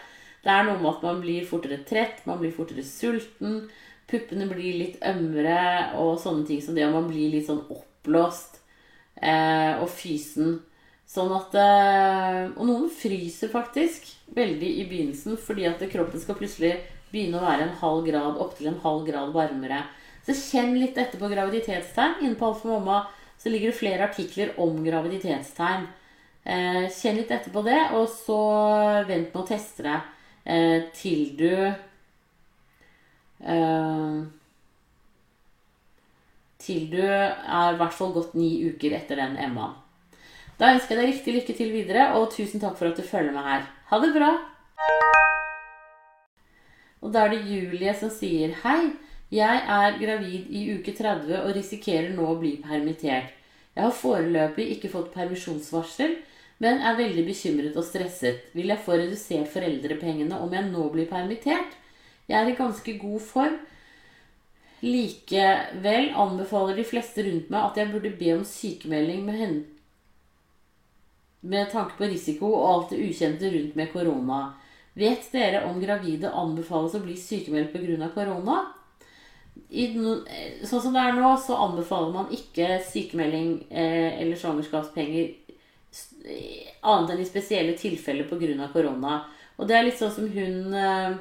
Det 0.44 0.52
er 0.52 0.66
noe 0.66 0.82
med 0.82 0.90
at 0.96 1.06
man 1.06 1.22
blir 1.22 1.46
fortere 1.48 1.84
trett, 1.88 2.26
man 2.26 2.42
blir 2.42 2.56
fortere 2.56 2.84
sulten 2.84 3.68
puppene 4.10 4.48
blir 4.50 4.78
litt 4.80 5.00
ømmere 5.06 5.94
og 6.02 6.18
sånne 6.22 6.46
ting 6.48 6.62
som 6.64 6.78
det, 6.78 6.86
og 6.88 6.98
man 6.98 7.10
blir 7.10 7.32
litt 7.34 7.48
sånn 7.48 7.64
oppblåst 7.72 8.60
eh, 9.22 9.80
og 9.80 9.90
fysen. 9.92 10.60
Sånn 11.14 11.30
at 11.36 11.54
eh, 11.60 12.40
Og 12.58 12.66
noen 12.66 12.90
fryser 12.90 13.52
faktisk 13.54 14.08
veldig 14.34 14.70
i 14.82 14.86
begynnelsen 14.90 15.38
fordi 15.38 15.68
at 15.70 15.84
kroppen 15.92 16.22
skal 16.22 16.40
plutselig 16.40 16.78
begynne 17.12 17.38
å 17.38 17.46
være 17.46 17.68
en 17.68 17.76
halv 17.84 18.08
grad 18.08 18.40
opptil 18.42 18.72
en 18.72 18.80
halv 18.82 19.04
grad 19.06 19.34
varmere. 19.36 19.84
Så 20.26 20.34
kjenn 20.34 20.74
litt 20.80 20.98
etter 20.98 21.22
på 21.22 21.30
graviditetstegn. 21.30 22.24
Inne 22.24 22.40
på 22.40 22.48
Alfa 22.50 22.72
Mamma 22.72 23.04
så 23.38 23.52
ligger 23.54 23.70
det 23.70 23.78
flere 23.78 24.08
artikler 24.08 24.56
om 24.64 24.80
graviditetstegn. 24.82 25.86
Eh, 26.44 26.88
kjenn 26.90 27.20
litt 27.20 27.32
etter 27.32 27.54
på 27.54 27.62
det, 27.68 27.78
og 27.94 28.08
så 28.10 28.40
vent 29.06 29.30
med 29.30 29.42
å 29.44 29.48
teste 29.48 29.86
det 29.86 30.00
eh, 30.50 30.90
til 30.98 31.36
du 31.38 31.54
til 36.64 36.86
du 36.88 37.02
er 37.04 37.74
i 37.74 37.80
hvert 37.80 37.96
fall 37.98 38.14
gått 38.16 38.38
ni 38.40 38.54
uker 38.72 38.96
etter 38.96 39.20
den 39.20 39.36
Emmaen. 39.36 39.83
Da 40.60 40.70
ønsker 40.76 40.94
jeg 40.94 41.00
deg 41.00 41.10
riktig 41.10 41.34
lykke 41.34 41.54
til 41.58 41.72
videre, 41.74 42.10
og 42.18 42.30
tusen 42.34 42.62
takk 42.62 42.76
for 42.78 42.92
at 42.92 43.00
du 43.00 43.06
følger 43.06 43.34
med 43.34 43.46
her. 43.48 43.64
Ha 43.90 44.00
det 44.04 44.12
bra! 44.14 44.34
Og 47.04 47.12
da 47.12 47.26
er 47.26 47.34
det 47.34 47.48
Julie 47.50 47.94
som 48.00 48.12
sier 48.14 48.54
Hei, 48.62 48.94
jeg 49.34 49.64
er 49.76 49.98
gravid 49.98 50.52
i 50.54 50.68
uke 50.78 50.94
30 50.96 51.42
og 51.42 51.50
risikerer 51.58 52.14
nå 52.14 52.30
å 52.30 52.38
bli 52.40 52.54
permittert. 52.64 53.34
Jeg 53.74 53.88
har 53.88 53.98
foreløpig 53.98 54.70
ikke 54.76 54.94
fått 54.94 55.10
permisjonsvarsel, 55.16 56.20
men 56.62 56.86
er 56.86 57.00
veldig 57.02 57.26
bekymret 57.28 57.76
og 57.80 57.88
stresset. 57.88 58.46
Vil 58.54 58.70
jeg 58.70 58.86
få 58.86 59.00
redusert 59.02 59.50
foreldrepengene 59.52 60.38
om 60.38 60.54
jeg 60.54 60.70
nå 60.70 60.86
blir 60.94 61.10
permittert? 61.10 61.74
Jeg 62.30 62.40
er 62.40 62.54
i 62.54 62.58
ganske 62.62 63.00
god 63.02 63.22
form. 63.26 63.58
Likevel 64.86 66.12
anbefaler 66.20 66.78
de 66.78 66.86
fleste 66.86 67.26
rundt 67.26 67.50
meg 67.50 67.72
at 67.72 67.82
jeg 67.82 67.90
burde 67.90 68.14
be 68.20 68.36
om 68.38 68.46
sykemelding 68.48 69.26
med, 69.26 69.64
med 71.44 71.72
tanke 71.72 71.98
på 72.00 72.08
risiko 72.08 72.50
og 72.56 72.68
alt 72.70 72.94
det 72.94 73.02
ukjente 73.04 73.50
rundt 73.52 73.76
med 73.80 73.92
korona. 73.92 74.44
Vet 74.96 75.26
dere 75.34 75.64
om 75.68 75.82
gravide 75.82 76.32
anbefales 76.32 76.96
å 76.96 77.02
bli 77.04 77.18
sykemeldt 77.18 77.74
pga. 77.74 78.10
korona? 78.14 78.62
I, 79.70 79.88
sånn 80.66 80.82
som 80.82 80.94
det 80.94 81.02
er 81.02 81.18
nå, 81.18 81.34
så 81.42 81.58
anbefaler 81.66 82.14
man 82.14 82.32
ikke 82.34 82.80
sykemelding 82.86 83.66
eh, 83.70 84.22
eller 84.22 84.38
svangerskapspenger 84.38 85.34
annet 86.82 87.12
enn 87.14 87.22
i 87.22 87.28
spesielle 87.28 87.76
tilfeller 87.78 88.30
pga. 88.30 88.70
korona. 88.74 89.24
Og 89.58 89.68
det 89.68 89.78
er 89.78 89.88
litt 89.88 90.00
sånn 90.00 90.14
som 90.14 90.30
hun 90.30 90.74
eh, 90.74 91.20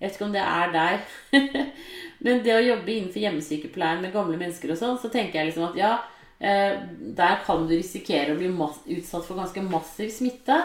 jeg 0.00 0.08
vet 0.08 0.14
ikke 0.16 0.28
om 0.30 0.32
det 0.32 0.44
er 0.44 0.70
deg. 0.72 1.02
Men 2.24 2.38
det 2.44 2.54
å 2.56 2.62
jobbe 2.64 2.94
innenfor 2.94 3.20
hjemmesykepleien 3.20 4.00
med 4.00 4.14
gamle 4.14 4.38
mennesker 4.40 4.72
og 4.72 4.78
sånn, 4.80 4.96
så 5.00 5.10
tenker 5.12 5.40
jeg 5.40 5.50
liksom 5.50 5.66
at 5.66 5.76
ja, 5.76 5.90
eh, 5.98 6.19
der 6.40 7.40
kan 7.44 7.66
du 7.68 7.74
risikere 7.74 8.32
å 8.32 8.38
bli 8.38 8.48
utsatt 8.96 9.26
for 9.26 9.36
ganske 9.36 9.60
massiv 9.66 10.08
smitte. 10.14 10.56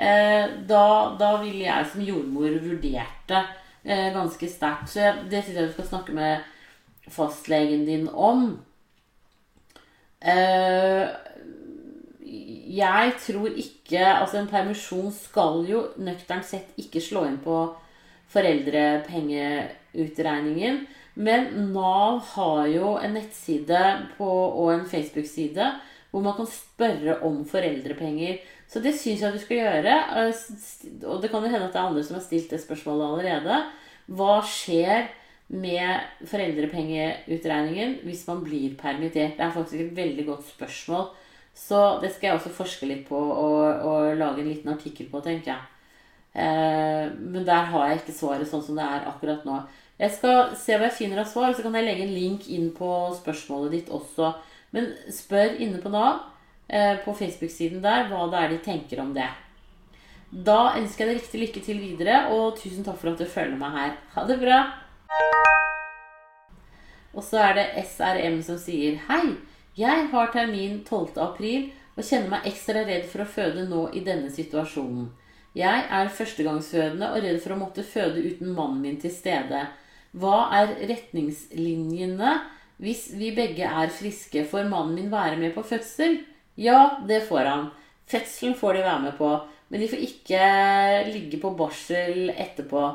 Eh, 0.00 0.48
da, 0.64 1.12
da 1.20 1.34
ville 1.42 1.66
jeg 1.66 1.88
som 1.92 2.00
jordmor 2.04 2.54
vurdert 2.62 3.28
det 3.28 3.42
eh, 3.84 4.12
ganske 4.14 4.48
sterkt. 4.48 4.88
Så 4.92 5.00
det 5.28 5.42
syns 5.44 5.56
jeg 5.58 5.66
du 5.68 5.72
skal 5.74 5.88
snakke 5.90 6.12
med 6.16 6.40
fastlegen 7.10 7.86
din 7.88 8.08
om. 8.08 8.58
Jeg 12.70 13.12
tror 13.24 13.48
ikke 13.56 14.04
Altså, 14.04 14.38
en 14.38 14.48
permisjon 14.48 15.12
skal 15.16 15.66
jo 15.68 15.92
nøkternt 15.96 16.44
sett 16.46 16.66
ikke 16.78 17.00
slå 17.02 17.24
inn 17.26 17.38
på 17.42 17.74
foreldrepengeutregningen. 18.30 20.86
Men 21.14 21.72
Nav 21.74 22.20
har 22.34 22.66
jo 22.70 22.96
en 23.00 23.14
nettside 23.16 23.80
på, 24.16 24.26
og 24.30 24.74
en 24.74 24.86
Facebook-side 24.88 25.72
hvor 26.10 26.24
man 26.24 26.34
kan 26.34 26.48
spørre 26.50 27.20
om 27.26 27.44
foreldrepenger. 27.46 28.40
Så 28.70 28.82
det 28.82 28.96
syns 28.98 29.22
jeg 29.22 29.34
du 29.34 29.38
skal 29.42 29.60
gjøre. 29.60 29.94
Og 31.06 31.22
det 31.22 31.30
kan 31.30 31.42
jo 31.42 31.50
hende 31.50 31.66
at 31.68 31.74
det 31.74 31.80
er 31.80 31.86
andre 31.86 32.04
som 32.06 32.18
har 32.18 32.24
stilt 32.24 32.50
det 32.50 32.60
spørsmålet 32.62 33.06
allerede. 33.06 33.62
Hva 34.10 34.40
skjer 34.46 35.08
med 35.50 36.26
foreldrepengeutregningen 36.30 38.00
hvis 38.06 38.26
man 38.26 38.42
blir 38.46 38.74
permittert? 38.78 39.36
Det 39.38 39.46
er 39.46 39.54
faktisk 39.54 39.82
et 39.84 39.96
veldig 39.96 40.26
godt 40.32 40.48
spørsmål. 40.50 41.10
Så 41.54 41.98
det 42.02 42.12
skal 42.14 42.30
jeg 42.30 42.38
også 42.38 42.54
forske 42.54 42.88
litt 42.90 43.04
på 43.08 43.18
og, 43.18 43.86
og 43.86 44.16
lage 44.18 44.42
en 44.42 44.50
liten 44.50 44.72
artikkel 44.72 45.10
på, 45.10 45.22
tenker 45.22 45.52
jeg. 45.52 45.62
Eh, 46.32 47.10
men 47.10 47.46
der 47.46 47.70
har 47.72 47.88
jeg 47.88 48.00
ikke 48.00 48.14
svaret 48.14 48.50
sånn 48.50 48.62
som 48.62 48.78
det 48.78 48.86
er 48.86 49.08
akkurat 49.10 49.46
nå. 49.46 49.58
Jeg 50.00 50.14
skal 50.16 50.54
se 50.56 50.78
hva 50.78 50.88
jeg 50.88 50.96
finner 50.96 51.20
av 51.20 51.28
svar, 51.28 51.52
så 51.52 51.60
kan 51.60 51.74
jeg 51.76 51.84
legge 51.84 52.06
en 52.06 52.14
link 52.16 52.46
inn 52.48 52.70
på 52.72 52.88
spørsmålet 53.18 53.74
ditt 53.74 53.90
også. 53.92 54.32
Men 54.72 54.88
spør 55.12 55.58
inne 55.60 55.80
på 55.82 55.92
Nav, 55.92 56.22
eh, 56.68 56.96
på 57.04 57.12
Facebook-siden 57.12 57.82
der, 57.84 58.06
hva 58.08 58.24
det 58.32 58.38
er 58.40 58.48
de 58.54 58.58
tenker 58.64 59.02
om 59.02 59.12
det. 59.12 59.28
Da 60.30 60.76
ønsker 60.78 61.04
jeg 61.04 61.10
deg 61.10 61.20
riktig 61.20 61.40
lykke 61.42 61.64
til 61.66 61.82
videre, 61.82 62.22
og 62.32 62.56
tusen 62.56 62.86
takk 62.86 62.96
for 62.96 63.12
at 63.12 63.20
du 63.20 63.26
følger 63.28 63.58
meg 63.60 63.76
her. 63.76 63.92
Ha 64.14 64.24
det 64.24 64.38
bra! 64.40 64.60
Og 67.12 67.26
så 67.26 67.42
er 67.42 67.58
det 67.58 67.84
SRM 67.84 68.40
som 68.46 68.56
sier 68.62 69.00
Hei, 69.08 69.34
jeg 69.76 70.06
har 70.12 70.32
termin 70.32 70.80
12. 70.86 71.18
april 71.20 71.68
og 71.96 72.06
kjenner 72.06 72.30
meg 72.38 72.46
ekstra 72.48 72.86
redd 72.86 73.04
for 73.10 73.24
å 73.24 73.28
føde 73.28 73.66
nå 73.68 73.88
i 73.92 74.04
denne 74.06 74.30
situasjonen. 74.32 75.10
Jeg 75.58 75.84
er 75.90 76.14
førstegangsfødende 76.14 77.10
og 77.10 77.24
redd 77.26 77.40
for 77.42 77.56
å 77.56 77.60
måtte 77.66 77.84
føde 77.84 78.22
uten 78.22 78.54
mannen 78.54 78.80
min 78.86 79.00
til 79.02 79.12
stede. 79.12 79.66
Hva 80.18 80.48
er 80.58 80.72
retningslinjene 80.90 82.32
hvis 82.80 83.10
vi 83.14 83.30
begge 83.36 83.68
er 83.68 83.92
friske? 83.94 84.42
Får 84.48 84.70
mannen 84.70 84.96
min 84.96 85.12
være 85.12 85.38
med 85.38 85.54
på 85.54 85.62
fødsel? 85.66 86.18
Ja, 86.58 86.98
det 87.06 87.22
får 87.28 87.46
han. 87.46 87.68
Fødselen 88.10 88.56
får 88.58 88.74
de 88.74 88.86
være 88.88 89.02
med 89.04 89.14
på, 89.20 89.30
men 89.70 89.80
de 89.80 89.88
får 89.88 90.02
ikke 90.02 90.42
ligge 91.12 91.38
på 91.42 91.52
barsel 91.58 92.32
etterpå. 92.34 92.88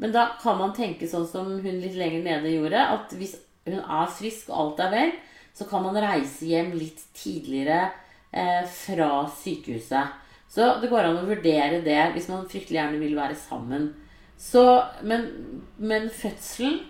Men 0.00 0.14
da 0.14 0.30
kan 0.40 0.56
man 0.60 0.72
tenke 0.76 1.08
sånn 1.10 1.26
som 1.28 1.48
hun 1.60 1.80
litt 1.82 1.98
lenger 1.98 2.22
nede 2.24 2.54
gjorde, 2.54 2.84
at 2.94 3.10
hvis 3.18 3.34
hun 3.66 3.82
er 3.82 4.14
frisk 4.14 4.48
og 4.52 4.60
alt 4.62 4.84
er 4.86 4.94
vel, 4.94 5.12
så 5.56 5.66
kan 5.68 5.82
man 5.84 5.98
reise 6.00 6.46
hjem 6.48 6.70
litt 6.78 7.02
tidligere 7.18 7.90
eh, 8.30 8.62
fra 8.70 9.26
sykehuset. 9.42 10.14
Så 10.50 10.66
det 10.80 10.88
går 10.90 11.06
an 11.06 11.18
å 11.20 11.26
vurdere 11.28 11.82
det 11.84 11.98
hvis 12.14 12.30
man 12.30 12.48
fryktelig 12.50 12.78
gjerne 12.78 13.02
vil 13.02 13.18
være 13.18 13.36
sammen. 13.38 13.90
Så, 14.40 14.64
men, 15.04 15.26
men 15.76 16.08
fødselen 16.10 16.80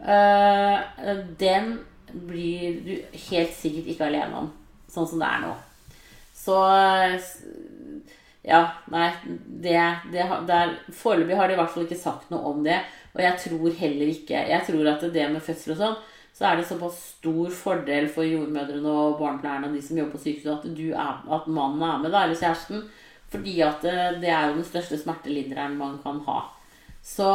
øh, 0.00 0.78
den 1.40 1.74
blir 2.26 2.80
du 2.86 2.94
helt 3.30 3.52
sikkert 3.54 3.90
ikke 3.92 4.06
alene 4.08 4.44
om, 4.44 4.48
sånn 4.90 5.08
som 5.10 5.20
det 5.20 5.28
er 5.28 5.42
nå. 5.44 5.52
Så 6.40 6.56
ja, 8.42 8.62
nei, 8.88 9.10
det, 9.26 9.76
det, 10.12 10.24
det 10.48 10.56
er, 10.56 10.72
Foreløpig 10.96 11.36
har 11.36 11.50
de 11.50 11.56
i 11.56 11.58
hvert 11.60 11.74
fall 11.74 11.84
ikke 11.84 12.00
sagt 12.00 12.30
noe 12.32 12.54
om 12.54 12.62
det. 12.64 12.78
Og 13.12 13.20
jeg 13.20 13.36
tror 13.42 13.74
heller 13.80 14.12
ikke 14.12 14.46
Jeg 14.48 14.64
tror 14.68 14.88
at 14.88 15.04
det 15.12 15.26
med 15.32 15.44
fødsel 15.44 15.74
og 15.74 15.80
sånn, 15.80 15.98
så 16.32 16.46
er 16.48 16.56
det 16.56 16.68
såpass 16.68 16.96
stor 17.18 17.50
fordel 17.52 18.06
for 18.08 18.24
jordmødrene 18.24 18.88
og 18.88 19.18
barnepleierne 19.18 19.68
og 19.68 19.76
de 19.76 19.82
som 19.84 19.98
jobber 19.98 20.16
på 20.16 20.22
sykehuset, 20.22 20.94
at, 20.96 21.26
at 21.36 21.50
mannen 21.50 21.84
er 21.84 21.98
med, 22.00 22.14
da, 22.14 22.22
eller 22.24 22.38
kjæresten. 22.38 22.86
Fordi 23.30 23.58
at 23.66 23.84
det, 23.84 23.96
det 24.22 24.30
er 24.32 24.48
jo 24.48 24.56
den 24.56 24.66
største 24.66 24.98
smertelindreren 24.98 25.76
man 25.78 25.98
kan 26.02 26.22
ha. 26.30 26.38
Så 27.02 27.26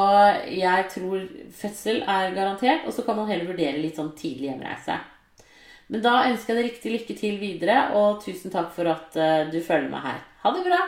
jeg 0.51 0.85
tror 0.93 1.25
fødsel 1.57 2.03
er 2.03 2.35
garantert, 2.35 2.85
og 2.85 2.93
så 2.93 3.05
kan 3.05 3.17
man 3.17 3.29
heller 3.29 3.49
vurdere 3.49 3.81
litt 3.81 3.97
sånn 3.97 4.13
tidlig 4.17 4.51
hjemreise. 4.51 4.99
Men 5.89 6.01
da 6.05 6.13
ønsker 6.29 6.53
jeg 6.53 6.59
deg 6.59 6.69
riktig 6.69 6.93
lykke 6.93 7.15
til 7.17 7.39
videre, 7.41 7.79
og 7.97 8.21
tusen 8.23 8.53
takk 8.53 8.71
for 8.73 8.89
at 8.89 9.17
uh, 9.17 9.49
du 9.49 9.59
følger 9.61 9.89
meg 9.91 10.05
her. 10.05 10.21
Ha 10.43 10.53
det 10.53 10.63
bra! 10.65 10.81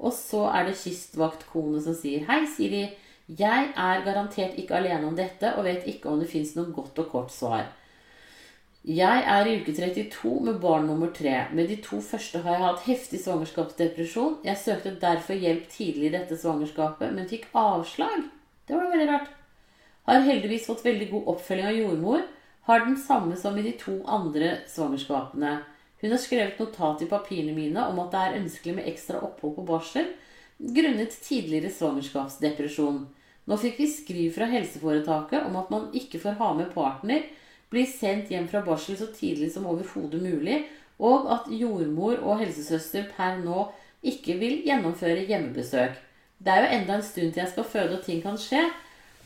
Og 0.00 0.14
så 0.16 0.46
er 0.48 0.70
det 0.70 0.78
kystvaktkone 0.80 1.82
som 1.84 1.94
sier 1.98 2.24
Hei, 2.30 2.42
Siri. 2.48 2.86
Jeg 3.30 3.66
er 3.78 4.00
garantert 4.06 4.56
ikke 4.58 4.78
alene 4.80 5.06
om 5.06 5.18
dette 5.18 5.52
og 5.54 5.66
vet 5.68 5.84
ikke 5.90 6.10
om 6.10 6.22
det 6.22 6.30
fins 6.30 6.56
noe 6.56 6.72
godt 6.74 6.98
og 7.02 7.12
kort 7.12 7.34
svar. 7.34 7.68
Jeg 8.80 9.24
er 9.28 9.44
i 9.44 9.58
uke 9.60 9.74
32 9.76 10.30
med 10.46 10.60
barn 10.60 10.86
nummer 10.88 11.10
tre. 11.12 11.34
Med 11.52 11.68
de 11.68 11.76
to 11.84 11.98
første 12.00 12.40
har 12.40 12.54
jeg 12.54 12.64
hatt 12.64 12.86
heftig 12.86 13.20
svangerskapsdepresjon. 13.20 14.38
Jeg 14.44 14.56
søkte 14.56 14.94
derfor 15.02 15.36
hjelp 15.36 15.66
tidlig 15.68 16.08
i 16.08 16.14
dette 16.14 16.38
svangerskapet, 16.40 17.12
men 17.12 17.28
fikk 17.28 17.50
avslag. 17.52 18.24
Det 18.64 18.78
var 18.78 18.88
veldig 18.88 19.08
rart. 19.10 19.28
Har 20.08 20.24
heldigvis 20.24 20.64
fått 20.70 20.86
veldig 20.86 21.10
god 21.10 21.28
oppfølging 21.34 21.68
av 21.68 21.76
jordmor. 21.76 22.24
Har 22.70 22.86
den 22.86 22.96
samme 22.96 23.36
som 23.36 23.58
i 23.58 23.66
de 23.66 23.74
to 23.76 23.98
andre 24.08 24.62
svangerskapene. 24.70 25.58
Hun 26.00 26.14
har 26.14 26.22
skrevet 26.22 26.58
notat 26.58 27.04
i 27.04 27.10
papirene 27.10 27.52
mine 27.52 27.84
om 27.84 28.00
at 28.00 28.14
det 28.14 28.24
er 28.24 28.40
ønskelig 28.40 28.78
med 28.78 28.88
ekstra 28.88 29.20
opphold 29.20 29.58
på 29.58 29.68
barsel 29.68 30.08
grunnet 30.60 31.14
tidligere 31.24 31.72
svangerskapsdepresjon. 31.72 33.04
Nå 33.48 33.56
fikk 33.60 33.78
vi 33.80 33.88
skriv 33.90 34.32
fra 34.34 34.48
helseforetaket 34.50 35.46
om 35.48 35.56
at 35.60 35.70
man 35.72 35.88
ikke 35.96 36.20
får 36.22 36.36
ha 36.40 36.50
med 36.58 36.72
partner, 36.74 37.24
blir 37.70 37.86
sendt 37.86 38.30
hjem 38.32 38.48
fra 38.50 38.62
barsel 38.66 38.98
så 38.98 39.08
tidlig 39.14 39.52
som 39.54 39.68
overhodet 39.70 40.22
mulig, 40.22 40.64
og 41.00 41.30
at 41.32 41.48
jordmor 41.54 42.18
og 42.20 42.40
helsesøster 42.42 43.08
per 43.16 43.38
nå 43.40 43.68
ikke 44.02 44.36
vil 44.40 44.60
gjennomføre 44.66 45.24
hjemmebesøk. 45.28 45.96
Det 46.40 46.52
er 46.52 46.64
jo 46.64 46.76
enda 46.76 46.96
en 46.96 47.04
stund 47.04 47.32
til 47.32 47.42
jeg 47.42 47.52
skal 47.52 47.68
føde 47.68 47.98
og 47.98 48.04
ting 48.04 48.22
kan 48.24 48.38
skje, 48.40 48.62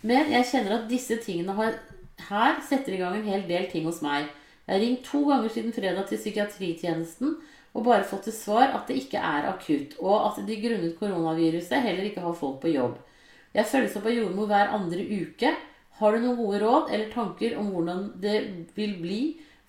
men 0.02 0.30
jeg 0.32 0.48
kjenner 0.50 0.78
at 0.78 0.88
disse 0.90 1.16
tingene 1.24 1.54
har, 1.56 1.76
her 2.28 2.60
setter 2.68 2.94
i 2.94 3.00
gang 3.00 3.16
en 3.16 3.28
hel 3.28 3.46
del 3.48 3.68
ting 3.70 3.86
hos 3.88 4.02
meg. 4.04 4.28
Jeg 4.66 4.74
har 4.74 4.82
ringt 4.82 5.04
to 5.06 5.22
ganger 5.28 5.52
siden 5.52 5.74
fredag 5.76 6.08
til 6.08 6.20
psykiatritjenesten 6.20 7.36
og 7.74 7.86
bare 7.86 8.06
fått 8.06 8.28
til 8.28 8.36
svar 8.36 8.74
at 8.76 8.88
det 8.88 9.00
ikke 9.02 9.18
er 9.18 9.48
akutt, 9.50 9.96
og 9.98 10.28
at 10.28 10.42
de 10.46 10.58
grunnet 10.62 10.98
koronaviruset 10.98 11.82
heller 11.82 12.06
ikke 12.06 12.22
har 12.22 12.36
folk 12.38 12.60
på 12.62 12.74
jobb. 12.74 12.98
Jeg 13.54 13.70
følges 13.70 13.96
opp 13.98 14.06
av 14.10 14.14
jordmor 14.14 14.50
hver 14.50 14.74
andre 14.74 15.04
uke. 15.04 15.50
Har 16.00 16.14
du 16.14 16.24
noen 16.24 16.40
gode 16.40 16.58
råd 16.62 16.90
eller 16.90 17.12
tanker 17.12 17.54
om 17.60 17.68
hvordan 17.70 18.08
det 18.22 18.38
vil 18.74 18.96
bli 19.02 19.20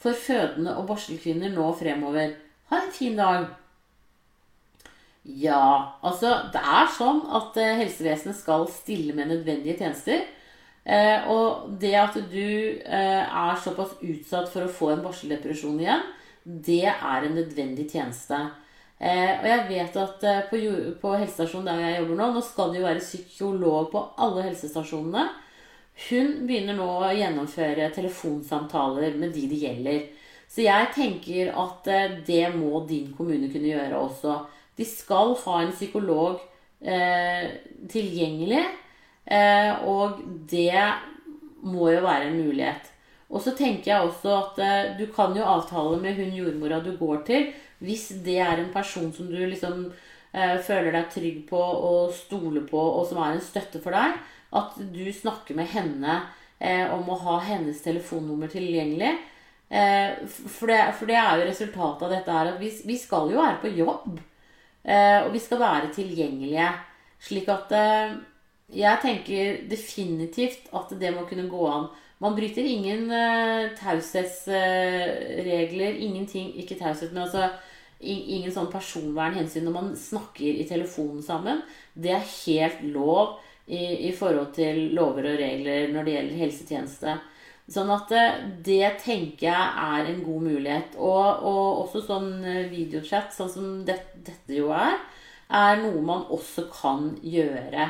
for 0.02 0.18
fødende 0.18 0.74
og 0.80 0.88
barselkvinner 0.90 1.54
nå 1.54 1.68
fremover? 1.78 2.34
Ha 2.72 2.82
en 2.82 2.92
fin 2.94 3.18
dag! 3.20 3.46
Ja, 5.26 5.98
altså 6.06 6.32
det 6.54 6.62
er 6.62 6.90
sånn 6.94 7.24
at 7.34 7.56
eh, 7.58 7.78
helsevesenet 7.82 8.38
skal 8.38 8.68
stille 8.70 9.14
med 9.18 9.32
nødvendige 9.32 9.78
tjenester. 9.80 10.26
Eh, 10.86 11.26
og 11.34 11.72
det 11.82 11.96
at 11.98 12.18
du 12.30 12.42
eh, 12.86 13.24
er 13.26 13.62
såpass 13.62 13.96
utsatt 14.06 14.52
for 14.54 14.66
å 14.68 14.74
få 14.74 14.92
en 14.94 15.02
barseldepresjon 15.06 15.82
igjen, 15.82 16.04
det 16.46 16.86
er 16.92 17.26
en 17.26 17.38
nødvendig 17.40 17.88
tjeneste. 17.90 18.38
Og 18.96 19.46
jeg 19.50 19.64
vet 19.68 19.98
at 20.00 20.22
på 21.02 21.10
helsestasjonen 21.12 21.66
der 21.68 21.82
jeg 21.82 21.96
jobber 21.98 22.20
nå, 22.20 22.28
nå 22.32 22.44
skal 22.46 22.70
det 22.72 22.78
jo 22.80 22.86
være 22.86 23.02
psykolog 23.04 23.90
på 23.92 24.04
alle 24.24 24.46
helsestasjonene. 24.46 25.26
Hun 25.96 26.44
begynner 26.48 26.76
nå 26.76 26.88
å 27.00 27.14
gjennomføre 27.16 27.88
telefonsamtaler 27.96 29.16
med 29.20 29.32
de 29.36 29.46
det 29.52 29.62
gjelder. 29.62 30.02
Så 30.52 30.66
jeg 30.66 30.92
tenker 30.96 31.54
at 31.58 31.88
eh, 31.92 32.18
det 32.28 32.50
må 32.56 32.84
din 32.90 33.14
kommune 33.16 33.50
kunne 33.52 33.72
gjøre 33.72 34.02
også. 34.02 34.40
De 34.76 34.86
skal 34.88 35.34
ha 35.40 35.62
en 35.64 35.74
psykolog 35.74 36.42
eh, 36.84 37.48
tilgjengelig, 37.92 38.66
eh, 39.26 39.72
og 39.88 40.20
det 40.52 40.84
må 41.66 41.90
jo 41.94 42.04
være 42.06 42.30
en 42.30 42.42
mulighet. 42.44 42.92
Og 43.32 43.42
så 43.42 43.56
tenker 43.58 43.92
jeg 43.92 44.10
også 44.10 44.36
at 44.38 44.60
eh, 44.62 44.92
du 45.00 45.08
kan 45.16 45.34
jo 45.36 45.48
avtale 45.48 45.98
med 46.02 46.20
hun 46.20 46.36
jordmora 46.36 46.82
du 46.84 46.94
går 47.00 47.24
til, 47.28 47.50
hvis 47.80 48.10
det 48.26 48.38
er 48.44 48.62
en 48.62 48.72
person 48.74 49.10
som 49.16 49.32
du 49.32 49.40
liksom 49.42 49.88
eh, 50.36 50.60
føler 50.64 50.92
deg 50.94 51.10
trygg 51.12 51.42
på 51.50 51.60
og 51.60 52.14
stoler 52.16 52.68
på, 52.70 52.80
og 52.80 53.08
som 53.10 53.24
er 53.24 53.36
en 53.36 53.44
støtte 53.44 53.82
for 53.84 53.96
deg, 53.96 54.20
at 54.56 54.78
du 54.80 55.06
snakker 55.14 55.58
med 55.58 55.68
henne 55.72 56.20
eh, 56.60 56.86
om 56.94 57.10
å 57.10 57.20
ha 57.26 57.40
hennes 57.48 57.82
telefonnummer 57.84 58.52
tilgjengelig. 58.52 59.16
Eh, 59.70 60.28
for, 60.28 60.68
det, 60.72 60.80
for, 61.00 61.06
det, 61.10 61.18
er 61.20 61.40
jo 61.40 61.50
resultatet 61.50 62.06
av 62.06 62.14
dette 62.14 62.38
her 62.38 62.54
at 62.54 62.62
vi, 62.62 62.70
vi 62.86 62.98
skal 63.02 63.32
jo 63.34 63.42
være 63.42 63.62
på 63.64 63.74
jobb. 63.76 64.20
Eh, 64.86 65.20
og 65.26 65.34
vi 65.34 65.42
skal 65.42 65.64
være 65.64 65.94
tilgjengelige. 65.96 66.70
Slik 67.26 67.48
at 67.52 67.72
eh, 67.76 68.10
jeg 68.76 69.04
tenker 69.04 69.44
definitivt 69.70 70.64
at 70.76 70.90
det 71.00 71.14
må 71.16 71.22
kunne 71.30 71.50
gå 71.50 71.64
an. 71.70 71.88
Man 72.24 72.36
bryter 72.38 72.64
ingen 72.64 73.12
uh, 73.12 73.76
taushetsregler. 73.76 75.92
Ingenting 76.00 76.56
Ikke 76.62 76.80
taushet, 76.80 77.14
men 77.14 77.24
altså 77.26 77.50
ingen 78.00 78.52
sånn 78.54 78.72
personvernhensyn 78.72 79.64
når 79.66 79.74
man 79.76 79.96
snakker 80.00 80.48
i 80.48 80.68
telefonen 80.68 81.24
sammen. 81.26 81.62
Det 81.94 82.12
er 82.16 82.34
helt 82.46 82.82
lov 82.96 83.40
i, 83.66 84.10
i, 84.10 84.12
forhold 84.14 84.54
til 84.56 84.92
lover 84.96 85.32
og 85.32 85.40
regler 85.42 85.90
når 85.94 86.06
det 86.06 86.16
gjelder 86.16 86.42
helsetjeneste. 86.44 87.18
Sånn 87.72 87.90
at 87.90 88.12
uh, 88.14 88.40
det 88.66 88.92
tenker 89.02 89.48
jeg 89.48 89.90
er 89.90 90.10
en 90.12 90.24
god 90.26 90.48
mulighet. 90.52 90.98
Og, 91.02 91.46
og 91.50 91.84
også 91.86 92.04
sånn 92.06 92.32
videochat, 92.72 93.34
sånn 93.34 93.52
som 93.52 93.70
det, 93.88 94.00
dette 94.28 94.54
jo 94.54 94.70
er, 94.76 95.00
er 95.50 95.82
noe 95.82 96.02
man 96.06 96.26
også 96.34 96.68
kan 96.74 97.14
gjøre. 97.26 97.90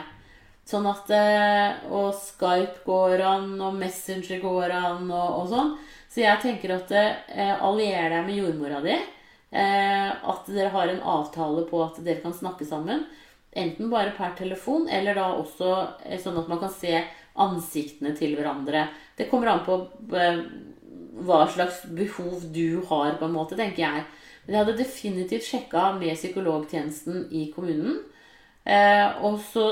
Sånn 0.66 0.88
at, 0.90 1.12
eh, 1.14 1.92
og 1.94 2.16
Skype 2.18 2.82
går 2.88 3.22
an, 3.22 3.52
og 3.62 3.76
Messenger 3.78 4.40
går 4.42 4.72
an, 4.74 5.12
og, 5.12 5.44
og 5.44 5.52
sånn. 5.52 5.76
Så 6.10 6.24
jeg 6.24 6.42
tenker 6.42 6.74
at 6.80 6.94
eh, 6.96 7.54
allier 7.54 8.10
deg 8.10 8.26
med 8.26 8.40
jordmora 8.40 8.82
di. 8.82 8.96
Eh, 9.56 10.10
at 10.10 10.50
dere 10.50 10.72
har 10.74 10.90
en 10.90 11.04
avtale 11.20 11.68
på 11.70 11.84
at 11.86 12.02
dere 12.02 12.24
kan 12.24 12.34
snakke 12.34 12.66
sammen. 12.66 13.06
Enten 13.56 13.90
bare 13.90 14.12
per 14.18 14.34
telefon, 14.36 14.90
eller 14.92 15.16
da 15.16 15.30
også 15.38 15.70
eh, 16.04 16.20
sånn 16.20 16.42
at 16.42 16.50
man 16.52 16.60
kan 16.60 16.72
se 16.74 16.98
ansiktene 17.40 18.12
til 18.18 18.34
hverandre. 18.36 18.90
Det 19.16 19.30
kommer 19.32 19.54
an 19.54 19.62
på 19.64 19.78
eh, 20.12 20.42
hva 21.24 21.46
slags 21.48 21.86
behov 21.96 22.50
du 22.52 22.82
har, 22.90 23.14
på 23.16 23.30
en 23.30 23.36
måte, 23.36 23.56
tenker 23.56 23.86
jeg. 23.86 24.02
Men 24.44 24.58
jeg 24.58 24.62
hadde 24.62 24.82
definitivt 24.82 25.48
sjekka 25.48 25.86
med 26.02 26.18
psykologtjenesten 26.20 27.30
i 27.32 27.46
kommunen. 27.56 28.02
Eh, 28.68 29.24
og 29.24 29.40
så 29.54 29.70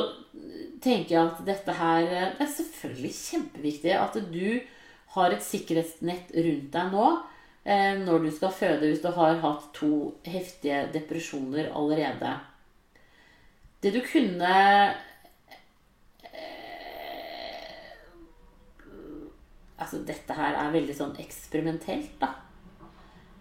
tenker 0.84 1.16
jeg 1.16 1.22
at 1.24 1.40
dette 1.48 1.74
her 1.74 2.04
Det 2.06 2.44
er 2.46 2.50
selvfølgelig 2.54 3.14
kjempeviktig 3.18 3.94
at 3.98 4.18
du 4.30 4.60
har 5.16 5.34
et 5.34 5.44
sikkerhetsnett 5.46 6.30
rundt 6.36 6.68
deg 6.76 6.92
nå 6.94 7.08
når 7.64 8.26
du 8.26 8.32
skal 8.36 8.52
føde, 8.52 8.90
hvis 8.90 9.00
du 9.00 9.08
har 9.16 9.38
hatt 9.40 9.70
to 9.78 9.92
heftige 10.28 10.82
depresjoner 10.92 11.70
allerede. 11.72 12.34
Det 13.84 13.92
du 13.92 14.00
kunne 14.08 14.50
eh, 16.24 17.90
Altså, 19.78 20.00
dette 20.08 20.36
her 20.38 20.56
er 20.56 20.72
veldig 20.72 20.94
sånn 20.96 21.18
eksperimentelt, 21.20 22.14
da. 22.22 22.30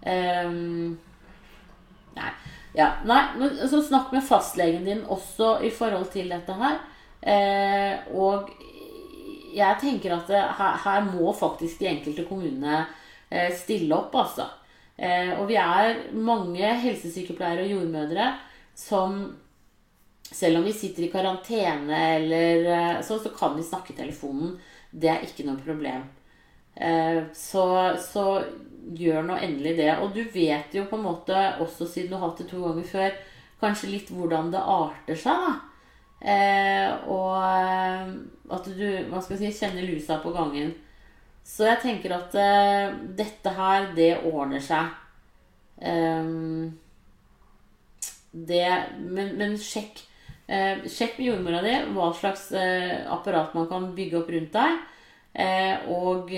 Um, 0.02 0.96
nei. 2.16 2.33
Ja, 2.74 2.88
nei, 3.07 3.20
så 3.70 3.78
snakk 3.85 4.11
med 4.11 4.24
fastlegen 4.26 4.88
din 4.88 5.05
også 5.07 5.59
i 5.62 5.70
forhold 5.70 6.09
til 6.11 6.33
dette 6.33 6.57
her. 6.59 6.81
Eh, 7.22 8.09
og 8.16 8.50
jeg 9.55 9.78
tenker 9.85 10.16
at 10.16 10.33
det, 10.33 10.40
her, 10.59 10.81
her, 10.83 11.05
må 11.12 11.31
faktisk 11.37 11.78
de 11.83 11.90
enkelte 11.92 12.24
kommunene 12.26 12.81
eh, 13.31 13.52
stille 13.55 13.94
opp, 13.94 14.16
altså. 14.24 14.48
Eh, 14.96 15.37
og 15.37 15.46
vi 15.52 15.61
er 15.61 16.00
mange 16.16 16.74
helsesykepleiere 16.83 17.68
og 17.68 17.76
jordmødre 17.76 18.33
som 18.74 19.20
selv 20.33 20.59
om 20.59 20.64
vi 20.64 20.73
sitter 20.73 21.07
i 21.07 21.11
karantene 21.12 21.99
eller 22.16 22.66
eh, 22.73 23.01
sånn, 23.05 23.21
så 23.23 23.33
kan 23.37 23.57
vi 23.57 23.64
snakke 23.66 23.92
i 23.92 23.99
telefonen. 23.99 24.57
Det 24.90 25.11
er 25.12 25.25
ikke 25.27 25.47
noe 25.47 25.61
problem. 25.61 26.07
Eh, 26.75 27.25
så, 27.37 27.64
så 28.01 28.27
gjør 28.99 29.27
nå 29.29 29.37
endelig 29.37 29.77
det. 29.81 29.90
Og 30.01 30.14
du 30.16 30.23
vet 30.35 30.75
jo 30.77 30.87
på 30.88 30.99
en 30.99 31.07
måte, 31.07 31.37
også 31.62 31.88
siden 31.88 32.12
du 32.12 32.18
har 32.18 32.31
hatt 32.31 32.42
det 32.42 32.49
to 32.53 32.62
ganger 32.64 32.88
før, 32.88 33.18
kanskje 33.62 33.92
litt 33.92 34.12
hvordan 34.12 34.51
det 34.55 34.62
arter 34.77 35.21
seg. 35.21 35.51
Eh, 36.23 36.88
og 37.11 37.37
at 38.53 38.68
du 38.71 38.87
hva 39.11 39.21
skal 39.23 39.38
jeg 39.38 39.53
si, 39.53 39.62
kjenner 39.62 39.87
lusa 39.87 40.21
på 40.23 40.33
gangen. 40.35 40.73
Så 41.47 41.66
jeg 41.66 41.81
tenker 41.83 42.14
at 42.14 42.37
dette 43.18 43.53
her, 43.57 43.88
det 43.97 44.12
ordner 44.29 44.62
seg. 44.62 44.92
Det 48.31 48.61
Men, 49.03 49.33
men 49.40 49.57
sjekk. 49.59 50.05
Uh, 50.53 50.85
sjekk 50.85 51.17
med 51.17 51.31
jordmora 51.31 51.62
di 51.65 51.73
hva 51.95 52.11
slags 52.12 52.51
eh, 52.53 52.99
apparat 53.09 53.55
man 53.57 53.71
kan 53.71 53.87
bygge 53.97 54.19
opp 54.21 54.33
rundt 54.35 54.53
deg. 54.53 54.81
og, 55.88 56.29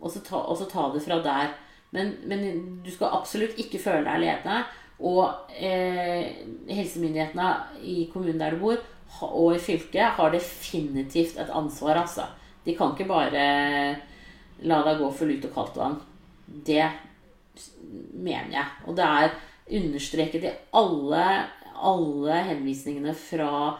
og 0.00 0.08
så 0.08 0.22
ta, 0.24 0.38
ta 0.70 0.84
det 0.94 1.02
fra 1.04 1.18
der. 1.20 1.50
Men, 1.92 2.14
men, 2.24 2.46
du 2.84 2.88
skal 2.90 3.12
absolutt 3.12 3.58
ikke 3.60 3.80
føle 3.82 4.00
deg 4.06 4.14
alene. 4.16 4.62
Og 5.04 5.52
eh, 5.52 6.40
helsemyndighetene 6.72 7.50
i 7.84 8.06
kommunen 8.12 8.40
der 8.40 8.56
du 8.56 8.62
bor, 8.64 8.80
og 9.28 9.54
i 9.54 9.60
fylket, 9.60 10.16
har 10.16 10.32
definitivt 10.32 11.36
et 11.40 11.52
ansvar, 11.52 12.00
altså. 12.00 12.24
De 12.64 12.74
kan 12.76 12.94
ikke 12.94 13.08
bare 13.08 13.42
la 14.66 14.80
deg 14.86 15.02
gå 15.02 15.10
for 15.12 15.28
lut 15.28 15.44
og 15.46 15.52
kaldt 15.54 15.76
vann. 15.78 16.00
Det 16.46 16.86
mener 18.16 18.56
jeg. 18.56 18.66
Og 18.86 18.96
det 18.96 19.06
er 19.06 19.36
understreket 19.76 20.48
i 20.48 20.54
alle, 20.80 21.26
alle 21.82 22.40
henvisningene 22.50 23.14
fra 23.18 23.76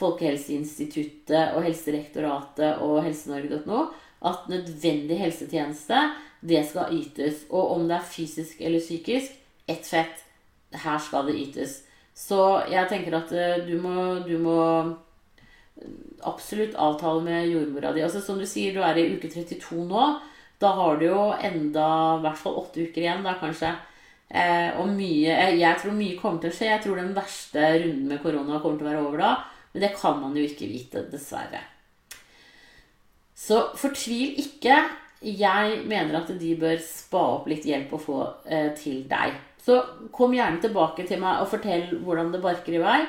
Folkehelseinstituttet 0.00 1.56
og 1.56 1.64
Helsedirektoratet 1.66 2.80
og 2.84 3.02
helsenorge.no 3.04 3.88
at 4.20 4.48
nødvendig 4.52 5.18
helsetjeneste, 5.18 6.00
det 6.40 6.64
skal 6.68 6.92
ytes. 6.96 7.44
Og 7.50 7.76
om 7.76 7.86
det 7.88 7.96
er 7.96 8.10
fysisk 8.12 8.60
eller 8.60 8.80
psykisk, 8.80 9.32
ett 9.68 9.86
fett 9.86 10.24
her 10.84 10.98
skal 10.98 11.28
det 11.28 11.38
ytes. 11.40 11.80
Så 12.14 12.62
jeg 12.70 12.88
tenker 12.90 13.16
at 13.16 13.32
eh, 13.32 13.62
du 13.66 13.76
må, 13.80 14.20
du 14.26 14.36
må 14.38 14.58
absolutt 16.28 16.76
avtale 16.76 17.22
med 17.24 17.48
jordmora 17.48 17.94
di. 17.96 18.02
Altså, 18.04 18.20
som 18.20 18.38
du 18.38 18.46
sier, 18.48 18.74
du 18.74 18.84
er 18.84 18.98
i 19.00 19.08
uke 19.14 19.30
32 19.32 19.86
nå. 19.88 20.08
Da 20.60 20.74
har 20.76 20.98
du 21.00 21.06
jo 21.06 21.30
enda 21.32 21.86
i 22.18 22.24
hvert 22.26 22.40
fall 22.40 22.58
åtte 22.60 22.84
uker 22.84 23.00
igjen, 23.06 23.24
da 23.24 23.38
kanskje. 23.40 23.72
Eh, 24.30 24.76
og 24.78 24.92
mye 24.94 25.32
eh, 25.34 25.56
Jeg 25.58 25.80
tror 25.80 25.96
mye 25.96 26.18
kommer 26.20 26.42
til 26.44 26.52
å 26.52 26.56
skje. 26.56 26.70
Jeg 26.70 26.84
tror 26.84 27.00
den 27.00 27.12
verste 27.16 27.66
runden 27.82 28.06
med 28.12 28.22
korona 28.22 28.60
kommer 28.62 28.78
til 28.78 28.86
å 28.86 28.90
være 28.92 29.04
over 29.04 29.24
da. 29.24 29.34
Men 29.72 29.86
det 29.86 29.92
kan 29.98 30.18
man 30.22 30.36
jo 30.38 30.46
ikke 30.46 30.70
vite, 30.70 31.04
dessverre. 31.10 31.62
Så 33.34 33.62
fortvil 33.78 34.38
ikke. 34.42 34.78
Jeg 35.20 35.82
mener 35.88 36.22
at 36.22 36.30
de 36.40 36.54
bør 36.56 36.78
spa 36.84 37.22
opp 37.36 37.48
litt 37.50 37.66
hjelp 37.68 37.92
å 37.96 38.00
få 38.00 38.20
eh, 38.48 38.70
til 38.78 39.02
deg. 39.10 39.36
Så 39.60 39.76
kom 40.14 40.32
gjerne 40.32 40.62
tilbake 40.62 41.04
til 41.08 41.20
meg 41.20 41.42
og 41.42 41.50
fortell 41.52 41.90
hvordan 42.00 42.32
det 42.32 42.40
barker 42.44 42.78
i 42.78 42.82
vei. 42.82 43.00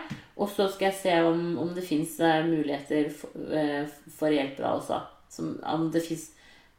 Og 0.41 0.49
så 0.51 0.67
skal 0.71 0.89
jeg 0.89 0.99
se 0.99 1.15
om, 1.23 1.41
om 1.62 1.71
det 1.75 1.86
fins 1.86 2.17
eh, 2.19 2.43
muligheter 2.47 3.12
for, 3.13 3.36
uh, 3.53 3.86
for 4.17 4.34
hjelp 4.34 4.57
da 4.60 4.73
også. 4.75 4.99
Som, 5.31 5.53
finnes, 5.93 6.25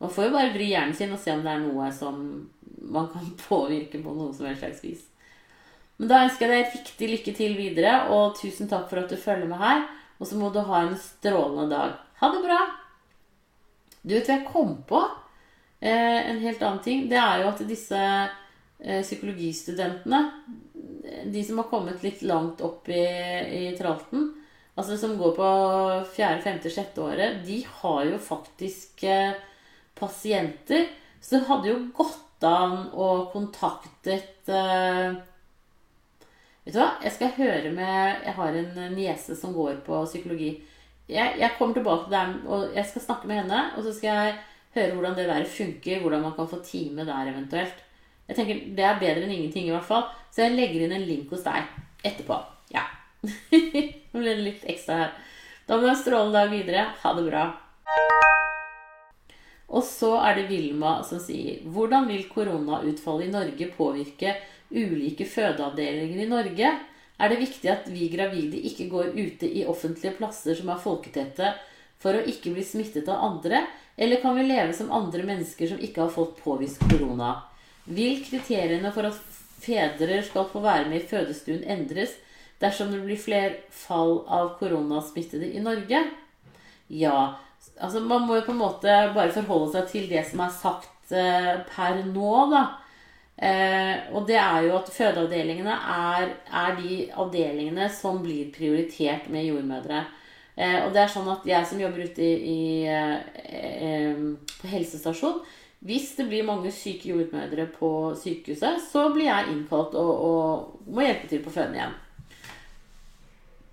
man 0.02 0.12
får 0.12 0.28
jo 0.28 0.34
bare 0.34 0.52
vri 0.52 0.72
hjernen 0.72 0.96
sin 0.96 1.14
og 1.14 1.20
se 1.22 1.32
om 1.32 1.44
det 1.44 1.52
er 1.52 1.62
noe 1.62 1.88
som 1.94 2.18
man 2.82 3.08
kan 3.12 3.30
påvirke 3.48 4.02
på 4.02 4.14
noe 4.16 4.34
som 4.34 4.48
helst 4.48 4.64
slags 4.64 4.84
vis. 4.84 5.08
Men 6.00 6.10
da 6.10 6.22
ønsker 6.26 6.48
jeg 6.48 6.64
deg 6.64 6.76
riktig 6.76 7.10
lykke 7.10 7.34
til 7.38 7.56
videre, 7.58 7.96
og 8.10 8.36
tusen 8.40 8.70
takk 8.70 8.88
for 8.90 9.02
at 9.02 9.12
du 9.12 9.18
følger 9.20 9.50
med 9.50 9.60
her. 9.62 9.84
Og 10.18 10.28
så 10.28 10.38
må 10.38 10.50
du 10.54 10.60
ha 10.64 10.84
en 10.84 10.94
strålende 10.98 11.68
dag. 11.70 11.96
Ha 12.20 12.30
det 12.32 12.44
bra! 12.44 12.60
Du 14.02 14.14
vet 14.14 14.26
hva 14.26 14.38
jeg 14.38 14.48
kom 14.48 14.76
på? 14.86 15.00
Eh, 15.82 16.30
en 16.30 16.40
helt 16.42 16.62
annen 16.62 16.82
ting. 16.82 17.04
Det 17.10 17.18
er 17.18 17.42
jo 17.42 17.50
at 17.50 17.62
disse 17.66 18.00
Eh, 18.84 19.02
psykologistudentene, 19.02 20.30
de 21.24 21.44
som 21.44 21.58
har 21.60 21.68
kommet 21.70 22.02
litt 22.02 22.22
langt 22.26 22.60
opp 22.66 22.88
i, 22.90 22.98
i 22.98 23.76
tralten, 23.78 24.32
altså 24.74 24.96
som 24.98 25.14
går 25.20 25.36
på 25.36 25.50
fjerde, 26.16 26.42
femte, 26.42 26.72
sjette 26.72 26.98
året, 27.04 27.44
de 27.46 27.60
har 27.78 28.00
jo 28.08 28.18
faktisk 28.18 29.04
eh, 29.06 29.38
pasienter. 29.94 30.88
Så 31.22 31.36
det 31.36 31.46
hadde 31.46 31.70
jo 31.70 31.76
gått 31.94 32.31
an 32.46 32.88
og 32.92 33.30
kontaktet 33.34 34.50
uh, 34.50 35.18
Vet 36.62 36.76
du 36.76 36.78
hva? 36.78 36.92
Jeg 37.02 37.14
skal 37.16 37.34
høre 37.40 37.72
med 37.74 38.22
Jeg 38.22 38.34
har 38.36 38.58
en 38.58 38.76
niese 38.94 39.34
som 39.38 39.54
går 39.54 39.80
på 39.86 40.04
psykologi. 40.06 40.52
Jeg, 41.10 41.34
jeg 41.40 41.56
kommer 41.58 41.74
tilbake 41.74 42.06
til 42.06 42.14
dem, 42.14 42.36
og 42.46 42.76
jeg 42.76 42.86
skal 42.86 43.02
snakke 43.02 43.26
med 43.26 43.40
henne. 43.42 43.62
Og 43.76 43.82
så 43.82 43.94
skal 43.96 44.14
jeg 44.14 44.36
høre 44.76 44.94
hvordan 44.94 45.16
det 45.18 45.26
der 45.26 45.48
funker, 45.56 46.00
hvordan 46.00 46.22
man 46.22 46.36
kan 46.36 46.48
få 46.48 46.60
time 46.64 47.06
der 47.08 47.32
eventuelt. 47.32 47.82
Jeg 48.28 48.36
tenker 48.36 48.62
Det 48.76 48.84
er 48.86 49.00
bedre 49.00 49.26
enn 49.26 49.34
ingenting, 49.34 49.66
i 49.66 49.74
hvert 49.74 49.90
fall. 49.90 50.06
Så 50.30 50.46
jeg 50.46 50.56
legger 50.56 50.86
inn 50.86 50.94
en 50.96 51.08
link 51.08 51.34
hos 51.34 51.42
deg 51.44 51.66
etterpå. 52.06 52.38
Ja. 52.72 52.86
Nå 54.12 54.22
ble 54.22 54.30
det 54.30 54.46
litt 54.46 54.64
ekstra 54.70 55.02
her. 55.02 55.12
Da 55.66 55.76
må 55.76 55.82
du 55.82 55.90
ha 55.90 55.96
en 55.96 56.00
strålende 56.04 56.38
dag 56.38 56.54
videre. 56.54 56.86
Ha 57.02 57.18
det 57.18 57.28
bra. 57.28 57.44
Og 59.72 59.84
så 59.88 60.14
er 60.20 60.36
det 60.36 60.48
Vilma 60.50 60.98
som 61.06 61.20
sier 61.22 61.62
Hvordan 61.72 62.08
vil 62.10 62.26
koronautfallet 62.28 63.28
i 63.28 63.32
Norge 63.32 63.68
påvirke 63.76 64.36
ulike 64.72 65.26
fødeavdelinger 65.28 66.24
i 66.24 66.30
Norge? 66.30 66.72
Er 67.22 67.30
det 67.30 67.40
viktig 67.40 67.70
at 67.70 67.86
vi 67.92 68.08
gravide 68.12 68.60
ikke 68.68 68.88
går 68.92 69.12
ute 69.16 69.48
i 69.48 69.66
offentlige 69.68 70.16
plasser 70.18 70.56
som 70.58 70.72
er 70.72 70.82
folketette 70.82 71.52
for 72.02 72.18
å 72.18 72.24
ikke 72.28 72.52
bli 72.54 72.64
smittet 72.66 73.08
av 73.12 73.22
andre? 73.28 73.62
Eller 73.96 74.20
kan 74.22 74.36
vi 74.36 74.48
leve 74.48 74.74
som 74.76 74.92
andre 74.92 75.24
mennesker 75.28 75.70
som 75.70 75.80
ikke 75.80 76.06
har 76.06 76.12
fått 76.12 76.40
påvist 76.42 76.82
korona? 76.90 77.36
Vil 77.84 78.20
kriteriene 78.24 78.92
for 78.94 79.08
at 79.08 79.18
fedre 79.62 80.20
skal 80.26 80.48
få 80.50 80.62
være 80.64 80.88
med 80.90 81.02
i 81.02 81.08
fødestuen 81.10 81.64
endres 81.70 82.16
dersom 82.62 82.92
det 82.92 83.02
blir 83.04 83.20
flere 83.20 83.54
fall 83.74 84.20
av 84.30 84.56
koronasmittede 84.58 85.52
i 85.52 85.62
Norge? 85.62 86.04
Ja. 86.88 87.38
Altså, 87.82 88.00
man 88.00 88.26
må 88.28 88.38
jo 88.38 88.46
på 88.46 88.54
en 88.54 88.62
måte 88.62 88.94
bare 89.16 89.34
forholde 89.34 89.72
seg 89.74 89.90
til 89.90 90.08
det 90.10 90.22
som 90.28 90.44
er 90.44 90.54
sagt 90.54 91.14
eh, 91.14 91.54
per 91.66 91.98
nå, 92.06 92.34
da. 92.52 92.62
Eh, 93.42 94.12
og 94.14 94.28
det 94.28 94.36
er 94.38 94.68
jo 94.68 94.76
at 94.78 94.90
fødeavdelingene 94.92 95.74
er, 95.74 96.28
er, 96.46 96.76
de 96.78 96.98
avdelingene 97.10 97.88
som 97.90 98.20
blir 98.22 98.52
prioritert 98.54 99.26
med 99.32 99.48
jordmødre. 99.48 100.04
Eh, 100.54 100.78
og 100.84 100.92
det 100.94 101.02
er 101.02 101.10
sånn 101.10 101.30
at 101.32 101.48
jeg 101.48 101.66
som 101.66 101.80
jobber 101.82 102.06
ute 102.06 102.22
i, 102.22 102.52
i 102.52 102.62
eh, 102.86 103.18
eh, 103.42 104.22
på 104.60 104.70
helsestasjon, 104.70 105.42
hvis 105.82 106.12
det 106.14 106.28
blir 106.30 106.46
mange 106.46 106.70
syke 106.70 107.10
jordmødre 107.10 107.66
på 107.74 107.90
sykehuset, 108.20 108.78
så 108.92 109.08
blir 109.10 109.26
jeg 109.26 109.56
innkalt 109.56 109.96
og, 109.98 110.12
og 110.28 110.92
må 110.94 111.02
hjelpe 111.02 111.26
til 111.32 111.42
på 111.42 111.50
føden 111.50 111.74
igjen. 111.80 111.96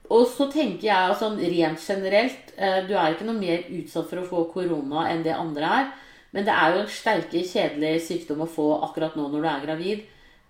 Og 0.10 0.26
så 0.30 0.48
tenker 0.50 0.88
jeg 0.88 1.18
sånn 1.20 1.38
rent 1.38 1.82
generelt 1.84 2.54
eh, 2.58 2.80
Du 2.88 2.96
er 2.98 3.14
ikke 3.14 3.28
noe 3.28 3.38
mer 3.38 3.68
utsatt 3.78 4.10
for 4.10 4.22
å 4.22 4.30
få 4.30 4.46
korona 4.54 5.06
enn 5.12 5.22
det 5.26 5.36
andre 5.36 5.74
er. 5.82 5.92
Men 6.34 6.46
det 6.46 6.54
er 6.54 6.74
jo 6.74 6.82
en 6.84 6.94
sterke, 6.94 7.44
kjedelig 7.46 8.06
sykdom 8.06 8.44
å 8.46 8.50
få 8.50 8.72
akkurat 8.86 9.16
nå 9.18 9.28
når 9.30 9.44
du 9.46 9.50
er 9.50 9.68
gravid. 9.68 10.02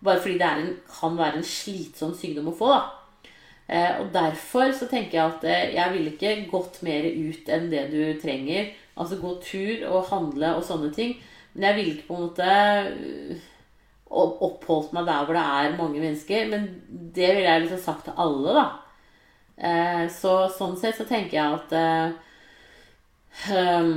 Bare 0.04 0.24
fordi 0.24 0.39
det 0.39 0.48
en, 0.48 0.72
kan 0.91 1.19
være 1.19 1.39
en 1.41 1.48
slitsom 1.48 2.15
sykdom 2.15 2.52
å 2.52 2.56
få. 2.56 2.72
da. 2.72 2.82
Eh, 3.69 4.00
og 4.02 4.10
derfor 4.15 4.72
så 4.76 4.88
tenker 4.89 5.19
jeg 5.19 5.26
at 5.26 5.43
eh, 5.45 5.76
jeg 5.76 5.93
ville 5.95 6.15
ikke 6.15 6.36
gått 6.52 6.82
mer 6.88 7.06
ut 7.06 7.52
enn 7.52 7.69
det 7.72 7.86
du 7.91 8.02
trenger. 8.22 8.72
Altså 9.00 9.19
gå 9.19 9.36
tur 9.43 9.86
og 9.91 10.10
handle 10.10 10.56
og 10.58 10.65
sånne 10.67 10.91
ting. 10.95 11.17
Men 11.54 11.69
jeg 11.69 11.80
ville 11.80 11.95
ikke 11.98 12.10
på 12.10 12.17
en 12.17 12.28
måte 12.28 13.39
oppholdt 14.10 14.93
meg 14.95 15.06
der 15.06 15.26
hvor 15.26 15.38
det 15.38 15.48
er 15.60 15.76
mange 15.78 16.00
mennesker. 16.00 16.48
Men 16.52 16.69
det 16.89 17.34
ville 17.36 17.50
jeg 17.50 17.65
liksom 17.65 17.84
sagt 17.84 18.08
til 18.08 18.24
alle, 18.24 18.56
da. 18.56 18.67
Eh, 19.60 20.06
så 20.13 20.34
sånn 20.56 20.78
sett 20.80 20.95
så 20.95 21.06
tenker 21.08 21.36
jeg 21.36 21.56
at 21.58 21.74
um, 23.52 23.89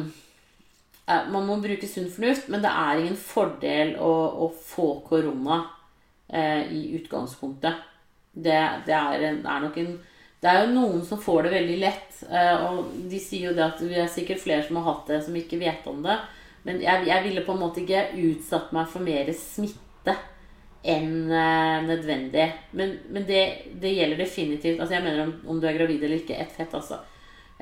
Man 1.31 1.46
må 1.46 1.61
bruke 1.62 1.87
sunn 1.87 2.09
fornuft, 2.11 2.48
men 2.51 2.64
det 2.64 2.72
er 2.72 2.98
ingen 2.98 3.18
fordel 3.18 3.94
å, 4.03 4.11
å 4.42 4.48
få 4.51 4.88
korona 5.07 5.61
eh, 6.26 6.66
i 6.72 6.82
utgangspunktet. 6.99 7.78
Det, 8.32 8.59
det 8.86 8.97
er, 8.97 9.26
er, 9.28 9.61
nok 9.62 9.78
en 9.82 9.95
det 10.43 10.51
er 10.51 10.64
jo 10.64 10.72
noen 10.74 11.03
som 11.07 11.20
får 11.22 11.45
det 11.45 11.51
veldig 11.53 11.74
lett. 11.78 12.22
Og 12.66 12.89
de 13.12 13.18
sier 13.22 13.51
jo 13.51 13.53
det 13.55 13.62
at 13.62 13.82
vi 13.84 13.95
er 13.95 14.09
sikkert 14.11 14.41
flere 14.43 14.64
som 14.66 14.80
har 14.80 14.89
hatt 14.89 15.12
det, 15.12 15.20
som 15.22 15.36
ikke 15.39 15.61
vet 15.61 15.86
om 15.86 16.01
det. 16.03 16.16
Men 16.66 16.80
jeg, 16.82 17.07
jeg, 17.07 17.22
ville 17.28 17.45
på 17.47 17.55
en 17.55 17.61
måte 17.62 17.84
ikke 17.84 18.09
utsatt 18.24 18.72
meg 18.74 18.89
for 18.91 19.07
mer 19.07 19.30
smitte 19.39 20.16
enn 20.83 21.30
uh, 21.30 21.83
nødvendig. 21.87 22.53
Men, 22.70 22.97
men 23.11 23.26
det, 23.26 23.43
det, 23.80 23.95
gjelder 23.95 24.18
definitivt. 24.24 24.80
Altså 24.80 24.97
jeg 24.97 25.05
mener 25.05 25.24
om, 25.26 25.35
om, 25.47 25.61
du 25.61 25.66
er 25.68 25.78
gravid 25.78 26.03
eller 26.03 26.18
ikke, 26.18 26.39
ett 26.43 26.55
fett, 26.57 26.74
altså. 26.74 26.99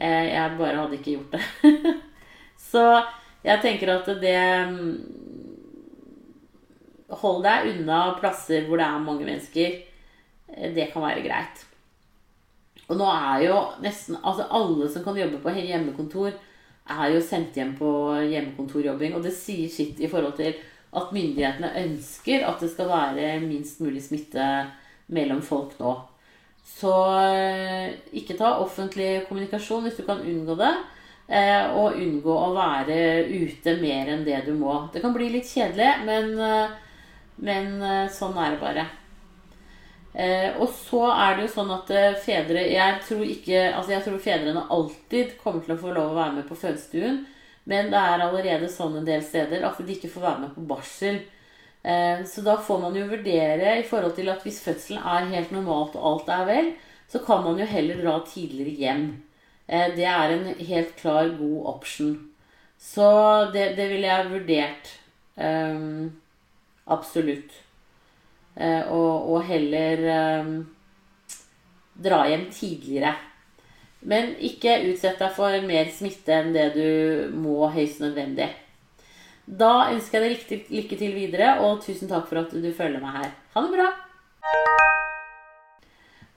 Uh, 0.00 0.26
jeg 0.26 0.56
bare 0.58 0.78
hadde 0.78 0.96
ikke 0.96 1.16
gjort 1.18 1.36
det. 1.36 1.96
Så 2.70 2.84
jeg 3.44 3.60
tenker 3.62 3.92
at 3.94 4.08
det 4.20 4.36
um, 4.68 4.76
Hold 7.20 7.40
deg 7.42 7.72
unna 7.72 8.02
plasser 8.20 8.68
hvor 8.68 8.78
det 8.78 8.86
er 8.86 9.02
mange 9.04 9.26
mennesker. 9.26 9.80
Uh, 10.48 10.70
det 10.76 10.88
kan 10.92 11.04
være 11.04 11.26
greit. 11.26 11.66
Og 12.90 12.96
nå 12.98 13.06
er 13.06 13.44
jo 13.46 13.58
nesten 13.84 14.16
altså 14.18 14.48
alle 14.50 14.88
som 14.90 15.04
kan 15.04 15.18
jobbe 15.18 15.38
på 15.42 15.52
hjemmekontor, 15.54 16.32
er 16.90 17.12
jo 17.12 17.20
sendt 17.22 17.54
hjem 17.54 17.76
på 17.78 17.90
hjemmekontorjobbing. 18.32 19.12
Og 19.14 19.22
det 19.22 19.36
sier 19.36 19.68
sitt 19.70 20.00
i 20.02 20.08
forhold 20.10 20.34
til 20.40 20.56
at 20.90 21.12
myndighetene 21.14 21.70
ønsker 21.84 22.46
at 22.48 22.62
det 22.62 22.70
skal 22.72 22.90
være 22.90 23.34
minst 23.44 23.82
mulig 23.82 24.02
smitte 24.02 24.46
mellom 25.14 25.42
folk 25.42 25.76
nå. 25.78 25.94
Så 26.70 26.92
eh, 27.20 27.90
ikke 28.16 28.38
ta 28.38 28.56
offentlig 28.62 29.24
kommunikasjon 29.28 29.84
hvis 29.86 30.00
du 30.00 30.06
kan 30.06 30.22
unngå 30.24 30.56
det. 30.58 30.72
Eh, 31.30 31.66
og 31.78 31.98
unngå 31.98 32.34
å 32.34 32.52
være 32.56 33.26
ute 33.30 33.76
mer 33.82 34.10
enn 34.10 34.24
det 34.26 34.42
du 34.46 34.54
må. 34.58 34.76
Det 34.92 35.02
kan 35.02 35.14
bli 35.14 35.30
litt 35.34 35.50
kjedelig, 35.50 35.90
men, 36.06 36.32
eh, 36.42 36.72
men 37.46 37.76
sånn 38.12 38.38
er 38.38 38.56
det 38.56 38.62
bare. 38.62 38.86
Og 40.58 40.66
så 40.74 41.04
er 41.14 41.36
det 41.36 41.44
jo 41.44 41.50
sånn 41.52 41.68
at 41.70 41.90
fedre 42.24 42.64
Jeg 42.66 42.96
tror 43.06 43.20
ikke 43.22 43.60
Altså 43.68 43.92
jeg 43.92 44.02
tror 44.02 44.16
fedrene 44.18 44.64
alltid 44.74 45.36
kommer 45.38 45.62
til 45.62 45.76
å 45.76 45.78
få 45.78 45.92
lov 45.94 46.08
å 46.10 46.16
være 46.16 46.34
med 46.40 46.48
på 46.48 46.56
fødestuen. 46.58 47.20
Men 47.68 47.90
det 47.92 48.00
er 48.00 48.24
allerede 48.24 48.70
sånn 48.72 48.96
en 49.00 49.06
del 49.06 49.22
steder 49.24 49.66
at 49.66 49.78
de 49.78 49.94
ikke 49.94 50.10
får 50.12 50.24
være 50.26 50.42
med 50.46 50.54
på 50.56 50.64
barsel. 50.70 51.20
Eh, 51.82 52.22
så 52.28 52.44
da 52.44 52.56
får 52.60 52.80
man 52.82 52.96
jo 52.96 53.08
vurdere 53.10 53.78
i 53.80 53.86
forhold 53.88 54.16
til 54.16 54.30
at 54.32 54.44
hvis 54.44 54.62
fødselen 54.64 55.00
er 55.00 55.28
helt 55.34 55.52
normalt 55.54 55.96
og 55.98 56.06
alt 56.12 56.32
er 56.36 56.46
vel, 56.48 56.72
så 57.10 57.20
kan 57.24 57.44
man 57.44 57.58
jo 57.58 57.68
heller 57.68 58.00
dra 58.00 58.18
tidligere 58.26 58.76
hjem. 58.80 59.06
Eh, 59.66 59.88
det 59.96 60.06
er 60.08 60.34
en 60.34 60.50
helt 60.54 60.96
klar 61.00 61.28
god 61.38 61.70
option. 61.74 62.18
Så 62.80 63.06
det, 63.52 63.74
det 63.76 63.88
ville 63.90 64.08
jeg 64.08 64.30
vurdert. 64.30 64.92
Um, 65.36 66.20
absolutt. 66.86 67.52
Uh, 68.56 68.88
og, 68.92 69.30
og, 69.32 69.42
heller 69.48 70.00
um, 70.40 70.54
dra 72.02 72.22
hjem 72.28 72.48
tidligere. 72.52 73.14
Men 74.00 74.32
ikke 74.40 74.78
utsett 74.88 75.20
deg 75.20 75.32
for 75.36 75.54
mer 75.68 75.90
smitte 75.92 76.32
enn 76.32 76.54
det 76.56 76.70
du 76.76 77.36
må 77.36 77.68
høyst 77.74 78.00
nødvendig. 78.00 78.48
Da 79.44 79.90
ønsker 79.90 80.20
jeg 80.20 80.22
deg 80.22 80.36
riktig 80.36 80.58
lykke 80.70 80.96
til 81.00 81.16
videre, 81.16 81.56
og 81.64 81.82
tusen 81.84 82.08
takk 82.08 82.28
for 82.30 82.40
at 82.44 82.54
du 82.54 82.70
følger 82.72 83.02
meg 83.02 83.16
her. 83.18 83.32
Ha 83.54 83.64
det 83.64 83.72
bra! 83.74 83.88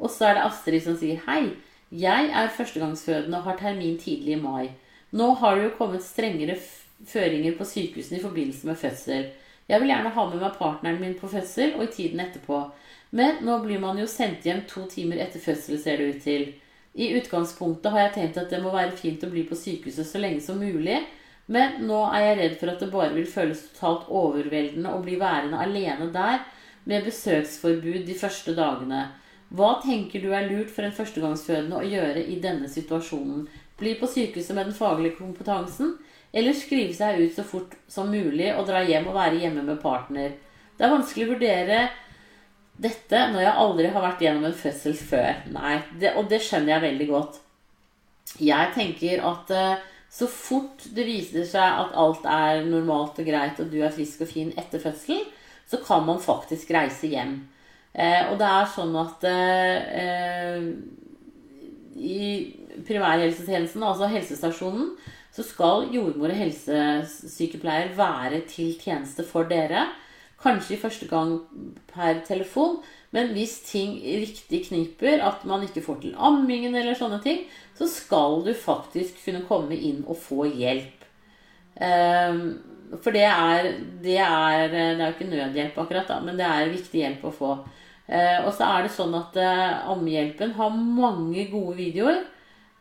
Og 0.03 0.09
så 0.11 0.28
er 0.28 0.39
det 0.39 0.47
Astrid 0.47 0.84
som 0.84 0.97
sier 0.99 1.22
hei. 1.28 1.53
Jeg 1.93 2.32
er 2.34 2.55
førstegangsfødende 2.57 3.38
og 3.38 3.47
har 3.47 3.59
termin 3.59 3.99
tidlig 4.01 4.36
i 4.36 4.41
mai. 4.41 4.72
Nå 5.14 5.30
har 5.39 5.55
det 5.55 5.68
jo 5.68 5.76
kommet 5.78 6.03
strengere 6.03 6.57
føringer 7.05 7.53
på 7.59 7.68
sykehusene 7.70 8.18
i 8.18 8.24
forbindelse 8.24 8.68
med 8.68 8.80
fødsel. 8.82 9.30
Jeg 9.70 9.80
vil 9.80 9.93
gjerne 9.93 10.11
ha 10.16 10.26
med 10.30 10.41
meg 10.41 10.57
partneren 10.57 10.99
min 10.99 11.14
på 11.20 11.30
fødsel 11.32 11.78
og 11.78 11.86
i 11.86 11.93
tiden 11.93 12.20
etterpå. 12.20 12.66
Men 13.14 13.43
nå 13.45 13.59
blir 13.61 13.80
man 13.80 13.99
jo 14.01 14.09
sendt 14.09 14.47
hjem 14.47 14.64
to 14.68 14.88
timer 14.89 15.22
etter 15.22 15.39
fødsel, 15.39 15.78
ser 15.80 16.01
det 16.01 16.09
ut 16.09 16.24
til. 16.26 16.47
I 16.94 17.10
utgangspunktet 17.18 17.91
har 17.91 18.06
jeg 18.06 18.14
tenkt 18.18 18.38
at 18.38 18.52
det 18.54 18.62
må 18.62 18.74
være 18.74 18.94
fint 18.98 19.24
å 19.26 19.32
bli 19.32 19.44
på 19.50 19.58
sykehuset 19.58 20.06
så 20.06 20.22
lenge 20.22 20.44
som 20.46 20.62
mulig, 20.62 21.00
men 21.52 21.82
nå 21.88 22.00
er 22.14 22.28
jeg 22.28 22.38
redd 22.39 22.60
for 22.60 22.72
at 22.72 22.84
det 22.84 22.91
bare 22.94 23.16
vil 23.16 23.28
føles 23.28 23.64
totalt 23.74 24.12
overveldende 24.14 24.94
å 24.94 25.02
bli 25.04 25.18
værende 25.20 25.60
alene 25.60 26.08
der 26.14 26.46
med 26.88 27.08
besøksforbud 27.08 28.06
de 28.08 28.16
første 28.20 28.54
dagene. 28.56 29.08
Hva 29.54 29.76
tenker 29.84 30.22
du 30.24 30.32
er 30.34 30.48
lurt 30.50 30.72
for 30.74 30.86
en 30.86 30.96
førstegangsfødende 30.96 31.82
å 31.82 31.88
gjøre 31.88 32.24
i 32.30 32.39
denne 32.41 32.70
situasjonen? 32.72 33.48
Bli 33.78 33.96
på 34.00 34.08
sykehuset 34.10 34.56
med 34.56 34.70
den 34.70 34.78
faglige 34.78 35.18
kompetansen, 35.18 35.98
eller 36.34 36.56
skrive 36.58 36.94
seg 36.98 37.20
ut 37.22 37.36
så 37.36 37.46
fort 37.46 37.76
som 37.91 38.10
mulig 38.10 38.50
og 38.56 38.66
dra 38.70 38.82
hjem 38.86 39.10
og 39.10 39.18
være 39.18 39.41
hjemme 39.44 39.66
med 39.68 39.82
partner? 39.84 40.38
Det 40.78 40.86
er 40.86 40.94
vanskelig 40.94 41.28
å 41.28 41.34
vurdere 41.36 41.82
dette 42.82 43.20
når 43.32 43.44
jeg 43.46 43.62
aldri 43.64 43.90
har 43.94 44.06
vært 44.06 44.22
gjennom 44.26 44.48
en 44.50 44.58
fødsel 44.58 44.96
før. 44.98 45.44
Nei, 45.54 45.78
det, 46.02 46.16
og 46.18 46.30
det 46.32 46.42
skjønner 46.44 46.76
jeg 46.76 46.86
veldig 46.88 47.10
godt. 47.12 47.40
Jeg 48.42 48.72
tenker 48.74 49.22
at 49.30 49.52
uh, 49.54 49.84
så 50.14 50.28
fort 50.30 50.86
det 50.94 51.08
viser 51.08 51.46
seg 51.50 51.80
at 51.84 51.96
alt 51.98 52.26
er 52.30 52.66
normalt 52.68 53.18
og 53.18 53.26
greit, 53.26 53.62
og 53.62 53.72
du 53.72 53.80
er 53.82 53.94
frisk 53.94 54.22
og 54.22 54.30
fin 54.30 54.52
etter 54.60 54.82
fødselen, 54.82 55.24
så 55.70 55.80
kan 55.82 56.04
man 56.06 56.22
faktisk 56.22 56.70
reise 56.76 57.10
hjem. 57.10 57.40
Eh, 57.94 58.30
og 58.30 58.38
det 58.38 58.50
er 58.50 58.70
sånn 58.74 58.94
at 59.00 59.26
eh, 59.30 60.68
i 61.98 62.28
primærhelsetjenesten, 62.86 63.86
altså 63.86 64.10
helsestasjonen, 64.12 64.94
så 65.34 65.46
skal 65.46 65.88
jordmor 65.94 66.30
og 66.30 66.38
helsesykepleier 66.38 67.96
være 67.98 68.44
til 68.50 68.74
tjeneste 68.78 69.26
for 69.26 69.50
dere. 69.50 69.88
Kanskje 70.44 70.76
i 70.76 70.82
første 70.82 71.08
gang 71.08 71.38
per 71.94 72.20
telefon, 72.28 72.82
men 73.16 73.32
hvis 73.36 73.60
ting 73.68 73.96
riktig 74.04 74.66
kniper, 74.68 75.22
at 75.24 75.46
man 75.48 75.64
ikke 75.64 75.84
får 75.86 76.02
til 76.02 76.18
ammingen 76.18 76.76
eller 76.76 76.98
sånne 76.98 77.22
ting, 77.24 77.46
så 77.78 77.88
skal 77.88 78.41
du 78.44 78.52
faktisk 78.58 79.22
kunne 79.24 79.46
komme 79.48 79.78
inn 79.78 80.04
og 80.04 80.20
få 80.20 80.50
hjelp. 80.50 81.08
Um, 81.80 82.60
for 83.02 83.16
det 83.16 83.24
er, 83.26 83.70
det 84.04 84.20
er 84.22 84.68
Det 84.70 84.82
er 84.82 85.08
jo 85.08 85.14
ikke 85.16 85.30
nødhjelp 85.32 85.78
akkurat, 85.82 86.08
da, 86.10 86.20
men 86.22 86.38
det 86.38 86.46
er 86.46 86.74
viktig 86.74 87.00
hjelp 87.02 87.24
å 87.26 87.34
få. 87.34 87.54
Eh, 88.08 88.39
og 88.44 88.52
så 88.54 88.68
er 88.68 88.84
det 88.84 88.94
sånn 88.94 89.14
at 89.16 89.38
eh, 89.39 89.89
Ammehjelpen 89.89 90.52
har 90.58 90.74
mange 90.76 91.46
gode 91.52 91.78
videoer 91.80 92.20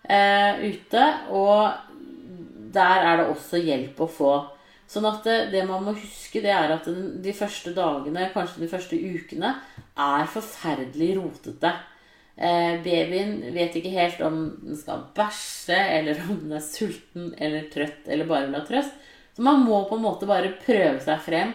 eh, 0.02 0.64
ute. 0.72 1.04
Og 1.30 1.70
der 2.74 3.06
er 3.06 3.20
det 3.20 3.28
også 3.30 3.62
hjelp 3.62 4.02
å 4.02 4.10
få. 4.10 4.32
Sånn 4.92 5.08
at 5.08 5.24
det, 5.24 5.38
det 5.54 5.62
man 5.68 5.86
må 5.86 5.94
huske, 5.96 6.42
det 6.44 6.52
er 6.52 6.74
at 6.74 6.88
de 7.24 7.32
første 7.36 7.72
dagene, 7.76 8.28
kanskje 8.34 8.64
de 8.64 8.68
første 8.68 8.98
ukene, 8.98 9.54
er 9.96 10.28
forferdelig 10.34 11.14
rotete. 11.16 11.72
Eh, 12.36 12.76
babyen 12.84 13.38
vet 13.54 13.76
ikke 13.76 13.94
helt 13.94 14.20
om 14.24 14.38
den 14.60 14.76
skal 14.76 15.06
bæsje, 15.16 15.78
eller 15.98 16.20
om 16.26 16.44
den 16.44 16.56
er 16.58 16.64
sulten 16.64 17.32
eller 17.40 17.68
trøtt 17.72 18.08
eller 18.08 18.28
bare 18.28 18.48
vil 18.48 18.60
ha 18.60 18.64
trøst. 18.68 19.10
Så 19.32 19.44
man 19.44 19.64
må 19.64 19.82
på 19.88 19.96
en 19.96 20.04
måte 20.04 20.28
bare 20.28 20.52
prøve 20.60 20.98
seg 21.00 21.20
frem 21.24 21.52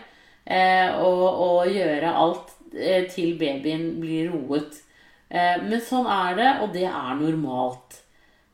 eh, 0.49 0.97
og, 0.97 1.25
og 1.45 1.73
gjøre 1.73 2.13
alt 2.17 2.57
Eh, 2.73 3.07
til 3.09 3.37
babyen 3.39 3.99
blir 4.01 4.31
roet. 4.33 4.81
Eh, 5.29 5.55
men 5.63 5.81
sånn 5.83 6.07
er 6.11 6.37
det, 6.37 6.49
og 6.63 6.73
det 6.75 6.85
er 6.89 7.13
normalt. 7.19 8.01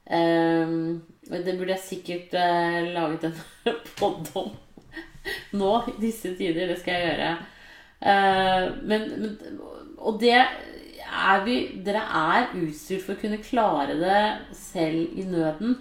Eh, 0.05 0.75
det 1.33 1.55
burde 1.57 1.73
jeg 1.73 1.85
sikkert 1.87 2.35
laget 2.93 3.29
en 3.29 3.37
podd 3.99 4.29
om 4.37 4.51
nå 5.59 5.73
i 5.93 5.97
disse 6.01 6.33
tider. 6.37 6.69
Det 6.71 6.79
skal 6.81 6.99
jeg 6.99 7.09
gjøre. 7.11 7.33
Men, 8.83 9.03
men, 9.21 9.59
og 9.95 10.17
det 10.19 10.35
er 10.35 11.43
vi 11.45 11.53
Dere 11.85 12.01
er 12.03 12.49
utstyrt 12.59 13.05
for 13.05 13.15
å 13.15 13.21
kunne 13.21 13.39
klare 13.39 13.95
det 13.95 14.23
selv 14.59 15.13
i 15.15 15.23
nøden. 15.23 15.77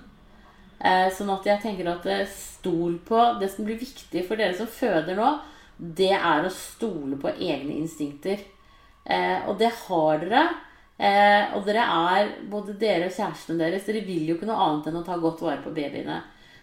Sånn 1.16 1.32
at 1.34 1.48
jeg 1.48 1.62
tenker 1.64 1.90
at 1.90 2.06
stol 2.30 3.00
på 3.02 3.18
Det 3.40 3.48
som 3.50 3.66
blir 3.66 3.80
viktig 3.80 4.22
for 4.28 4.38
dere 4.38 4.54
som 4.54 4.70
føder 4.70 5.18
nå, 5.18 5.32
det 5.82 6.12
er 6.14 6.46
å 6.46 6.54
stole 6.54 7.18
på 7.18 7.32
egne 7.32 7.80
instinkter. 7.80 8.38
Uh, 9.02 9.50
og 9.50 9.56
det 9.58 9.72
har 9.88 10.22
dere. 10.22 10.44
Eh, 11.02 11.54
og 11.56 11.64
dere 11.66 11.82
er, 11.82 12.28
både 12.50 12.76
dere 12.78 13.08
og 13.08 13.16
kjærestene 13.16 13.58
deres, 13.58 13.86
dere 13.88 14.04
vil 14.06 14.28
jo 14.28 14.36
ikke 14.36 14.46
noe 14.46 14.60
annet 14.62 14.90
enn 14.90 15.00
å 15.00 15.06
ta 15.06 15.16
godt 15.18 15.40
vare 15.42 15.58
på 15.64 15.72
babyene. 15.74 16.20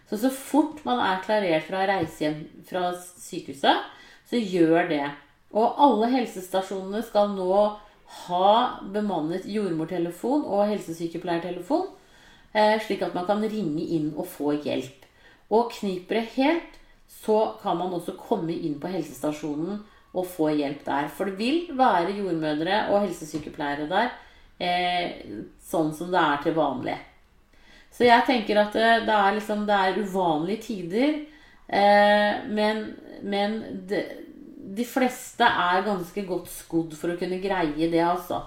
Så 0.10 0.18
så 0.18 0.32
fort 0.34 0.82
man 0.86 1.02
er 1.06 1.22
klarert 1.26 1.68
fra 1.68 1.84
å 1.84 1.90
reise 1.90 2.24
hjem 2.24 2.40
fra 2.66 2.90
sykehuset, 2.98 3.84
så 4.30 4.40
gjør 4.42 4.90
det. 4.90 5.06
Og 5.54 5.78
alle 5.82 6.10
helsestasjonene 6.14 7.02
skal 7.06 7.36
nå 7.36 7.54
ha 8.26 8.54
bemannet 8.94 9.46
jordmortelefon 9.50 10.48
og 10.50 10.66
helsesykepleiertelefon, 10.72 11.86
eh, 12.54 12.80
slik 12.82 13.04
at 13.06 13.14
man 13.14 13.28
kan 13.30 13.46
ringe 13.46 13.86
inn 13.86 14.12
og 14.16 14.26
få 14.28 14.56
hjelp. 14.58 15.06
Og 15.50 15.72
kniper 15.78 16.20
det 16.20 16.34
helt, 16.38 16.80
så 17.10 17.56
kan 17.62 17.78
man 17.78 17.94
også 17.94 18.18
komme 18.18 18.54
inn 18.54 18.80
på 18.82 18.90
helsestasjonen 18.90 19.84
og 20.14 20.26
få 20.26 20.50
hjelp 20.58 20.86
der. 20.86 21.08
For 21.14 21.26
det 21.26 21.38
vil 21.38 21.78
være 21.78 22.18
jordmødre 22.18 22.88
og 22.90 23.06
helsesykepleiere 23.06 23.90
der 23.90 24.12
eh, 24.60 25.26
sånn 25.62 25.94
som 25.94 26.12
det 26.14 26.22
er 26.22 26.44
til 26.44 26.58
vanlig. 26.58 26.98
Så 27.92 28.08
jeg 28.08 28.26
tenker 28.28 28.62
at 28.62 28.76
det, 28.76 28.90
det 29.08 29.16
er, 29.16 29.36
liksom, 29.36 29.66
det 29.68 29.76
er 29.76 30.00
uvanlige 30.00 30.64
tider. 30.70 31.20
Eh, 31.68 32.46
men, 32.50 32.84
men 33.22 33.60
de, 33.90 34.04
de 34.78 34.86
fleste 34.88 35.46
er 35.46 35.86
ganske 35.86 36.24
godt 36.28 36.50
skodd 36.54 36.96
for 36.98 37.14
å 37.14 37.20
kunne 37.20 37.42
greie 37.44 37.90
det, 37.92 38.04
altså. 38.06 38.44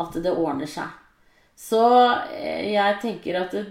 At 0.00 0.16
det 0.22 0.32
ordner 0.32 0.68
seg. 0.70 0.90
Så 1.60 1.82
eh, 2.34 2.72
jeg 2.74 3.00
tenker 3.02 3.42
at 3.42 3.56
det, 3.56 3.64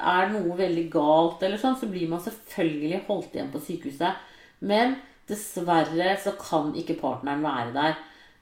er 0.00 0.30
noe 0.32 0.54
veldig 0.56 0.86
galt, 0.92 1.42
eller 1.44 1.60
sånn, 1.60 1.76
så 1.76 1.88
blir 1.90 2.08
man 2.08 2.22
selvfølgelig 2.22 3.02
holdt 3.08 3.34
igjen 3.36 3.50
på 3.52 3.62
sykehuset. 3.64 4.20
Men 4.64 4.96
dessverre 5.28 6.14
så 6.20 6.34
kan 6.38 6.72
ikke 6.78 6.98
partneren 7.00 7.44
være 7.44 7.72
der. 7.74 7.98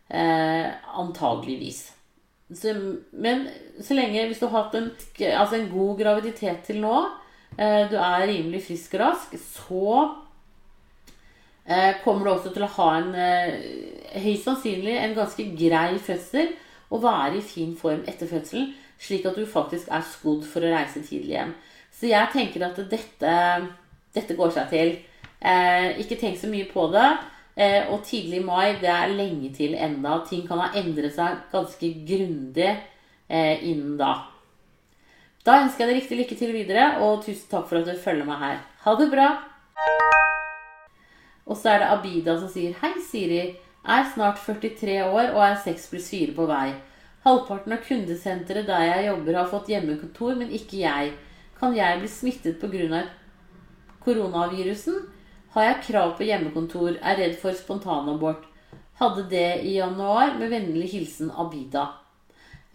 Eh, 0.08 0.68
antageligvis. 1.00 1.82
Så, 2.54 2.72
men 3.12 3.48
så 3.84 3.94
lenge 3.94 4.24
Hvis 4.30 4.40
du 4.40 4.46
har 4.48 4.64
hatt 4.64 4.78
en, 4.78 4.88
altså 5.36 5.58
en 5.58 5.68
god 5.68 5.98
graviditet 6.00 6.64
til 6.64 6.80
nå, 6.80 6.94
eh, 7.58 7.84
du 7.90 7.96
er 8.00 8.26
rimelig 8.28 8.62
frisk 8.64 8.96
og 8.96 9.02
rask, 9.02 9.34
så 9.42 9.90
eh, 11.68 12.00
kommer 12.04 12.24
du 12.24 12.32
også 12.32 12.54
til 12.54 12.64
å 12.64 12.72
ha 12.78 12.88
en 12.96 13.12
eh, 13.12 13.58
høyst 14.24 14.48
sannsynlig 14.48 14.96
en 14.96 15.16
ganske 15.18 15.48
grei 15.60 16.00
fødsel 16.00 16.54
og 16.88 17.04
være 17.04 17.36
i 17.36 17.44
fin 17.44 17.74
form 17.76 18.06
etter 18.08 18.30
fødselen 18.30 18.72
slik 18.98 19.28
at 19.28 19.36
du 19.36 19.44
faktisk 19.46 19.90
er 19.92 20.06
skodd 20.08 20.46
for 20.48 20.64
å 20.64 20.72
reise 20.72 21.04
tidlig 21.04 21.36
hjem. 21.36 21.52
Så 21.94 22.08
jeg 22.08 22.32
tenker 22.32 22.64
at 22.66 22.80
dette, 22.90 23.34
dette 24.16 24.34
går 24.38 24.50
seg 24.56 24.72
til. 24.72 24.90
Ikke 26.02 26.18
tenk 26.18 26.40
så 26.40 26.50
mye 26.50 26.66
på 26.66 26.88
det. 26.90 27.06
Eh, 27.58 27.88
og 27.90 28.04
tidlig 28.06 28.38
mai, 28.46 28.76
det 28.78 28.90
er 28.92 29.10
lenge 29.18 29.50
til 29.56 29.74
enda. 29.74 30.20
Ting 30.28 30.44
kan 30.46 30.60
ha 30.62 30.68
endret 30.78 31.16
seg 31.16 31.40
ganske 31.50 31.90
grundig 32.06 32.68
eh, 32.70 33.64
innen 33.66 33.96
da. 33.98 34.12
Da 35.42 35.56
ønsker 35.64 35.82
jeg 35.84 35.90
deg 35.90 35.98
riktig 35.98 36.18
lykke 36.20 36.38
til 36.38 36.52
videre, 36.54 36.84
og 37.02 37.24
tusen 37.24 37.48
takk 37.50 37.66
for 37.66 37.80
at 37.80 37.88
du 37.88 37.98
følger 37.98 38.28
meg 38.28 38.38
her. 38.44 38.60
Ha 38.84 38.94
det 39.00 39.08
bra! 39.10 39.28
Og 41.48 41.56
så 41.56 41.72
er 41.72 41.82
det 41.82 41.90
Abida 41.96 42.36
som 42.38 42.50
sier 42.52 42.76
Hei, 42.82 42.92
Siri. 43.02 43.42
Er 43.88 44.06
snart 44.12 44.38
43 44.44 45.00
år 45.06 45.32
og 45.32 45.42
er 45.42 45.58
6 45.64 45.90
pluss 45.90 46.10
4 46.12 46.34
på 46.36 46.46
vei. 46.46 46.76
Halvparten 47.24 47.74
av 47.74 47.82
kundesenteret 47.86 48.68
der 48.68 48.84
jeg 48.86 49.06
jobber, 49.08 49.38
har 49.40 49.50
fått 49.50 49.70
hjemmekontor, 49.72 50.36
men 50.38 50.52
ikke 50.54 50.82
jeg. 50.84 51.14
Kan 51.58 51.74
jeg 51.74 52.02
bli 52.02 52.10
smittet 52.12 52.60
pga. 52.60 53.06
koronavirusen? 54.04 55.17
Har 55.58 55.64
jeg 55.64 55.78
krav 55.88 56.12
på 56.14 56.22
hjemmekontor? 56.22 57.00
Er 57.02 57.16
redd 57.18 57.32
for 57.40 57.50
spontanabort. 57.58 58.44
Hadde 59.00 59.24
det 59.26 59.64
i 59.66 59.72
januar. 59.80 60.36
Med 60.38 60.52
vennlig 60.52 60.86
hilsen 60.92 61.32
Abida. 61.34 61.88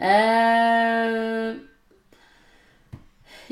Eh, 0.04 1.54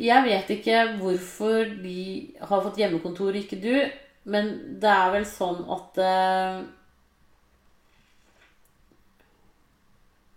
jeg 0.04 0.26
vet 0.26 0.52
ikke 0.58 0.84
hvorfor 1.00 1.72
de 1.80 2.04
har 2.42 2.66
fått 2.66 2.82
hjemmekontor, 2.84 3.40
ikke 3.40 3.62
du. 3.64 3.88
Men 4.28 4.52
det 4.84 4.92
er 4.92 5.16
vel 5.16 5.30
sånn 5.30 5.64
at 5.78 6.04
eh, 6.04 6.60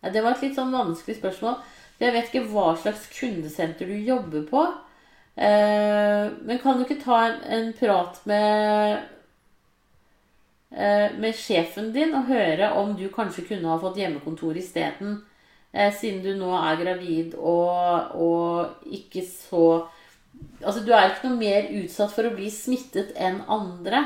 Det 0.06 0.22
var 0.22 0.36
et 0.36 0.46
litt 0.46 0.54
sånn 0.54 0.70
vanskelig 0.70 1.18
spørsmål. 1.18 1.58
Jeg 1.98 2.14
vet 2.14 2.30
ikke 2.30 2.46
hva 2.54 2.70
slags 2.78 3.10
kundesenter 3.18 3.90
du 3.90 3.98
jobber 3.98 4.46
på. 4.46 4.68
Eh, 5.36 6.32
men 6.42 6.58
kan 6.62 6.78
du 6.78 6.84
ikke 6.84 7.02
ta 7.02 7.18
en, 7.26 7.40
en 7.56 7.72
prat 7.74 8.20
med 8.30 9.00
eh, 10.70 11.10
med 11.18 11.34
sjefen 11.34 11.90
din 11.94 12.14
og 12.14 12.28
høre 12.30 12.70
om 12.78 12.92
du 12.94 13.08
kanskje 13.10 13.46
kunne 13.48 13.72
ha 13.72 13.80
fått 13.82 13.98
hjemmekontor 13.98 14.54
isteden? 14.60 15.18
Eh, 15.72 15.90
siden 15.94 16.22
du 16.22 16.36
nå 16.38 16.52
er 16.60 16.78
gravid 16.78 17.34
og, 17.34 18.14
og 18.14 18.86
ikke 18.94 19.26
så 19.26 19.66
Altså, 20.64 20.80
du 20.82 20.88
er 20.90 21.12
ikke 21.12 21.28
noe 21.28 21.38
mer 21.38 21.66
utsatt 21.78 22.10
for 22.10 22.26
å 22.26 22.32
bli 22.34 22.48
smittet 22.50 23.12
enn 23.20 23.36
andre. 23.52 24.00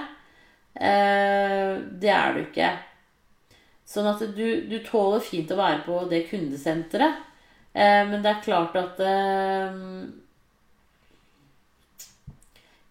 Det 0.76 2.10
er 2.12 2.34
du 2.34 2.40
ikke. 2.42 2.68
Sånn 3.88 4.10
at 4.10 4.20
du, 4.36 4.44
du, 4.68 4.76
tåler 4.84 5.24
fint 5.24 5.48
å 5.54 5.56
være 5.56 5.80
på 5.86 6.02
det 6.10 6.26
kundesenteret. 6.28 7.22
Men 7.72 8.20
det 8.20 8.32
er 8.32 8.44
klart 8.44 8.76
at 8.76 9.00
eh, 9.00 9.80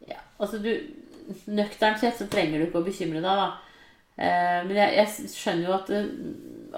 Ja, 0.08 0.20
altså 0.38 0.62
du 0.64 0.72
Nøkternt 1.52 2.00
sett 2.00 2.16
så 2.16 2.24
trenger 2.32 2.62
du 2.62 2.70
ikke 2.70 2.80
å 2.80 2.86
bekymre 2.86 3.20
deg, 3.20 3.40
da. 3.42 3.48
Eh, 4.16 4.60
men 4.64 4.78
jeg, 4.80 4.94
jeg, 4.96 5.32
skjønner 5.34 5.66
jo 5.68 5.74
at, 5.76 5.90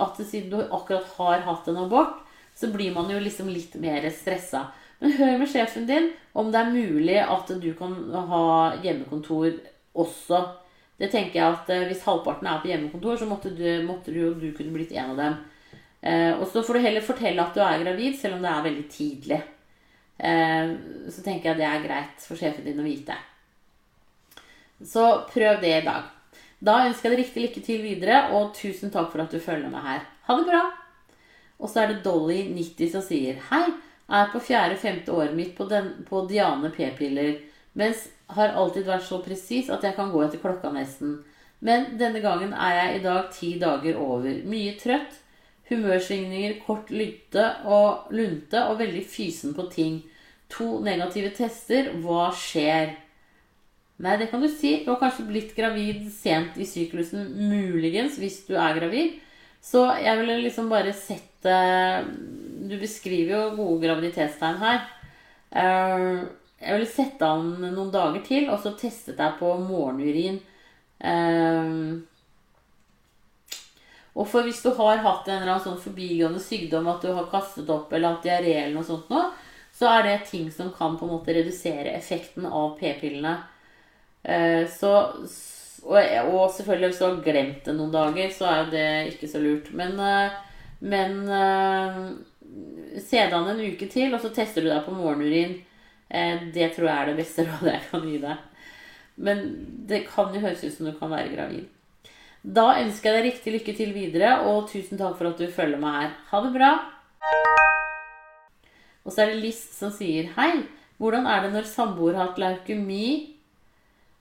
at 0.05 0.21
siden 0.23 0.49
du 0.49 0.57
akkurat 0.63 1.11
har 1.19 1.43
hatt 1.45 1.69
en 1.69 1.77
abort, 1.83 2.23
så 2.57 2.71
blir 2.73 2.95
man 2.95 3.11
jo 3.13 3.19
liksom 3.21 3.51
litt 3.53 3.75
mer 3.77 4.07
stressa. 4.09 4.63
Men 4.99 5.13
hør 5.19 5.37
med 5.39 5.51
sjefen 5.51 5.85
din 5.87 6.09
om 6.33 6.49
det 6.51 6.59
er 6.59 6.73
mulig 6.73 7.19
at 7.21 7.53
du 7.61 7.69
kan 7.77 7.93
ha 8.31 8.41
hjemmekontor 8.83 9.53
også. 9.93 10.41
Det 10.99 11.07
tenker 11.13 11.39
jeg 11.39 11.53
at 11.53 11.69
eh, 11.71 11.85
Hvis 11.87 12.03
halvparten 12.03 12.49
er 12.49 12.59
på 12.63 12.73
hjemmekontor, 12.73 13.21
så 13.21 13.29
måtte 13.29 13.53
du, 13.55 13.67
måtte 13.87 14.11
du, 14.11 14.33
du 14.33 14.49
kunne 14.57 14.73
blitt 14.75 14.97
en 14.97 15.13
av 15.13 15.21
dem. 15.21 15.39
Eh, 16.01 16.33
og 16.35 16.47
så 16.51 16.63
får 16.63 16.79
du 16.79 16.85
heller 16.87 17.05
fortelle 17.05 17.43
at 17.43 17.55
du 17.55 17.63
er 17.63 17.85
gravid, 17.85 18.19
selv 18.19 18.37
om 18.37 18.43
det 18.43 18.51
er 18.51 18.67
veldig 18.67 18.85
tidlig. 18.91 19.41
Eh, 20.19 20.75
så 21.07 21.23
tenker 21.23 21.51
jeg 21.51 21.61
det 21.61 21.69
er 21.69 21.85
greit 21.85 22.27
for 22.27 22.39
sjefen 22.39 22.67
din 22.67 22.81
å 22.81 22.87
vite. 22.87 23.15
Så 24.85 25.05
prøv 25.31 25.59
det 25.61 25.73
i 25.81 25.85
dag. 25.85 26.07
Da 26.59 26.81
ønsker 26.87 27.09
jeg 27.09 27.15
deg 27.15 27.23
riktig 27.23 27.43
lykke 27.43 27.63
til 27.63 27.83
videre, 27.83 28.19
og 28.35 28.53
tusen 28.55 28.91
takk 28.91 29.11
for 29.13 29.23
at 29.23 29.31
du 29.31 29.39
følger 29.39 29.71
med 29.71 29.83
her. 29.83 30.03
Ha 30.27 30.35
det 30.39 30.47
bra! 30.47 30.63
Og 31.59 31.71
så 31.71 31.83
er 31.83 31.93
det 31.93 32.03
Dolly90 32.05 32.91
som 32.93 33.03
sier 33.03 33.39
hei 33.49 33.65
er 34.09 34.29
på 34.31 34.41
fjerde-femte 34.41 35.13
året 35.13 35.35
mitt 35.37 35.51
på, 35.57 35.67
den, 35.69 35.91
på 36.07 36.23
Diane 36.29 36.71
p-piller, 36.73 37.35
mens 37.77 38.07
har 38.33 38.55
alltid 38.57 38.87
vært 38.87 39.05
så 39.05 39.19
presis 39.23 39.69
at 39.73 39.83
jeg 39.85 39.95
kan 39.97 40.11
gå 40.11 40.23
etter 40.25 40.41
klokka 40.41 40.71
nesten. 40.73 41.19
Men 41.65 41.97
denne 41.99 42.21
gangen 42.23 42.53
er 42.53 42.75
jeg 42.77 42.95
i 42.95 43.03
dag 43.03 43.27
ti 43.35 43.49
dager 43.61 43.99
over. 43.99 44.29
Mye 44.47 44.75
trøtt, 44.79 45.17
humørsvingninger, 45.69 46.59
kort 46.65 46.89
lytte 46.93 47.45
og 47.67 48.13
lunte 48.15 48.63
og 48.69 48.79
veldig 48.79 49.03
fysen 49.05 49.53
på 49.57 49.67
ting. 49.73 49.99
To 50.55 50.79
negative 50.85 51.33
tester. 51.37 51.91
Hva 52.01 52.29
skjer? 52.33 52.95
Nei, 53.99 54.15
det 54.19 54.29
kan 54.31 54.41
du 54.41 54.47
si. 54.47 54.77
Du 54.85 54.93
har 54.93 54.99
kanskje 55.01 55.27
blitt 55.27 55.55
gravid 55.57 56.05
sent 56.13 56.57
i 56.57 56.67
syklusen, 56.67 57.25
muligens, 57.51 58.19
hvis 58.21 58.45
du 58.47 58.53
er 58.55 58.77
gravid. 58.77 59.17
Så 59.61 59.83
jeg 59.99 60.21
ville 60.21 60.37
liksom 60.39 60.69
bare 60.71 60.93
sette 60.95 61.55
Du 62.69 62.77
beskriver 62.79 63.33
jo 63.33 63.55
gode 63.57 63.81
graviditetstegn 63.83 64.59
her. 64.61 64.85
Eh, 65.51 66.21
jeg 66.59 66.75
ville 66.75 66.91
sette 66.91 67.27
an 67.27 67.53
noen 67.63 67.91
dager 67.91 68.23
til, 68.23 68.49
og 68.51 68.59
så 68.63 68.73
testet 68.77 69.19
jeg 69.19 69.37
på 69.39 69.51
morgenurin. 69.63 70.39
Eh, 70.99 71.75
og 74.19 74.27
for 74.27 74.43
hvis 74.43 74.63
du 74.63 74.71
har 74.75 74.99
hatt 75.03 75.27
en 75.29 75.41
eller 75.41 75.53
annen 75.53 75.63
sånn 75.63 75.79
forbigående 75.79 76.41
sykdom, 76.43 76.89
at 76.91 77.03
du 77.03 77.13
har 77.15 77.29
kastet 77.31 77.69
opp 77.71 77.93
eller 77.93 78.15
hatt 78.15 78.25
diaré 78.27 78.55
eller 78.63 78.75
noe 78.75 78.87
sånt 78.87 79.11
nå, 79.11 79.21
så 79.75 79.87
er 79.93 80.05
det 80.07 80.17
ting 80.27 80.49
som 80.51 80.73
kan 80.75 80.97
på 80.99 81.07
en 81.07 81.13
måte 81.13 81.35
redusere 81.35 81.93
effekten 81.95 82.47
av 82.47 82.75
p-pillene. 82.81 83.37
Eh, 84.23 84.67
så 84.71 84.91
og, 85.79 86.51
selvfølgelig 86.51 86.89
hvis 86.89 86.99
du 86.99 87.05
har 87.05 87.21
glemt 87.23 87.65
det 87.65 87.75
noen 87.75 87.93
dager, 87.93 88.33
så 88.35 88.49
er 88.49 88.59
jo 88.59 88.71
det 88.73 88.89
ikke 89.13 89.29
så 89.31 89.41
lurt. 89.41 89.71
Men, 89.73 89.95
eh, 90.03 90.35
men 90.79 91.15
uh, 91.27 92.99
se 92.99 93.19
det 93.19 93.35
an 93.35 93.49
en 93.51 93.63
uke 93.63 93.87
til, 93.91 94.13
og 94.13 94.21
så 94.23 94.31
tester 94.35 94.63
du 94.63 94.69
deg 94.69 94.83
på 94.85 94.95
morgenurin. 94.95 95.57
Det 96.09 96.71
tror 96.73 96.87
jeg 96.87 96.95
er 96.95 97.09
det 97.11 97.17
beste 97.19 97.43
rådet 97.47 97.73
jeg 97.73 97.87
kan 97.91 98.05
gi 98.07 98.21
deg. 98.23 98.45
Men 99.19 99.43
det 99.89 100.05
kan 100.07 100.31
jo 100.33 100.41
høres 100.43 100.63
ut 100.63 100.73
som 100.73 100.87
du 100.87 100.93
kan 100.97 101.11
være 101.11 101.33
gravid. 101.35 101.67
Da 102.39 102.77
ønsker 102.79 103.11
jeg 103.11 103.17
deg 103.17 103.25
riktig 103.27 103.53
lykke 103.57 103.75
til 103.75 103.91
videre, 103.91 104.31
og 104.47 104.69
tusen 104.71 104.99
takk 104.99 105.17
for 105.19 105.27
at 105.27 105.41
du 105.41 105.51
følger 105.51 105.81
meg 105.81 105.97
her. 105.97 106.13
Ha 106.31 106.41
det 106.45 106.53
bra! 106.55 106.71
Og 109.03 109.11
så 109.11 109.23
er 109.23 109.33
det 109.33 109.41
List 109.43 109.75
som 109.75 109.91
sier 109.91 110.29
Hei, 110.37 110.63
hvordan 111.01 111.27
er 111.27 111.43
det 111.43 111.51
når 111.55 111.67
samboer 111.67 112.15
har 112.15 112.29
hatt 112.29 112.39
leukemi? 112.41 113.38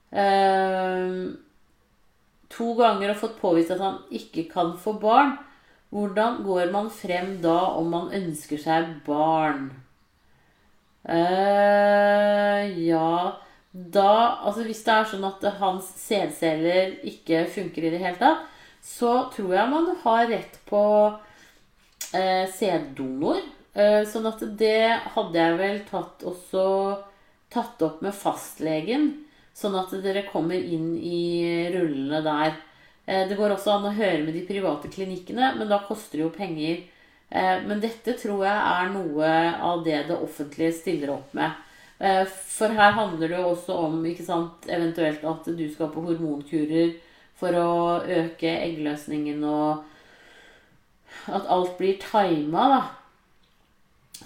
Uh, 0.09 1.35
to 2.49 2.73
ganger 2.79 3.13
og 3.13 3.21
fått 3.21 3.37
påvist 3.43 3.75
at 3.75 3.83
han 3.85 4.01
ikke 4.15 4.49
kan 4.53 4.73
få 4.81 4.97
barn. 5.01 5.37
Hvordan 5.93 6.43
går 6.45 6.73
man 6.73 6.91
frem 6.93 7.39
da 7.45 7.59
om 7.79 7.93
man 7.93 8.11
ønsker 8.15 8.61
seg 8.61 8.91
barn? 9.07 9.71
Eh, 11.09 12.65
ja 12.85 13.39
Da 13.73 14.11
Altså 14.45 14.67
hvis 14.67 14.83
det 14.85 14.93
er 14.93 15.07
sånn 15.09 15.25
at 15.25 15.45
hans 15.61 15.87
sædceller 16.03 16.99
ikke 17.09 17.47
funker 17.49 17.87
i 17.87 17.93
det 17.95 18.01
hele 18.03 18.19
tatt, 18.21 18.43
så 18.85 19.31
tror 19.33 19.55
jeg 19.55 19.73
man 19.73 19.89
har 20.03 20.29
rett 20.29 20.59
på 20.69 20.83
uh, 21.13 22.45
sæddonor. 22.59 23.41
Eh, 23.79 24.03
sånn 24.09 24.29
at 24.29 24.43
det 24.61 24.91
hadde 25.15 25.39
jeg 25.39 25.57
vel 25.59 25.81
tatt 25.89 26.25
også 26.27 26.65
tatt 27.53 27.83
opp 27.85 28.03
med 28.05 28.17
fastlegen. 28.17 29.11
Sånn 29.59 29.75
at 29.79 29.91
dere 30.05 30.23
kommer 30.29 30.55
inn 30.55 30.93
i 30.95 31.67
rullene 31.75 32.23
der. 32.23 32.53
Eh, 33.07 33.25
det 33.29 33.39
går 33.39 33.57
også 33.57 33.75
an 33.75 33.89
å 33.89 33.97
høre 33.97 34.23
med 34.23 34.37
de 34.37 34.45
private 34.47 34.91
klinikkene, 34.93 35.55
men 35.59 35.71
da 35.71 35.81
koster 35.87 36.21
det 36.21 36.27
jo 36.27 36.35
penger. 36.35 36.85
Eh, 37.31 37.57
men 37.67 37.83
dette 37.83 38.15
tror 38.21 38.45
jeg 38.47 38.55
er 38.55 38.93
noe 38.95 39.33
av 39.71 39.83
det 39.87 40.05
det 40.13 40.19
offentlige 40.19 40.77
stiller 40.79 41.17
opp 41.17 41.35
med. 41.37 41.57
Eh, 41.99 42.23
for 42.29 42.71
her 42.79 42.95
handler 42.95 43.27
det 43.27 43.41
jo 43.41 43.51
også 43.51 43.81
om 43.89 43.99
sant, 44.23 44.69
eventuelt 44.71 45.25
at 45.27 45.51
du 45.51 45.67
skal 45.73 45.91
på 45.91 46.07
hormonkurer 46.07 46.95
for 47.39 47.55
å 47.55 48.03
øke 48.03 48.51
eggløsningen 48.51 49.43
og 49.45 49.85
at 51.27 51.51
alt 51.51 51.77
blir 51.79 51.99
tima, 51.99 52.69
da. 52.77 52.81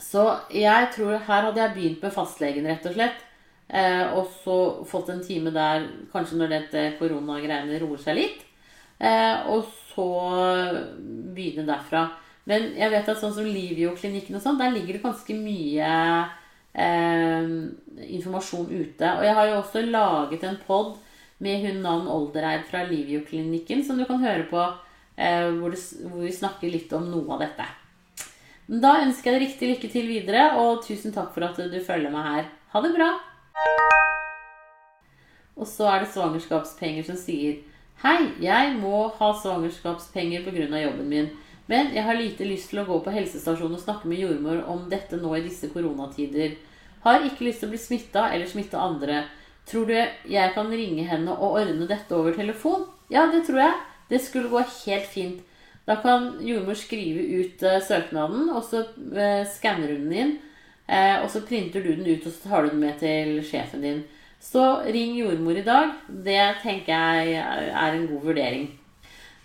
Så 0.00 0.24
jeg 0.52 0.88
tror 0.94 1.16
her 1.16 1.46
hadde 1.48 1.60
jeg 1.60 1.74
begynt 1.76 2.02
med 2.04 2.12
fastlegen, 2.14 2.68
rett 2.68 2.86
og 2.88 2.96
slett. 2.96 3.20
Eh, 3.72 4.04
og 4.12 4.28
så 4.42 4.56
fått 4.88 5.08
en 5.08 5.22
time 5.24 5.52
der 5.54 5.86
kanskje 6.12 6.38
når 6.40 6.50
dette 6.52 6.82
koronagreiene 6.98 7.78
roer 7.80 8.02
seg 8.02 8.18
litt. 8.18 8.42
Eh, 9.00 9.48
og 9.48 9.64
så 9.92 10.08
begynne 11.32 11.64
derfra. 11.68 12.06
Men 12.48 12.72
jeg 12.76 12.90
vet 12.92 13.08
at 13.08 13.20
sånn 13.20 13.34
som 13.34 13.46
Livio-klinikken 13.46 14.36
og 14.36 14.44
sånn, 14.44 14.58
der 14.60 14.74
ligger 14.74 14.98
det 14.98 15.04
ganske 15.04 15.36
mye 15.38 15.88
eh, 16.74 17.50
informasjon 18.18 18.70
ute. 18.70 19.08
Og 19.16 19.26
jeg 19.26 19.36
har 19.38 19.50
jo 19.50 19.58
også 19.60 19.84
laget 19.86 20.46
en 20.48 20.60
pod 20.66 20.96
med 21.42 21.64
hun 21.64 21.82
Nan 21.82 22.08
Oldereid 22.10 22.66
fra 22.68 22.84
Livio-klinikken 22.86 23.82
som 23.86 23.98
du 23.98 24.06
kan 24.06 24.22
høre 24.22 24.46
på, 24.50 24.66
eh, 25.16 25.48
hvor, 25.58 25.74
det, 25.74 25.80
hvor 26.04 26.26
vi 26.26 26.34
snakker 26.34 26.70
litt 26.70 26.92
om 26.98 27.08
noe 27.10 27.38
av 27.38 27.46
dette. 27.46 27.68
Da 28.72 29.00
ønsker 29.02 29.32
jeg 29.32 29.38
deg 29.38 29.46
riktig 29.48 29.72
lykke 29.72 29.92
til 29.92 30.08
videre, 30.10 30.46
og 30.62 30.84
tusen 30.86 31.14
takk 31.14 31.32
for 31.34 31.46
at 31.48 31.58
du 31.58 31.78
følger 31.82 32.14
meg 32.14 32.30
her. 32.30 32.50
Ha 32.74 32.82
det 32.84 32.94
bra! 32.94 33.31
Og 35.56 35.68
så 35.68 35.86
er 35.90 36.02
det 36.02 36.12
svangerskapspenger 36.14 37.06
som 37.06 37.18
sier 37.20 37.60
Hei, 38.02 38.32
jeg 38.42 38.72
må 38.80 39.06
ha 39.18 39.28
svangerskapspenger 39.38 40.42
pga. 40.42 40.80
jobben 40.82 41.08
min. 41.08 41.28
Men 41.66 41.92
jeg 41.94 42.02
har 42.02 42.18
lite 42.18 42.44
lyst 42.44 42.72
til 42.72 42.80
å 42.82 42.86
gå 42.88 42.98
på 43.04 43.12
helsestasjonen 43.14 43.76
og 43.78 43.84
snakke 43.84 44.08
med 44.10 44.18
jordmor 44.24 44.64
om 44.66 44.88
dette 44.90 45.20
nå 45.20 45.36
i 45.36 45.44
disse 45.44 45.70
koronatider. 45.70 46.56
Har 47.04 47.22
ikke 47.22 47.46
lyst 47.46 47.62
til 47.62 47.70
å 47.70 47.74
bli 47.74 47.78
smitta 47.78 48.26
eller 48.32 48.50
smitte 48.50 48.80
andre. 48.80 49.22
Tror 49.70 49.86
du 49.86 49.94
jeg 49.94 50.52
kan 50.56 50.70
ringe 50.74 51.06
henne 51.06 51.36
og 51.36 51.60
ordne 51.60 51.86
dette 51.86 52.16
over 52.16 52.34
telefon? 52.34 52.88
Ja, 53.10 53.28
det 53.30 53.44
tror 53.46 53.62
jeg. 53.62 53.78
Det 54.10 54.20
skulle 54.20 54.50
gå 54.50 54.64
helt 54.86 55.06
fint. 55.06 55.40
Da 55.86 55.96
kan 56.02 56.40
jordmor 56.42 56.78
skrive 56.78 57.22
ut 57.42 57.62
uh, 57.62 57.78
søknaden, 57.82 58.50
og 58.50 58.62
så 58.66 58.84
uh, 58.84 59.42
skanner 59.50 59.94
hun 59.94 60.10
den 60.10 60.18
inn. 60.18 60.34
Uh, 60.92 61.22
og 61.24 61.30
så 61.32 61.40
printer 61.48 61.80
du 61.80 61.94
den 61.94 62.04
ut, 62.04 62.26
og 62.26 62.32
så 62.32 62.48
tar 62.50 62.66
du 62.66 62.74
den 62.74 62.82
med 62.84 62.98
til 63.00 63.38
sjefen 63.48 63.80
din. 63.84 64.02
Så 64.42 64.82
ring 64.84 65.14
jordmor 65.16 65.56
i 65.56 65.64
dag. 65.64 65.94
Det 66.08 66.40
tenker 66.60 66.92
jeg 66.92 67.36
er 67.38 67.96
en 67.96 68.08
god 68.10 68.26
vurdering. 68.26 68.66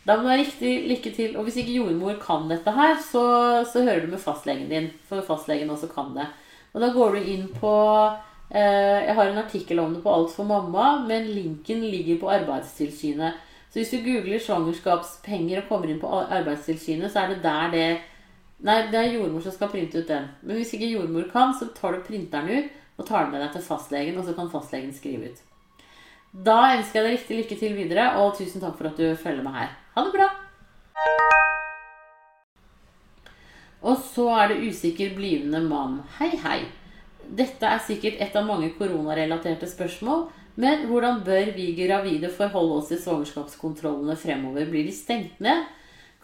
Da 0.07 0.15
må 0.15 0.23
du 0.23 0.31
ha 0.31 0.37
riktig 0.39 0.71
lykke 0.89 1.11
til. 1.13 1.35
Og 1.37 1.45
hvis 1.45 1.59
ikke 1.61 1.77
jordmor 1.77 2.17
kan 2.21 2.47
dette 2.49 2.71
her, 2.73 2.95
så, 3.03 3.23
så 3.67 3.83
hører 3.83 4.05
du 4.05 4.13
med 4.13 4.23
fastlegen 4.23 4.71
din. 4.71 4.89
For 5.09 5.21
fastlegen 5.25 5.69
også 5.73 5.91
kan 5.91 6.13
det. 6.15 6.25
Og 6.73 6.81
da 6.81 6.89
går 6.93 7.17
du 7.17 7.29
inn 7.33 7.45
på 7.53 7.73
eh, 8.49 9.05
Jeg 9.05 9.15
har 9.17 9.29
en 9.29 9.41
artikkel 9.43 9.79
om 9.83 9.93
det 9.93 10.03
på 10.03 10.13
Alt 10.13 10.33
for 10.33 10.47
mamma, 10.47 10.97
men 11.07 11.29
linken 11.29 11.83
ligger 11.91 12.21
på 12.21 12.31
Arbeidstilsynet. 12.33 13.43
Så 13.67 13.81
hvis 13.81 13.91
du 13.91 13.99
googler 14.05 14.39
svangerskapspenger 14.41 15.61
og 15.61 15.69
kommer 15.69 15.91
inn 15.91 16.01
på 16.01 16.09
Arbeidstilsynet, 16.09 17.11
så 17.11 17.25
er 17.25 17.33
det 17.33 17.43
der 17.43 17.73
det 17.73 17.89
Nei, 18.65 18.77
det 18.89 18.97
er 18.97 19.11
jordmor 19.13 19.43
som 19.45 19.53
skal 19.53 19.69
printe 19.69 20.01
ut 20.01 20.09
den. 20.09 20.23
Men 20.41 20.57
hvis 20.57 20.71
ikke 20.73 20.89
jordmor 20.89 21.27
kan, 21.29 21.53
så 21.53 21.69
tar 21.77 21.93
du 21.93 22.05
printeren 22.07 22.49
ut 22.49 22.71
og 22.97 23.05
tar 23.05 23.27
den 23.27 23.35
med 23.35 23.43
deg 23.43 23.51
til 23.53 23.65
fastlegen, 23.67 24.17
og 24.17 24.25
så 24.25 24.33
kan 24.33 24.49
fastlegen 24.49 24.93
skrive 24.95 25.29
ut. 25.29 25.43
Da 26.33 26.55
ønsker 26.73 26.97
jeg 26.97 27.05
deg 27.05 27.13
riktig 27.13 27.37
lykke 27.37 27.57
til 27.59 27.75
videre, 27.77 28.07
og 28.17 28.33
tusen 28.39 28.63
takk 28.63 28.73
for 28.79 28.89
at 28.89 28.97
du 28.97 29.05
følger 29.21 29.45
med 29.45 29.53
her. 29.53 29.75
Ha 29.93 30.03
det 30.07 30.13
bra! 30.15 30.27
Og 33.85 34.01
så 34.01 34.25
er 34.33 34.49
det 34.49 34.63
usikker 34.65 35.13
blivende 35.15 35.61
mann. 35.61 35.99
Hei, 36.17 36.31
hei. 36.41 36.63
Dette 37.37 37.69
er 37.69 37.83
sikkert 37.85 38.17
et 38.23 38.35
av 38.39 38.47
mange 38.47 38.71
koronarelaterte 38.79 39.69
spørsmål, 39.69 40.25
men 40.57 40.87
hvordan 40.89 41.21
bør 41.27 41.51
vi 41.53 41.67
gravide 41.77 42.31
forholde 42.33 42.79
oss 42.79 42.89
til 42.89 43.03
svangerskapskontrollene 43.03 44.17
fremover? 44.17 44.65
Blir 44.65 44.87
de 44.89 44.95
stengt 44.95 45.37
ned? 45.43 45.67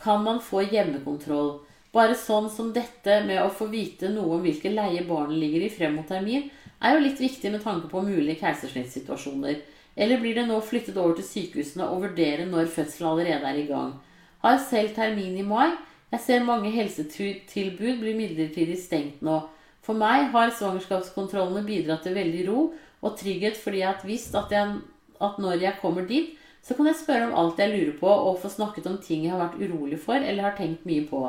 Kan 0.01 0.25
man 0.25 0.41
få 0.41 0.63
hjemmekontroll? 0.65 1.59
Bare 1.93 2.15
sånn 2.17 2.49
som 2.49 2.71
dette 2.73 3.19
med 3.27 3.37
å 3.43 3.51
få 3.53 3.67
vite 3.69 4.09
noe 4.09 4.39
om 4.39 4.43
hvilke 4.45 4.71
leie 4.73 5.03
barnet 5.05 5.37
ligger 5.37 5.67
i 5.67 5.73
frem 5.73 5.93
mot 5.99 6.07
termin, 6.09 6.49
er 6.81 6.95
jo 6.95 7.03
litt 7.03 7.21
viktig 7.21 7.51
med 7.53 7.61
tanke 7.63 7.89
på 7.91 8.01
mulige 8.01 8.39
keisersnittsituasjoner. 8.41 9.59
Eller 9.95 10.17
blir 10.19 10.35
det 10.35 10.47
nå 10.49 10.57
flyttet 10.65 10.97
over 10.97 11.19
til 11.19 11.27
sykehusene 11.27 11.85
og 11.85 12.07
vurdere 12.07 12.47
når 12.49 12.71
fødselen 12.73 13.11
allerede 13.11 13.49
er 13.49 13.59
i 13.61 13.67
gang? 13.69 13.93
Har 14.41 14.57
selv 14.59 14.95
termin 14.95 15.37
i 15.37 15.45
mai. 15.45 15.75
Jeg 16.13 16.21
ser 16.25 16.45
mange 16.45 16.69
helsetilbud 16.73 18.01
blir 18.01 18.17
midlertidig 18.17 18.79
stengt 18.81 19.21
nå. 19.25 19.39
For 19.85 19.97
meg 19.97 20.31
har 20.33 20.51
svangerskapskontrollene 20.53 21.65
bidratt 21.67 22.05
til 22.07 22.17
veldig 22.17 22.43
ro 22.49 22.59
og 23.03 23.15
trygghet 23.19 23.57
fordi 23.59 23.81
jeg 23.81 23.89
har 23.89 24.05
visst 24.07 24.35
at, 24.39 24.51
jeg, 24.53 24.77
at 25.21 25.39
når 25.41 25.61
jeg 25.61 25.79
kommer 25.81 26.05
dit, 26.09 26.33
så 26.63 26.77
kan 26.77 26.87
jeg 26.87 27.01
spørre 27.01 27.29
om 27.29 27.37
alt 27.37 27.59
jeg 27.59 27.73
lurer 27.73 27.95
på, 27.99 28.07
og 28.07 28.39
få 28.39 28.49
snakket 28.49 28.85
om 28.87 29.01
ting 29.03 29.25
jeg 29.25 29.33
har 29.33 29.41
vært 29.41 29.59
urolig 29.59 29.99
for 29.99 30.15
eller 30.15 30.47
har 30.47 30.55
tenkt 30.55 30.85
mye 30.87 31.03
på. 31.09 31.25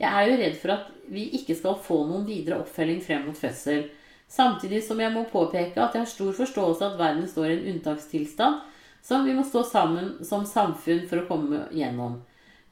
Jeg 0.00 0.12
er 0.12 0.28
jo 0.28 0.38
redd 0.42 0.56
for 0.60 0.74
at 0.74 0.88
vi 1.08 1.28
ikke 1.38 1.56
skal 1.56 1.78
få 1.80 2.02
noen 2.08 2.26
videre 2.28 2.60
oppfølging 2.60 3.00
frem 3.04 3.28
mot 3.28 3.38
fødsel. 3.38 3.86
Samtidig 4.28 4.82
som 4.84 5.00
jeg 5.00 5.12
må 5.14 5.24
påpeke 5.30 5.78
at 5.78 5.94
jeg 5.94 6.02
har 6.02 6.10
stor 6.10 6.32
forståelse 6.36 6.88
at 6.88 6.98
verden 6.98 7.28
står 7.30 7.46
i 7.48 7.56
en 7.56 7.68
unntakstilstand 7.74 8.64
som 9.06 9.24
vi 9.24 9.34
må 9.36 9.44
stå 9.46 9.62
sammen 9.64 10.16
som 10.26 10.44
samfunn 10.48 11.04
for 11.06 11.22
å 11.22 11.28
komme 11.28 11.62
gjennom. 11.74 12.18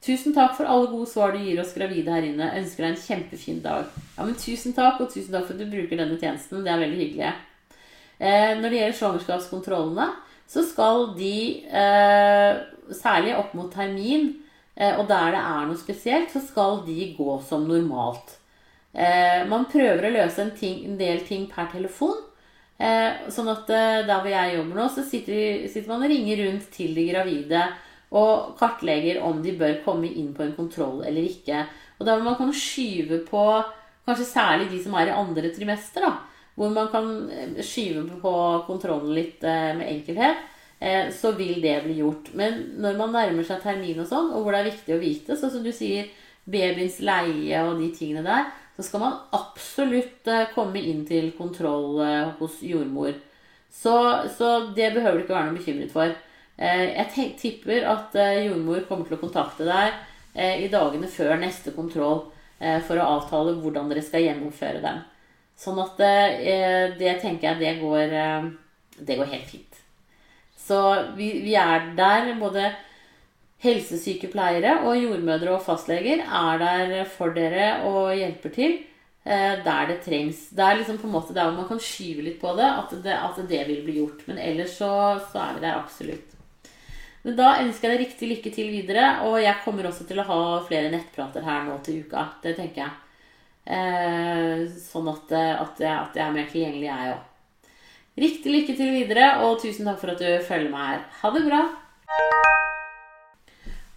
Tusen 0.05 0.35
takk 0.35 0.53
for 0.57 0.69
alle 0.69 0.91
gode 0.91 1.09
svar 1.09 1.31
du 1.33 1.39
gir 1.41 1.57
oss 1.63 1.73
gravide 1.73 2.11
her 2.13 2.27
inne. 2.27 2.51
Jeg 2.51 2.65
ønsker 2.65 2.83
deg 2.83 2.91
en 2.91 3.01
kjempefin 3.07 3.61
dag. 3.63 3.87
Ja, 4.17 4.27
men 4.27 4.35
Tusen 4.37 4.75
takk, 4.75 4.99
og 5.01 5.09
tusen 5.09 5.31
takk 5.33 5.47
for 5.47 5.55
at 5.55 5.63
du 5.63 5.71
bruker 5.71 5.97
denne 5.97 6.19
tjenesten. 6.21 6.61
Det 6.61 6.73
er 6.73 6.83
veldig 6.83 6.99
hyggelig. 6.99 7.31
Eh, 8.19 8.51
når 8.59 8.67
det 8.67 8.81
gjelder 8.81 8.97
svangerskapskontrollene, 8.99 10.09
så 10.51 10.61
skal 10.67 11.07
de, 11.17 11.65
eh, 11.65 12.59
særlig 12.93 13.33
opp 13.39 13.55
mot 13.57 13.71
termin, 13.73 14.35
og 14.75 15.05
der 15.07 15.31
det 15.31 15.39
er 15.39 15.67
noe 15.69 15.79
spesielt, 15.79 16.33
så 16.33 16.41
skal 16.43 16.81
de 16.83 17.13
gå 17.15 17.37
som 17.47 17.63
normalt. 17.67 18.33
Eh, 18.95 19.43
man 19.47 19.67
prøver 19.71 20.07
å 20.07 20.13
løse 20.13 20.43
en, 20.43 20.53
ting, 20.55 20.85
en 20.87 20.99
del 20.99 21.21
ting 21.27 21.45
per 21.51 21.67
telefon. 21.71 22.17
Eh, 22.75 23.27
sånn 23.31 23.51
at 23.51 23.67
der 23.69 24.11
hvor 24.11 24.31
jeg 24.31 24.57
jobber 24.57 24.79
nå, 24.79 24.87
så 24.91 25.03
sitter, 25.07 25.65
sitter 25.71 25.91
man 25.91 26.03
og 26.03 26.11
ringer 26.11 26.43
rundt 26.43 26.69
til 26.75 26.95
de 26.95 27.07
gravide 27.09 27.63
og 28.15 28.55
kartlegger 28.59 29.21
om 29.25 29.41
de 29.43 29.55
bør 29.59 29.81
komme 29.83 30.07
inn 30.07 30.31
på 30.35 30.45
en 30.45 30.55
kontroll 30.55 31.03
eller 31.07 31.27
ikke. 31.27 31.65
Og 31.99 32.07
der 32.07 32.15
hvor 32.15 32.29
man 32.29 32.39
kan 32.39 32.53
skyve 32.55 33.21
på 33.27 33.43
kanskje 34.05 34.27
særlig 34.29 34.69
de 34.71 34.81
som 34.83 34.95
er 34.95 35.09
i 35.09 35.15
andre 35.15 35.51
trimester, 35.55 36.05
da, 36.05 36.13
hvor 36.55 36.71
man 36.71 36.91
kan 36.91 37.07
skyve 37.63 38.19
på 38.21 38.35
kontrollen 38.67 39.15
litt 39.15 39.43
med 39.43 39.87
enkelhet. 39.87 40.43
Eh, 40.85 41.11
så 41.11 41.31
vil 41.31 41.61
det 41.61 41.83
bli 41.83 41.93
gjort. 41.93 42.29
Men 42.33 42.59
når 42.77 42.97
man 42.99 43.15
nærmer 43.15 43.45
seg 43.47 43.63
termin 43.63 44.03
og 44.03 44.09
sånn, 44.09 44.29
og 44.35 44.43
hvor 44.43 44.53
det 44.53 44.61
er 44.61 44.69
viktig 44.69 44.93
å 44.93 45.01
vite, 45.01 45.37
sånn 45.39 45.53
som 45.55 45.63
du 45.65 45.71
sier 45.73 46.11
babyens 46.45 46.99
leie 47.01 47.61
og 47.65 47.79
de 47.81 47.89
tingene 47.95 48.21
der, 48.25 48.51
så 48.75 48.85
skal 48.85 49.01
man 49.01 49.15
absolutt 49.33 50.29
eh, 50.29 50.51
komme 50.53 50.83
inn 50.83 51.01
til 51.09 51.31
kontroll 51.39 52.03
eh, 52.05 52.35
hos 52.37 52.59
jordmor. 52.61 53.15
Så, 53.73 53.95
så 54.37 54.51
det 54.77 54.91
behøver 54.93 55.17
du 55.17 55.25
ikke 55.25 55.37
være 55.39 55.49
noe 55.49 55.57
bekymret 55.57 55.91
for. 55.91 56.13
Jeg 56.55 57.33
tipper 57.41 57.83
at 57.91 58.13
jordmor 58.15 58.85
kommer 58.87 59.09
til 59.09 59.17
å 59.17 59.19
kontakte 59.19 59.65
deg 59.67 59.97
i 60.63 60.69
dagene 60.71 61.09
før 61.11 61.33
neste 61.41 61.73
kontroll 61.75 62.21
for 62.87 62.95
å 62.95 63.09
avtale 63.17 63.57
hvordan 63.59 63.91
dere 63.91 64.05
skal 64.05 64.23
gjennomføre 64.23 64.79
den. 64.85 65.03
Sånn 65.59 65.83
at 65.83 65.99
det 65.99 67.17
tenker 67.19 67.49
jeg 67.49 67.59
det 67.59 67.73
går, 67.81 68.15
det 68.95 69.19
går 69.19 69.33
helt 69.33 69.51
fint. 69.51 69.74
Så 70.65 70.81
vi, 71.17 71.29
vi 71.45 71.53
er 71.59 71.91
der, 71.97 72.31
både 72.41 72.71
helsesykepleiere 73.65 74.81
og 74.85 74.97
jordmødre 74.99 75.55
og 75.55 75.63
fastleger 75.65 76.23
er 76.25 76.61
der 76.61 76.93
for 77.09 77.33
dere 77.35 77.69
og 77.87 78.13
hjelper 78.17 78.53
til 78.53 78.77
eh, 79.25 79.61
der 79.65 79.89
det 79.89 79.99
trengs. 80.05 80.49
Det 80.55 80.65
er 80.65 80.79
liksom 80.79 80.99
på 81.01 81.07
en 81.07 81.15
måte 81.15 81.35
der 81.35 81.47
hvor 81.47 81.59
man 81.59 81.69
kan 81.69 81.81
skyve 81.81 82.25
litt 82.25 82.39
på 82.41 82.53
det 82.57 82.67
at, 82.67 82.95
det, 83.03 83.13
at 83.15 83.41
det 83.49 83.61
vil 83.69 83.83
bli 83.85 83.99
gjort. 83.99 84.25
Men 84.29 84.41
ellers 84.41 84.77
så, 84.79 84.91
så, 85.31 85.41
er 85.41 85.57
vi 85.57 85.65
der 85.65 85.79
absolutt. 85.79 86.33
Men 87.25 87.37
da 87.39 87.55
ønsker 87.63 87.89
jeg 87.89 87.97
deg 87.97 88.03
riktig 88.05 88.31
lykke 88.31 88.53
til 88.53 88.73
videre. 88.73 89.05
Og 89.29 89.39
jeg 89.41 89.61
kommer 89.65 89.89
også 89.89 90.05
til 90.09 90.21
å 90.21 90.27
ha 90.27 90.41
flere 90.67 90.91
nettprater 90.93 91.45
her 91.45 91.65
nå 91.69 91.79
til 91.85 92.03
uka. 92.05 92.27
Det 92.43 92.53
tenker 92.57 92.85
jeg. 92.85 92.99
Eh, 93.65 94.67
sånn 94.77 95.09
at, 95.09 95.31
at, 95.33 95.81
jeg, 95.81 95.95
at 95.95 96.19
jeg 96.19 96.25
er 96.27 96.35
mer 96.35 96.51
tilgjengelig, 96.51 96.89
jeg 96.91 97.15
òg. 97.15 97.31
Riktig 98.15 98.47
lykke 98.47 98.71
til 98.79 98.93
videre, 98.95 99.43
og 99.43 99.57
tusen 99.59 99.83
takk 99.89 99.97
for 99.99 100.13
at 100.13 100.21
du 100.23 100.27
følger 100.47 100.71
meg 100.71 100.85
her. 100.87 101.01
Ha 101.19 101.27
det 101.35 101.43
bra! 101.49 101.57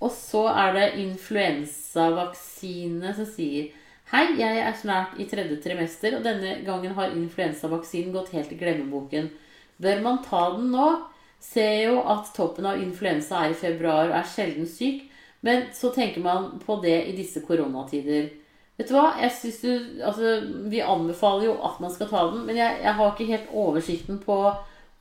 Og 0.02 0.10
så 0.10 0.50
er 0.50 0.74
det 0.74 0.98
influensavaksine 1.04 3.12
som 3.14 3.22
sier 3.30 3.70
Hei, 4.10 4.34
jeg 4.40 4.58
er 4.64 4.74
snart 4.74 5.14
i 5.22 5.24
tredje 5.30 5.62
trimester, 5.62 6.18
og 6.18 6.26
denne 6.26 6.66
gangen 6.66 6.90
har 6.96 7.14
influensavaksinen 7.14 8.10
gått 8.16 8.34
helt 8.34 8.50
i 8.50 8.58
glemmeboken. 8.58 9.30
Bør 9.78 10.02
man 10.02 10.18
ta 10.26 10.50
den 10.56 10.74
nå? 10.74 11.06
Ser 11.38 11.84
jo 11.84 12.02
at 12.02 12.34
toppen 12.34 12.66
av 12.66 12.82
influensa 12.82 13.38
er 13.44 13.54
i 13.54 13.60
februar 13.60 14.08
og 14.08 14.16
er 14.18 14.26
sjelden 14.26 14.66
syk, 14.66 15.06
men 15.46 15.70
så 15.76 15.92
tenker 15.94 16.18
man 16.24 16.58
på 16.64 16.80
det 16.82 17.06
i 17.06 17.14
disse 17.14 17.38
koronatider. 17.46 18.34
Vet 18.78 18.92
du 18.92 18.94
hva? 18.94 19.08
Jeg 19.18 19.34
synes 19.34 19.60
du, 19.64 20.02
altså, 20.06 20.36
Vi 20.70 20.80
anbefaler 20.84 21.48
jo 21.48 21.56
at 21.66 21.80
man 21.82 21.92
skal 21.94 22.10
ta 22.10 22.22
den, 22.30 22.44
men 22.46 22.60
jeg, 22.60 22.78
jeg, 22.84 22.94
har 22.94 23.12
ikke 23.12 23.32
helt 23.32 23.52
oversikten 23.52 24.20
på 24.22 24.38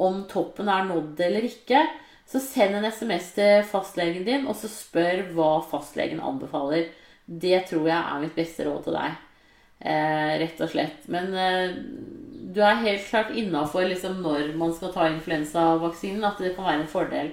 om 0.01 0.23
toppen 0.29 0.69
er 0.69 0.89
nådd 0.89 1.21
eller 1.25 1.45
ikke. 1.45 1.83
Så 2.27 2.41
send 2.43 2.75
en 2.75 2.85
SMS 2.89 3.31
til 3.37 3.63
fastlegen 3.69 4.25
din, 4.27 4.47
og 4.49 4.57
så 4.59 4.69
spør 4.69 5.23
hva 5.37 5.51
fastlegen 5.69 6.19
anbefaler. 6.19 6.89
Det 7.25 7.63
tror 7.69 7.87
jeg 7.87 7.97
er 7.97 8.21
mitt 8.23 8.35
beste 8.37 8.65
råd 8.67 8.83
til 8.87 8.97
deg. 8.97 9.15
Eh, 9.77 10.33
rett 10.41 10.61
og 10.63 10.71
slett. 10.73 11.05
Men 11.13 11.33
eh, 11.37 11.77
du 12.53 12.59
er 12.65 12.81
helt 12.81 13.05
klart 13.07 13.33
innafor 13.37 13.85
liksom, 13.87 14.19
når 14.25 14.55
man 14.57 14.73
skal 14.75 14.93
ta 14.93 15.07
influensavaksinen, 15.11 16.25
at 16.25 16.41
det 16.41 16.55
kan 16.57 16.67
være 16.67 16.81
en 16.83 16.91
fordel. 16.91 17.31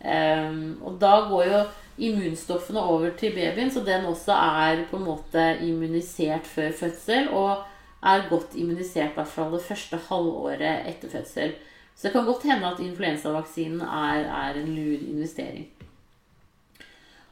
Eh, 0.00 0.56
og 0.80 0.96
da 1.02 1.14
går 1.28 1.44
jo 1.52 1.62
immunstoffene 1.98 2.80
over 2.80 3.10
til 3.18 3.34
babyen, 3.34 3.70
så 3.70 3.82
den 3.86 4.06
også 4.08 4.34
er 4.34 4.84
på 4.90 5.00
en 5.00 5.08
måte 5.08 5.44
immunisert 5.66 6.46
før 6.46 6.72
fødsel. 6.80 7.28
Og 7.34 7.64
er 8.02 8.28
godt 8.30 8.54
immunisert 8.54 9.10
i 9.10 9.14
hvert 9.16 9.32
fall 9.32 9.52
det 9.52 9.64
første 9.66 9.98
halvåret 10.08 10.86
etter 10.86 11.10
fødsel. 11.10 11.56
Så 11.96 12.06
det 12.06 12.12
kan 12.12 12.24
godt 12.24 12.46
hende 12.46 12.68
at 12.68 12.80
influensavaksinen 12.80 13.80
er, 13.80 14.28
er 14.30 14.60
en 14.60 14.70
lur 14.74 15.00
investering. 15.02 15.66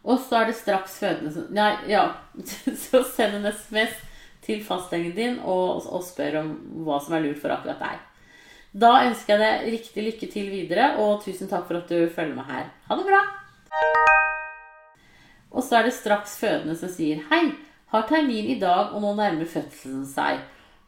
Og 0.07 0.19
så 0.29 0.41
er 0.41 0.51
det 0.51 0.59
straks 0.59 0.99
fødende 0.99 1.33
som 1.35 1.47
Nei, 1.55 1.73
ja. 1.91 2.09
Så 2.85 3.03
send 3.15 3.39
en 3.39 3.53
SMS 3.53 3.95
til 4.47 4.63
fastlegen 4.65 5.15
din 5.17 5.41
og, 5.43 5.87
og 5.87 6.05
spør 6.07 6.41
om 6.43 6.53
hva 6.87 7.01
som 7.03 7.17
er 7.17 7.27
lurt 7.27 7.43
for 7.43 7.55
akkurat 7.55 7.83
deg. 7.83 8.05
Da 8.77 8.93
ønsker 9.09 9.35
jeg 9.35 9.43
deg 9.43 9.73
riktig 9.79 10.07
lykke 10.11 10.31
til 10.31 10.51
videre, 10.53 10.93
og 11.03 11.25
tusen 11.25 11.51
takk 11.51 11.67
for 11.67 11.81
at 11.81 11.91
du 11.91 12.11
følger 12.15 12.37
med 12.37 12.51
her. 12.51 12.71
Ha 12.91 13.01
det 13.01 13.09
bra! 13.09 13.23
Og 15.57 15.65
så 15.65 15.79
er 15.79 15.87
det 15.87 15.97
straks 15.97 16.37
fødende 16.37 16.77
som 16.77 16.93
sier 16.93 17.23
Hei, 17.31 17.55
har 17.93 18.05
termin 18.11 18.51
i 18.53 18.59
dag, 18.61 18.93
og 18.93 19.01
nå 19.01 19.15
nærmer 19.17 19.49
fødselen 19.49 20.05
seg. 20.09 20.43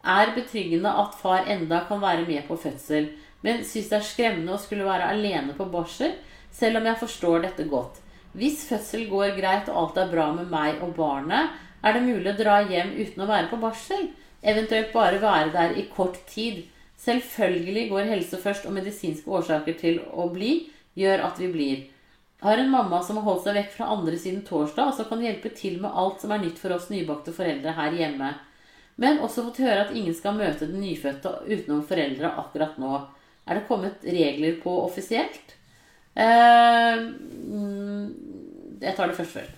Er 0.04 0.34
betryggende 0.36 0.92
at 1.02 1.16
far 1.16 1.48
enda 1.48 1.80
kan 1.88 2.02
være 2.02 2.26
med 2.28 2.44
på 2.48 2.58
fødsel, 2.60 3.08
men 3.42 3.64
syns 3.64 3.88
det 3.88 3.98
er 3.98 4.06
skremmende 4.06 4.54
å 4.54 4.60
skulle 4.60 4.86
være 4.86 5.08
alene 5.14 5.56
på 5.56 5.66
barsel, 5.72 6.12
selv 6.52 6.80
om 6.80 6.88
jeg 6.88 7.00
forstår 7.00 7.46
dette 7.46 7.68
godt. 7.70 8.00
Hvis 8.36 8.66
fødsel 8.68 9.08
går 9.08 9.36
greit 9.38 9.70
og 9.72 9.80
alt 9.82 10.00
er 10.02 10.12
bra 10.12 10.28
med 10.36 10.50
meg 10.52 10.82
og 10.84 10.92
barnet, 10.98 11.54
er 11.82 11.94
det 11.94 12.04
mulig 12.04 12.32
å 12.32 12.38
dra 12.38 12.60
hjem 12.68 12.92
uten 12.98 13.22
å 13.24 13.28
være 13.30 13.48
på 13.50 13.60
barsel? 13.62 14.10
Eventuelt 14.42 14.92
bare 14.92 15.20
være 15.22 15.52
der 15.54 15.78
i 15.78 15.86
kort 15.94 16.18
tid. 16.28 16.66
Selvfølgelig 16.98 17.88
går 17.92 18.10
helse 18.12 18.40
først, 18.42 18.66
og 18.66 18.74
medisinske 18.74 19.30
årsaker 19.30 19.78
til 19.80 20.02
å 20.12 20.28
bli 20.34 20.66
gjør 20.98 21.24
at 21.30 21.38
vi 21.40 21.52
blir. 21.54 21.86
Har 22.40 22.58
en 22.58 22.70
mamma 22.70 23.02
som 23.02 23.18
har 23.18 23.26
holdt 23.26 23.48
seg 23.48 23.56
vekk 23.58 23.72
fra 23.74 23.88
andre 23.90 24.18
siden 24.18 24.44
torsdag, 24.46 24.92
og 24.92 24.94
som 24.94 25.08
kan 25.10 25.22
hjelpe 25.24 25.50
til 25.58 25.80
med 25.82 25.90
alt 25.90 26.22
som 26.22 26.30
er 26.30 26.42
nytt 26.44 26.60
for 26.62 26.74
oss 26.76 26.86
nybakte 26.92 27.34
foreldre 27.34 27.74
her 27.74 27.96
hjemme. 27.98 28.30
Men 28.98 29.18
også 29.22 29.42
fått 29.48 29.60
høre 29.64 29.84
at 29.84 29.94
ingen 29.94 30.14
skal 30.14 30.36
møte 30.38 30.68
den 30.70 30.82
nyfødte 30.82 31.32
utenom 31.48 31.82
foreldre 31.86 32.30
akkurat 32.42 32.78
nå. 32.78 33.00
Er 33.48 33.58
det 33.58 33.66
kommet 33.66 34.06
regler 34.06 34.58
på 34.62 34.74
offisielt? 34.84 35.54
Uh, 36.18 37.10
jeg 38.82 38.94
tar 38.94 39.10
det 39.10 39.18
først 39.18 39.34
før. 39.34 39.50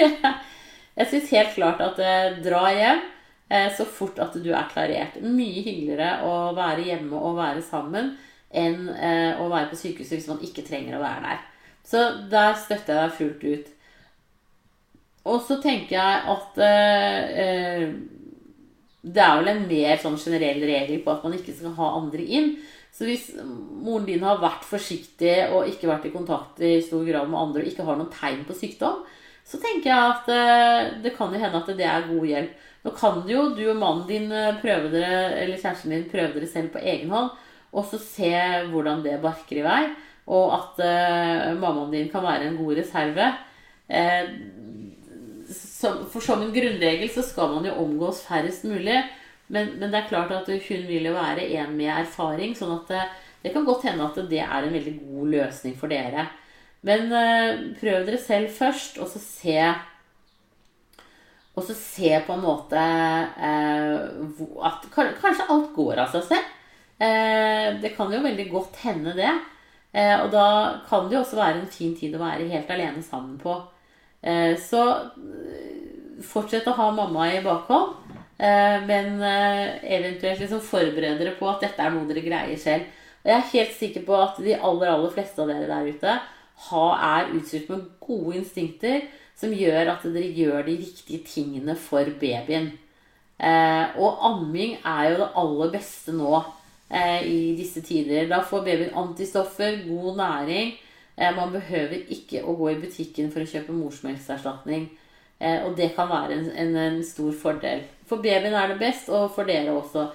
jeg 0.98 1.08
syns 1.08 1.32
helt 1.32 1.56
klart 1.56 1.80
at 1.84 2.00
uh, 2.00 2.40
dra 2.44 2.62
hjem 2.72 3.04
uh, 3.04 3.68
så 3.76 3.84
fort 3.88 4.20
at 4.20 4.36
du 4.36 4.50
er 4.52 4.68
klarert. 4.72 5.20
Mye 5.24 5.64
hyggeligere 5.64 6.18
å 6.28 6.50
være 6.56 6.84
hjemme 6.88 7.16
og 7.16 7.40
være 7.40 7.64
sammen 7.64 8.18
enn 8.50 8.88
å 8.90 9.44
være 9.46 9.68
på 9.70 9.76
sykehuset 9.78 10.16
hvis 10.16 10.26
man 10.26 10.40
ikke 10.42 10.64
trenger 10.66 10.96
å 10.98 11.04
være 11.04 11.20
der. 11.22 11.49
Så 11.90 12.04
der 12.30 12.54
støtter 12.54 12.94
jeg 12.94 13.02
deg 13.02 13.16
fullt 13.18 13.44
ut. 13.50 13.70
Og 15.30 15.40
så 15.44 15.58
tenker 15.62 15.96
jeg 15.98 16.14
at 16.32 16.60
det 19.00 19.22
er 19.24 19.38
vel 19.40 19.50
en 19.52 19.64
mer 19.68 19.98
sånn 20.00 20.18
generell 20.20 20.62
regel 20.68 21.00
på 21.04 21.12
at 21.12 21.24
man 21.24 21.34
ikke 21.36 21.54
skal 21.56 21.74
ha 21.76 21.88
andre 21.98 22.24
inn. 22.24 22.52
Så 22.92 23.06
hvis 23.06 23.30
moren 23.40 24.06
din 24.08 24.24
har 24.26 24.40
vært 24.42 24.66
forsiktig 24.66 25.36
og 25.54 25.68
ikke 25.70 25.88
vært 25.88 26.08
i 26.08 26.14
kontakt 26.14 26.60
i 26.64 26.76
stor 26.84 27.04
grad 27.06 27.30
med 27.30 27.40
andre 27.40 27.62
og 27.62 27.70
ikke 27.70 27.86
har 27.86 27.98
noen 27.98 28.10
tegn 28.12 28.42
på 28.48 28.56
sykdom, 28.58 29.04
så 29.46 29.60
tenker 29.62 29.90
jeg 29.90 30.10
at 30.10 30.28
eh, 30.34 30.90
det 31.04 31.14
kan 31.16 31.32
jo 31.32 31.40
hende 31.40 31.62
at 31.62 31.70
det 31.78 31.86
er 31.86 32.08
god 32.10 32.26
hjelp. 32.28 32.66
Nå 32.84 32.92
kan 32.96 33.22
jo 33.28 33.46
du 33.56 33.62
og 33.70 33.78
mannen 33.78 34.04
din 34.08 34.28
eh, 34.34 34.58
prøve 34.60 34.90
dere, 34.92 35.22
eller 35.40 35.58
kjæresten 35.58 35.94
din 35.94 36.04
prøve 36.10 36.34
dere 36.36 36.50
selv 36.50 36.74
på 36.74 36.82
egen 36.82 37.10
hånd, 37.14 37.32
og 37.70 37.86
så 37.86 37.98
se 38.02 38.30
hvordan 38.70 39.02
det 39.06 39.20
barker 39.22 39.62
i 39.62 39.64
vei. 39.64 39.82
Og 40.28 40.52
at 40.56 40.82
uh, 40.84 41.58
mammaen 41.58 41.94
din 41.94 42.10
kan 42.12 42.26
være 42.26 42.50
en 42.50 42.58
god 42.60 42.76
reserve. 42.78 43.30
Eh, 43.90 44.28
som, 45.50 46.04
for 46.12 46.22
som 46.22 46.42
en 46.44 46.52
grunnregel 46.54 47.10
så 47.10 47.24
skal 47.26 47.50
man 47.56 47.66
jo 47.66 47.78
omgås 47.82 48.22
færrest 48.26 48.66
mulig. 48.68 49.00
Men, 49.50 49.74
men, 49.80 49.90
det 49.90 49.98
er 49.98 50.10
klart 50.10 50.30
at 50.34 50.46
hun 50.46 50.86
vil 50.86 51.08
jo 51.10 51.16
være 51.16 51.48
en 51.58 51.74
med 51.74 51.90
erfaring, 51.90 52.54
sånn 52.54 52.76
at 52.76 52.92
det, 52.92 53.06
det, 53.42 53.54
kan 53.54 53.66
godt 53.66 53.88
hende 53.88 54.06
at 54.06 54.20
det 54.30 54.44
er 54.44 54.66
en 54.66 54.76
veldig 54.76 54.94
god 55.00 55.32
løsning 55.34 55.74
for 55.78 55.90
dere. 55.90 56.28
Men 56.86 57.10
eh, 57.12 57.64
prøv 57.80 58.06
dere 58.06 58.20
selv 58.22 58.52
først, 58.56 59.00
og 59.02 59.10
så 59.10 59.20
se 59.20 59.58
Og 61.58 61.64
så 61.66 61.74
se 61.74 62.12
på 62.24 62.32
en 62.32 62.44
måte 62.44 62.78
uh, 62.78 63.96
at 64.64 64.84
kanskje 64.94 65.48
alt 65.50 65.72
går 65.74 65.98
av 65.98 66.12
seg 66.14 66.22
selv. 66.28 66.52
Uh, 67.00 67.80
det 67.82 67.90
kan 67.96 68.12
jo 68.14 68.22
veldig 68.22 68.46
godt 68.52 68.78
hende, 68.84 69.12
det. 69.18 69.32
Og 69.90 70.28
da 70.30 70.46
kan 70.86 71.08
det 71.08 71.16
jo 71.16 71.20
også 71.24 71.38
være 71.38 71.60
en 71.60 71.70
fin 71.72 71.96
tid 71.98 72.14
å 72.14 72.22
være 72.22 72.46
helt 72.52 72.70
alene 72.70 73.02
sammen 73.02 73.38
på. 73.42 73.56
så 74.62 74.82
fortsett 76.22 76.68
å 76.68 76.76
ha 76.76 76.90
mamma 76.94 77.26
i 77.32 77.40
bakhånd. 77.44 77.96
Eh, 78.40 78.76
men 78.88 79.20
eh, 79.20 79.80
eventuelt 79.98 80.40
liksom 80.40 80.62
forbered 80.64 81.18
dere 81.20 81.34
på 81.36 81.48
at 81.50 81.64
dette 81.66 81.84
er 81.84 81.92
noe 81.92 82.08
dere 82.08 82.24
greier 82.24 82.60
selv. 82.60 82.86
Og 83.20 83.28
jeg 83.28 83.36
er 83.36 83.50
helt 83.54 83.74
sikker 83.76 84.04
på 84.06 84.16
at 84.16 84.38
de 84.40 84.54
aller, 84.56 84.88
aller 84.88 85.12
fleste 85.12 85.42
av 85.42 85.50
dere 85.50 85.68
der 85.68 85.90
ute 85.90 86.20
er 86.70 87.30
utstyrt 87.36 87.70
med 87.72 87.84
gode 88.04 88.36
instinkter 88.36 89.04
som 89.36 89.52
gjør 89.56 89.94
at 89.94 90.02
dere 90.04 90.28
gjør 90.36 90.64
de 90.66 90.76
riktige 90.80 91.24
tingene 91.24 91.76
for 91.76 92.08
babyen. 92.20 92.70
Eh, 93.40 94.00
og 94.00 94.24
amming 94.28 94.78
er 94.84 95.10
jo 95.10 95.20
det 95.22 95.30
aller 95.42 95.70
beste 95.76 96.16
nå 96.16 96.40
i 96.90 97.52
disse 97.54 97.82
tider. 97.86 98.24
Da 98.30 98.40
får 98.42 98.64
babyen 98.66 98.96
antistoffer, 98.98 99.76
god 99.86 100.16
næring. 100.18 100.72
Man 101.36 101.52
behøver 101.52 102.08
ikke 102.10 102.40
å 102.42 102.56
gå 102.58 102.72
i 102.72 102.80
butikken 102.80 103.28
for 103.30 103.44
å 103.44 103.50
kjøpe 103.50 103.76
morsmelkerstatning. 103.76 104.88
Eh, 105.40 105.62
og 105.64 105.76
det 105.76 105.94
kan 105.96 106.08
være 106.10 106.36
en, 106.36 106.50
en, 106.52 106.74
en, 106.76 106.98
stor 107.04 107.32
fordel. 107.32 107.86
For 108.08 108.20
babyen 108.20 108.54
er 108.54 108.74
det 108.74 108.80
best, 108.82 109.08
og 109.08 109.30
for 109.32 109.48
dere 109.48 109.72
også. 109.72 110.10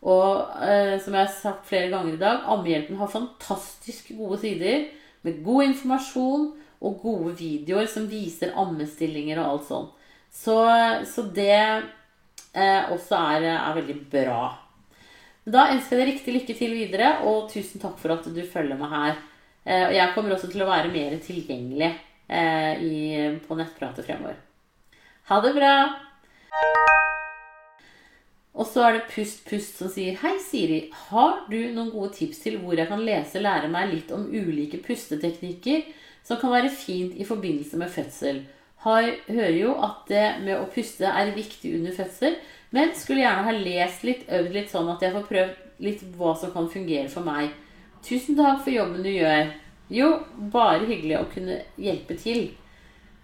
Og 0.00 0.54
eh, 0.64 0.96
som 1.02 1.16
jeg 1.16 1.26
har 1.26 1.34
sagt 1.34 1.68
flere 1.68 1.90
ganger 1.92 2.16
i 2.16 2.22
dag, 2.22 2.46
Ammehjelpen 2.48 2.96
har 2.96 3.12
fantastisk 3.12 4.14
gode 4.16 4.40
sider 4.40 4.86
med 5.26 5.42
god 5.44 5.66
informasjon 5.68 6.46
og 6.80 7.00
gode 7.02 7.34
videoer 7.36 7.90
som 7.92 8.08
viser 8.08 8.56
ammestillinger 8.56 9.42
og 9.42 9.50
alt 9.50 9.68
sånt. 9.68 10.06
Så, 10.32 10.56
så 11.10 11.26
det 11.34 11.52
eh, 11.52 12.88
også 12.88 13.18
er, 13.18 13.50
er, 13.50 13.76
veldig 13.76 13.98
bra. 14.08 14.44
Da 15.48 15.70
ønsker 15.72 15.96
jeg 15.96 16.02
deg 16.02 16.12
riktig 16.12 16.34
lykke 16.34 16.56
til 16.58 16.76
videre, 16.76 17.10
og 17.24 17.48
tusen 17.52 17.80
takk 17.80 17.96
for 18.00 18.12
at 18.12 18.26
du 18.28 18.42
følger 18.44 18.76
meg 18.76 18.92
her. 18.92 19.16
Eh, 19.64 19.86
og 19.86 19.94
jeg 19.96 20.12
kommer 20.14 20.36
også 20.36 20.50
til 20.52 20.64
å 20.64 20.68
være 20.68 20.92
mer 20.92 21.16
tilgjengelig 21.24 21.90
eh, 22.28 23.40
på 23.46 23.56
nettpratet 23.56 24.04
fremover. 24.04 24.36
Ha 25.30 25.40
det 25.44 25.54
bra! 25.56 25.74
Og 28.60 28.66
så 28.66 28.82
er 28.84 28.96
det 28.96 29.08
Pust 29.08 29.44
Pust 29.46 29.78
som 29.78 29.88
sier 29.88 30.18
Hei, 30.20 30.34
Siri. 30.42 30.80
Har 31.08 31.44
du 31.48 31.58
noen 31.72 31.92
gode 31.94 32.12
tips 32.18 32.42
til 32.44 32.58
hvor 32.60 32.76
jeg 32.76 32.90
kan 32.90 33.04
lese 33.06 33.40
lære 33.40 33.70
meg 33.72 33.92
litt 33.94 34.10
om 34.12 34.26
ulike 34.26 34.82
pusteteknikker 34.84 35.86
som 36.26 36.40
kan 36.40 36.52
være 36.52 36.72
fint 36.74 37.14
i 37.16 37.24
forbindelse 37.24 37.80
med 37.80 37.92
fødsel? 37.94 38.42
Har, 38.84 39.06
hører 39.28 39.56
jo 39.56 39.76
at 39.84 40.08
det 40.08 40.26
med 40.42 40.56
å 40.58 40.68
puste 40.72 41.08
er 41.08 41.32
viktig 41.36 41.76
under 41.78 41.94
fødsel, 41.96 42.36
men 42.70 42.94
skulle 42.94 43.24
gjerne 43.24 43.46
ha 43.48 43.56
lest 43.56 44.04
litt, 44.06 44.28
øvd 44.30 44.54
litt 44.54 44.70
sånn 44.70 44.90
at 44.92 45.02
jeg 45.02 45.14
får 45.16 45.26
prøvd 45.26 45.82
litt 45.82 46.04
hva 46.18 46.36
som 46.38 46.52
kan 46.54 46.68
fungere 46.70 47.08
for 47.10 47.26
meg. 47.26 47.50
Tusen 48.06 48.38
takk 48.38 48.62
for 48.62 48.72
jobben 48.72 49.02
du 49.02 49.10
gjør. 49.10 49.50
Jo, 49.90 50.10
bare 50.52 50.86
hyggelig 50.86 51.16
å 51.18 51.28
kunne 51.32 51.58
hjelpe 51.80 52.14
til. 52.20 52.52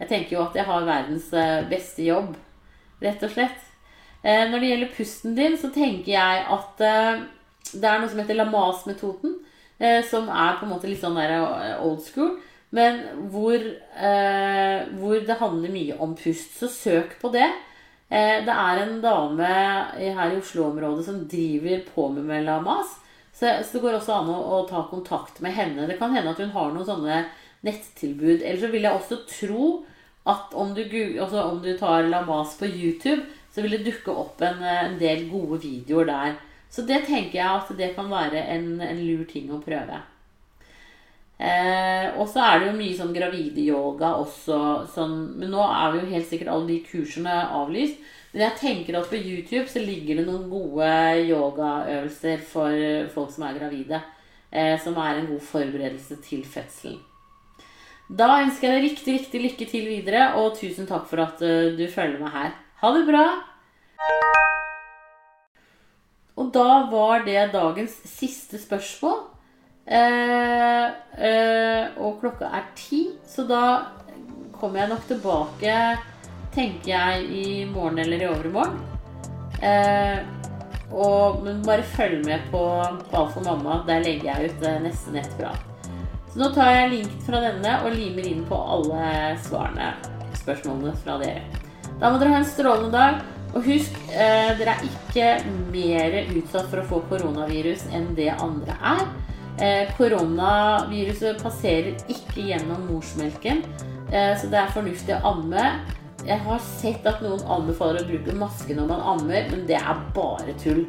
Jeg 0.00 0.10
tenker 0.10 0.34
jo 0.34 0.42
at 0.42 0.58
jeg 0.58 0.66
har 0.66 0.88
verdens 0.88 1.28
eh, 1.32 1.62
beste 1.70 2.04
jobb, 2.04 2.34
rett 3.00 3.22
og 3.22 3.32
slett. 3.32 3.62
Eh, 4.26 4.42
når 4.50 4.60
det 4.60 4.70
gjelder 4.72 4.96
pusten 4.96 5.36
din, 5.38 5.54
så 5.60 5.70
tenker 5.72 6.12
jeg 6.16 6.42
at 6.56 6.82
eh, 6.84 7.22
det 7.70 7.86
er 7.86 8.02
noe 8.02 8.10
som 8.10 8.20
heter 8.22 8.40
Lamas-metoden. 8.40 9.42
Som 10.08 10.30
er 10.32 10.54
på 10.56 10.64
en 10.64 10.70
måte 10.70 10.88
litt 10.88 11.02
sånn 11.02 11.18
der 11.18 11.34
old 11.84 11.98
school. 12.00 12.30
Men 12.72 13.02
hvor, 13.28 13.60
hvor 14.96 15.18
det 15.28 15.36
handler 15.36 15.74
mye 15.74 15.98
om 16.00 16.14
pust. 16.16 16.54
Så 16.56 16.70
søk 16.72 17.18
på 17.20 17.28
det. 17.34 17.50
Det 18.08 18.52
er 18.52 18.78
en 18.80 19.00
dame 19.02 19.48
her 19.98 20.30
i 20.30 20.38
Oslo-området 20.38 21.04
som 21.08 21.24
driver 21.26 21.80
på 21.88 22.06
med 22.14 22.44
Lamas. 22.46 22.92
Så, 23.38 23.50
det 23.72 23.82
går 23.82 23.98
også 23.98 24.14
an 24.16 24.30
å, 24.32 24.36
å, 24.56 24.62
ta 24.68 24.86
kontakt 24.88 25.42
med 25.44 25.52
henne. 25.52 25.84
Det 25.88 25.98
kan 26.00 26.14
hende 26.14 26.32
at 26.32 26.40
hun 26.40 26.54
har 26.54 26.70
noen 26.72 26.88
sånne 26.88 27.18
nettilbud. 27.66 28.40
Eller 28.40 28.60
så 28.62 28.70
vil 28.72 28.86
jeg 28.86 28.96
også 28.96 29.18
tro 29.28 29.66
at 30.26 30.54
om 30.56 30.72
du, 30.74 30.82
altså 31.20 31.42
om 31.50 31.60
du 31.62 31.72
tar 31.78 32.08
Lamas 32.08 32.56
på 32.58 32.70
YouTube, 32.70 33.26
så 33.52 33.64
vil 33.64 33.76
det 33.76 33.84
dukke 33.90 34.14
opp 34.24 34.40
en, 34.44 34.64
en, 34.64 34.96
del 35.00 35.26
gode 35.30 35.60
videoer 35.66 36.08
der. 36.08 36.38
Så 36.72 36.86
det 36.88 37.04
tenker 37.06 37.38
jeg 37.38 37.46
at 37.60 37.76
det 37.78 37.92
kan 37.96 38.08
være 38.10 38.40
en, 38.54 38.76
en 38.82 39.02
lur 39.04 39.24
ting 39.28 39.52
å 39.52 39.60
prøve. 39.64 40.00
Eh, 41.36 42.06
og 42.16 42.24
så 42.32 42.40
er 42.40 42.60
det 42.60 42.68
jo 42.70 42.76
mye 42.78 42.96
sånn 42.96 43.14
gravide-yoga 43.16 44.14
også. 44.22 44.60
Sånn, 44.94 45.16
men 45.40 45.52
nå 45.52 45.64
er 45.66 45.98
jo 45.98 46.12
helt 46.14 46.28
sikkert 46.30 46.52
alle 46.54 46.70
de 46.70 46.78
kursene 46.86 47.38
avlyst. 47.58 47.98
Men 48.32 48.46
jeg 48.46 48.60
tenker 48.60 48.98
at 48.98 49.10
på 49.10 49.20
YouTube 49.20 49.66
så 49.70 49.80
ligger 49.84 50.20
det 50.20 50.26
noen 50.28 50.48
gode 50.50 50.88
yogaøvelser 51.28 52.44
for 52.44 52.86
folk 53.14 53.34
som 53.34 53.46
er 53.48 53.60
gravide. 53.60 54.00
Eh, 54.52 54.78
som 54.80 54.96
er 54.96 55.18
en 55.18 55.28
god 55.28 55.42
forberedelse 55.42 56.16
til 56.24 56.44
fødselen. 56.46 57.00
Da 58.06 58.28
ønsker 58.44 58.70
jeg 58.70 58.76
deg 58.76 58.84
riktig, 58.86 59.14
riktig 59.16 59.40
lykke 59.42 59.66
til 59.66 59.88
videre, 59.90 60.28
og 60.38 60.54
tusen 60.54 60.86
takk 60.86 61.08
for 61.10 61.24
at 61.24 61.40
uh, 61.42 61.74
du 61.74 61.82
følger 61.90 62.20
meg 62.22 62.30
her. 62.30 62.52
Ha 62.82 62.92
det 62.94 63.02
bra! 63.08 63.24
Og 66.36 66.52
da 66.54 66.84
var 66.92 67.24
det 67.26 67.48
dagens 67.56 67.96
siste 68.06 68.60
spørsmål. 68.62 69.24
Eh, 69.86 70.86
eh, 71.22 71.84
og 72.02 72.18
klokka 72.20 72.50
er 72.58 72.64
ti, 72.74 73.04
så 73.26 73.46
da 73.46 73.62
kommer 74.56 74.82
jeg 74.82 74.90
nok 74.90 75.04
tilbake, 75.06 75.76
tenker 76.54 76.90
jeg, 76.90 77.26
i 77.30 77.44
morgen 77.70 78.00
eller 78.02 78.24
i 78.24 78.30
overmorgen. 78.30 78.80
Eh, 79.62 80.18
og, 80.90 81.42
men 81.44 81.62
bare 81.66 81.86
følg 81.96 82.24
med 82.26 82.50
på, 82.50 82.62
Ball 83.12 83.30
for 83.34 83.46
Mamma. 83.46 83.80
Der 83.86 84.02
legger 84.04 84.32
jeg 84.32 84.50
ut 84.50 84.66
neste 84.84 85.14
nesten 85.14 85.16
ett. 85.22 85.62
Så 86.30 86.40
nå 86.40 86.50
tar 86.54 86.72
jeg 86.72 86.92
link 86.92 87.14
fra 87.26 87.40
denne 87.42 87.78
og 87.84 87.94
limer 87.94 88.26
inn 88.28 88.44
på 88.46 88.58
alle 88.58 89.36
svarene. 89.46 89.94
spørsmålene 90.36 90.92
fra 91.02 91.16
dere. 91.18 91.40
Da 91.98 92.10
må 92.12 92.20
dere 92.20 92.34
ha 92.36 92.38
en 92.42 92.46
strålende 92.46 92.92
dag. 92.92 93.22
Og 93.56 93.64
husk, 93.64 93.94
eh, 94.12 94.52
dere 94.58 94.76
er 94.76 94.84
ikke 94.84 95.28
mer 95.72 96.18
utsatt 96.36 96.68
for 96.68 96.82
å 96.82 96.86
få 96.86 97.00
koronavirus 97.08 97.86
enn 97.90 98.14
det 98.14 98.28
andre 98.36 98.76
er. 98.82 99.06
Eh, 99.56 99.88
koronaviruset 99.96 101.42
passerer 101.42 101.94
ikke 102.12 102.44
gjennom 102.50 102.86
morsmelken, 102.90 103.62
eh, 104.12 104.34
så 104.36 104.50
det 104.52 104.60
er 104.60 104.74
fornuftig 104.74 105.16
å 105.16 105.32
amme. 105.32 105.66
Jeg 106.26 106.42
har 106.44 106.58
sett 106.60 107.06
at 107.06 107.22
noen 107.22 107.42
anbefaler 107.46 108.02
å 108.02 108.08
bruke 108.08 108.34
maske 108.36 108.74
når 108.76 108.88
man 108.90 109.04
ammer, 109.14 109.46
men 109.50 109.66
det 109.68 109.78
er 109.78 110.00
bare 110.14 110.56
tull. 110.62 110.86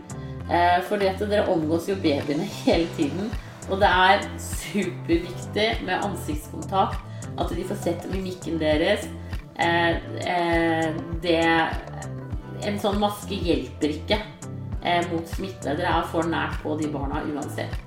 For 0.48 0.94
fordi 0.94 1.10
at 1.10 1.20
dere 1.20 1.52
omgås 1.52 1.90
jo 1.90 1.96
babyene 2.00 2.46
hele 2.64 2.88
tiden. 2.96 3.28
Og 3.70 3.82
det 3.82 3.88
er 3.88 4.24
superviktig 4.40 5.68
med 5.86 6.06
ansiktskontakt. 6.06 7.04
At 7.38 7.52
de 7.54 7.66
får 7.68 7.82
sett 7.84 8.08
mimikken 8.12 8.60
deres. 8.62 9.08
Eh, 9.60 9.96
eh, 10.28 10.94
det 11.22 11.44
En 12.66 12.80
sånn 12.82 12.98
maske 12.98 13.38
hjelper 13.38 13.92
ikke 13.94 14.18
eh, 14.82 15.04
mot 15.12 15.28
smitte. 15.30 15.76
Dere 15.78 16.00
er 16.00 16.08
for 16.10 16.26
nært 16.26 16.58
på 16.64 16.74
de 16.80 16.90
barna 16.90 17.22
uansett. 17.30 17.87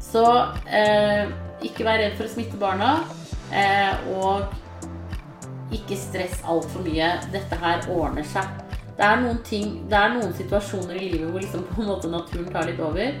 Så 0.00 0.24
eh, 0.66 1.28
ikke 1.66 1.84
vær 1.86 2.00
redd 2.00 2.16
for 2.18 2.26
å 2.26 2.32
smitte 2.32 2.58
barna. 2.60 2.96
Eh, 3.52 4.10
og 4.16 5.74
ikke 5.74 5.98
stress 5.98 6.40
altfor 6.48 6.84
mye. 6.86 7.12
Dette 7.34 7.58
her 7.60 7.86
ordner 7.92 8.26
seg. 8.26 8.48
Det 9.00 9.06
er, 9.06 9.20
noen 9.22 9.38
ting, 9.46 9.68
det 9.88 9.96
er 9.96 10.10
noen 10.12 10.34
situasjoner 10.36 10.98
i 10.98 11.12
livet 11.14 11.30
hvor 11.30 11.40
liksom 11.40 11.64
på 11.70 11.80
en 11.80 11.92
måte 11.92 12.10
naturen 12.12 12.50
tar 12.52 12.68
litt 12.68 12.82
over. 12.84 13.14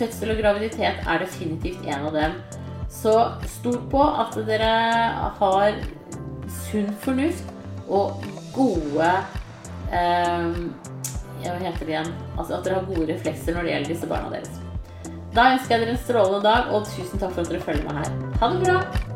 Fødsel 0.00 0.32
og 0.32 0.40
graviditet 0.40 1.04
er 1.04 1.22
definitivt 1.22 1.84
en 1.86 2.08
av 2.08 2.16
dem. 2.16 2.38
Så 2.90 3.14
stol 3.46 3.78
på 3.92 4.00
at 4.02 4.34
dere 4.48 4.70
har 5.38 5.76
sunn 6.50 6.90
fornuft 7.04 7.52
og 7.90 8.24
gode 8.54 9.10
eh, 9.94 10.48
Hva 11.44 11.54
heter 11.62 11.84
det 11.84 11.94
igjen? 11.94 12.10
Altså 12.34 12.58
at 12.58 12.66
dere 12.66 12.80
har 12.80 12.90
gode 12.90 13.06
reflekser 13.12 13.54
når 13.54 13.66
det 13.66 13.76
gjelder 13.76 13.94
disse 13.94 14.10
barna 14.10 14.34
deres. 14.34 14.59
Da 15.34 15.52
ønsker 15.54 15.76
jeg 15.76 15.84
dere 15.84 15.94
en 15.94 16.02
strålende 16.02 16.42
dag, 16.42 16.72
og 16.74 16.88
tusen 16.90 17.22
takk 17.22 17.36
for 17.36 17.44
at 17.44 17.54
dere 17.54 17.62
følger 17.62 17.86
meg 17.86 18.02
her. 18.02 18.18
Ha 18.42 18.50
det 18.54 18.66
bra! 18.66 19.09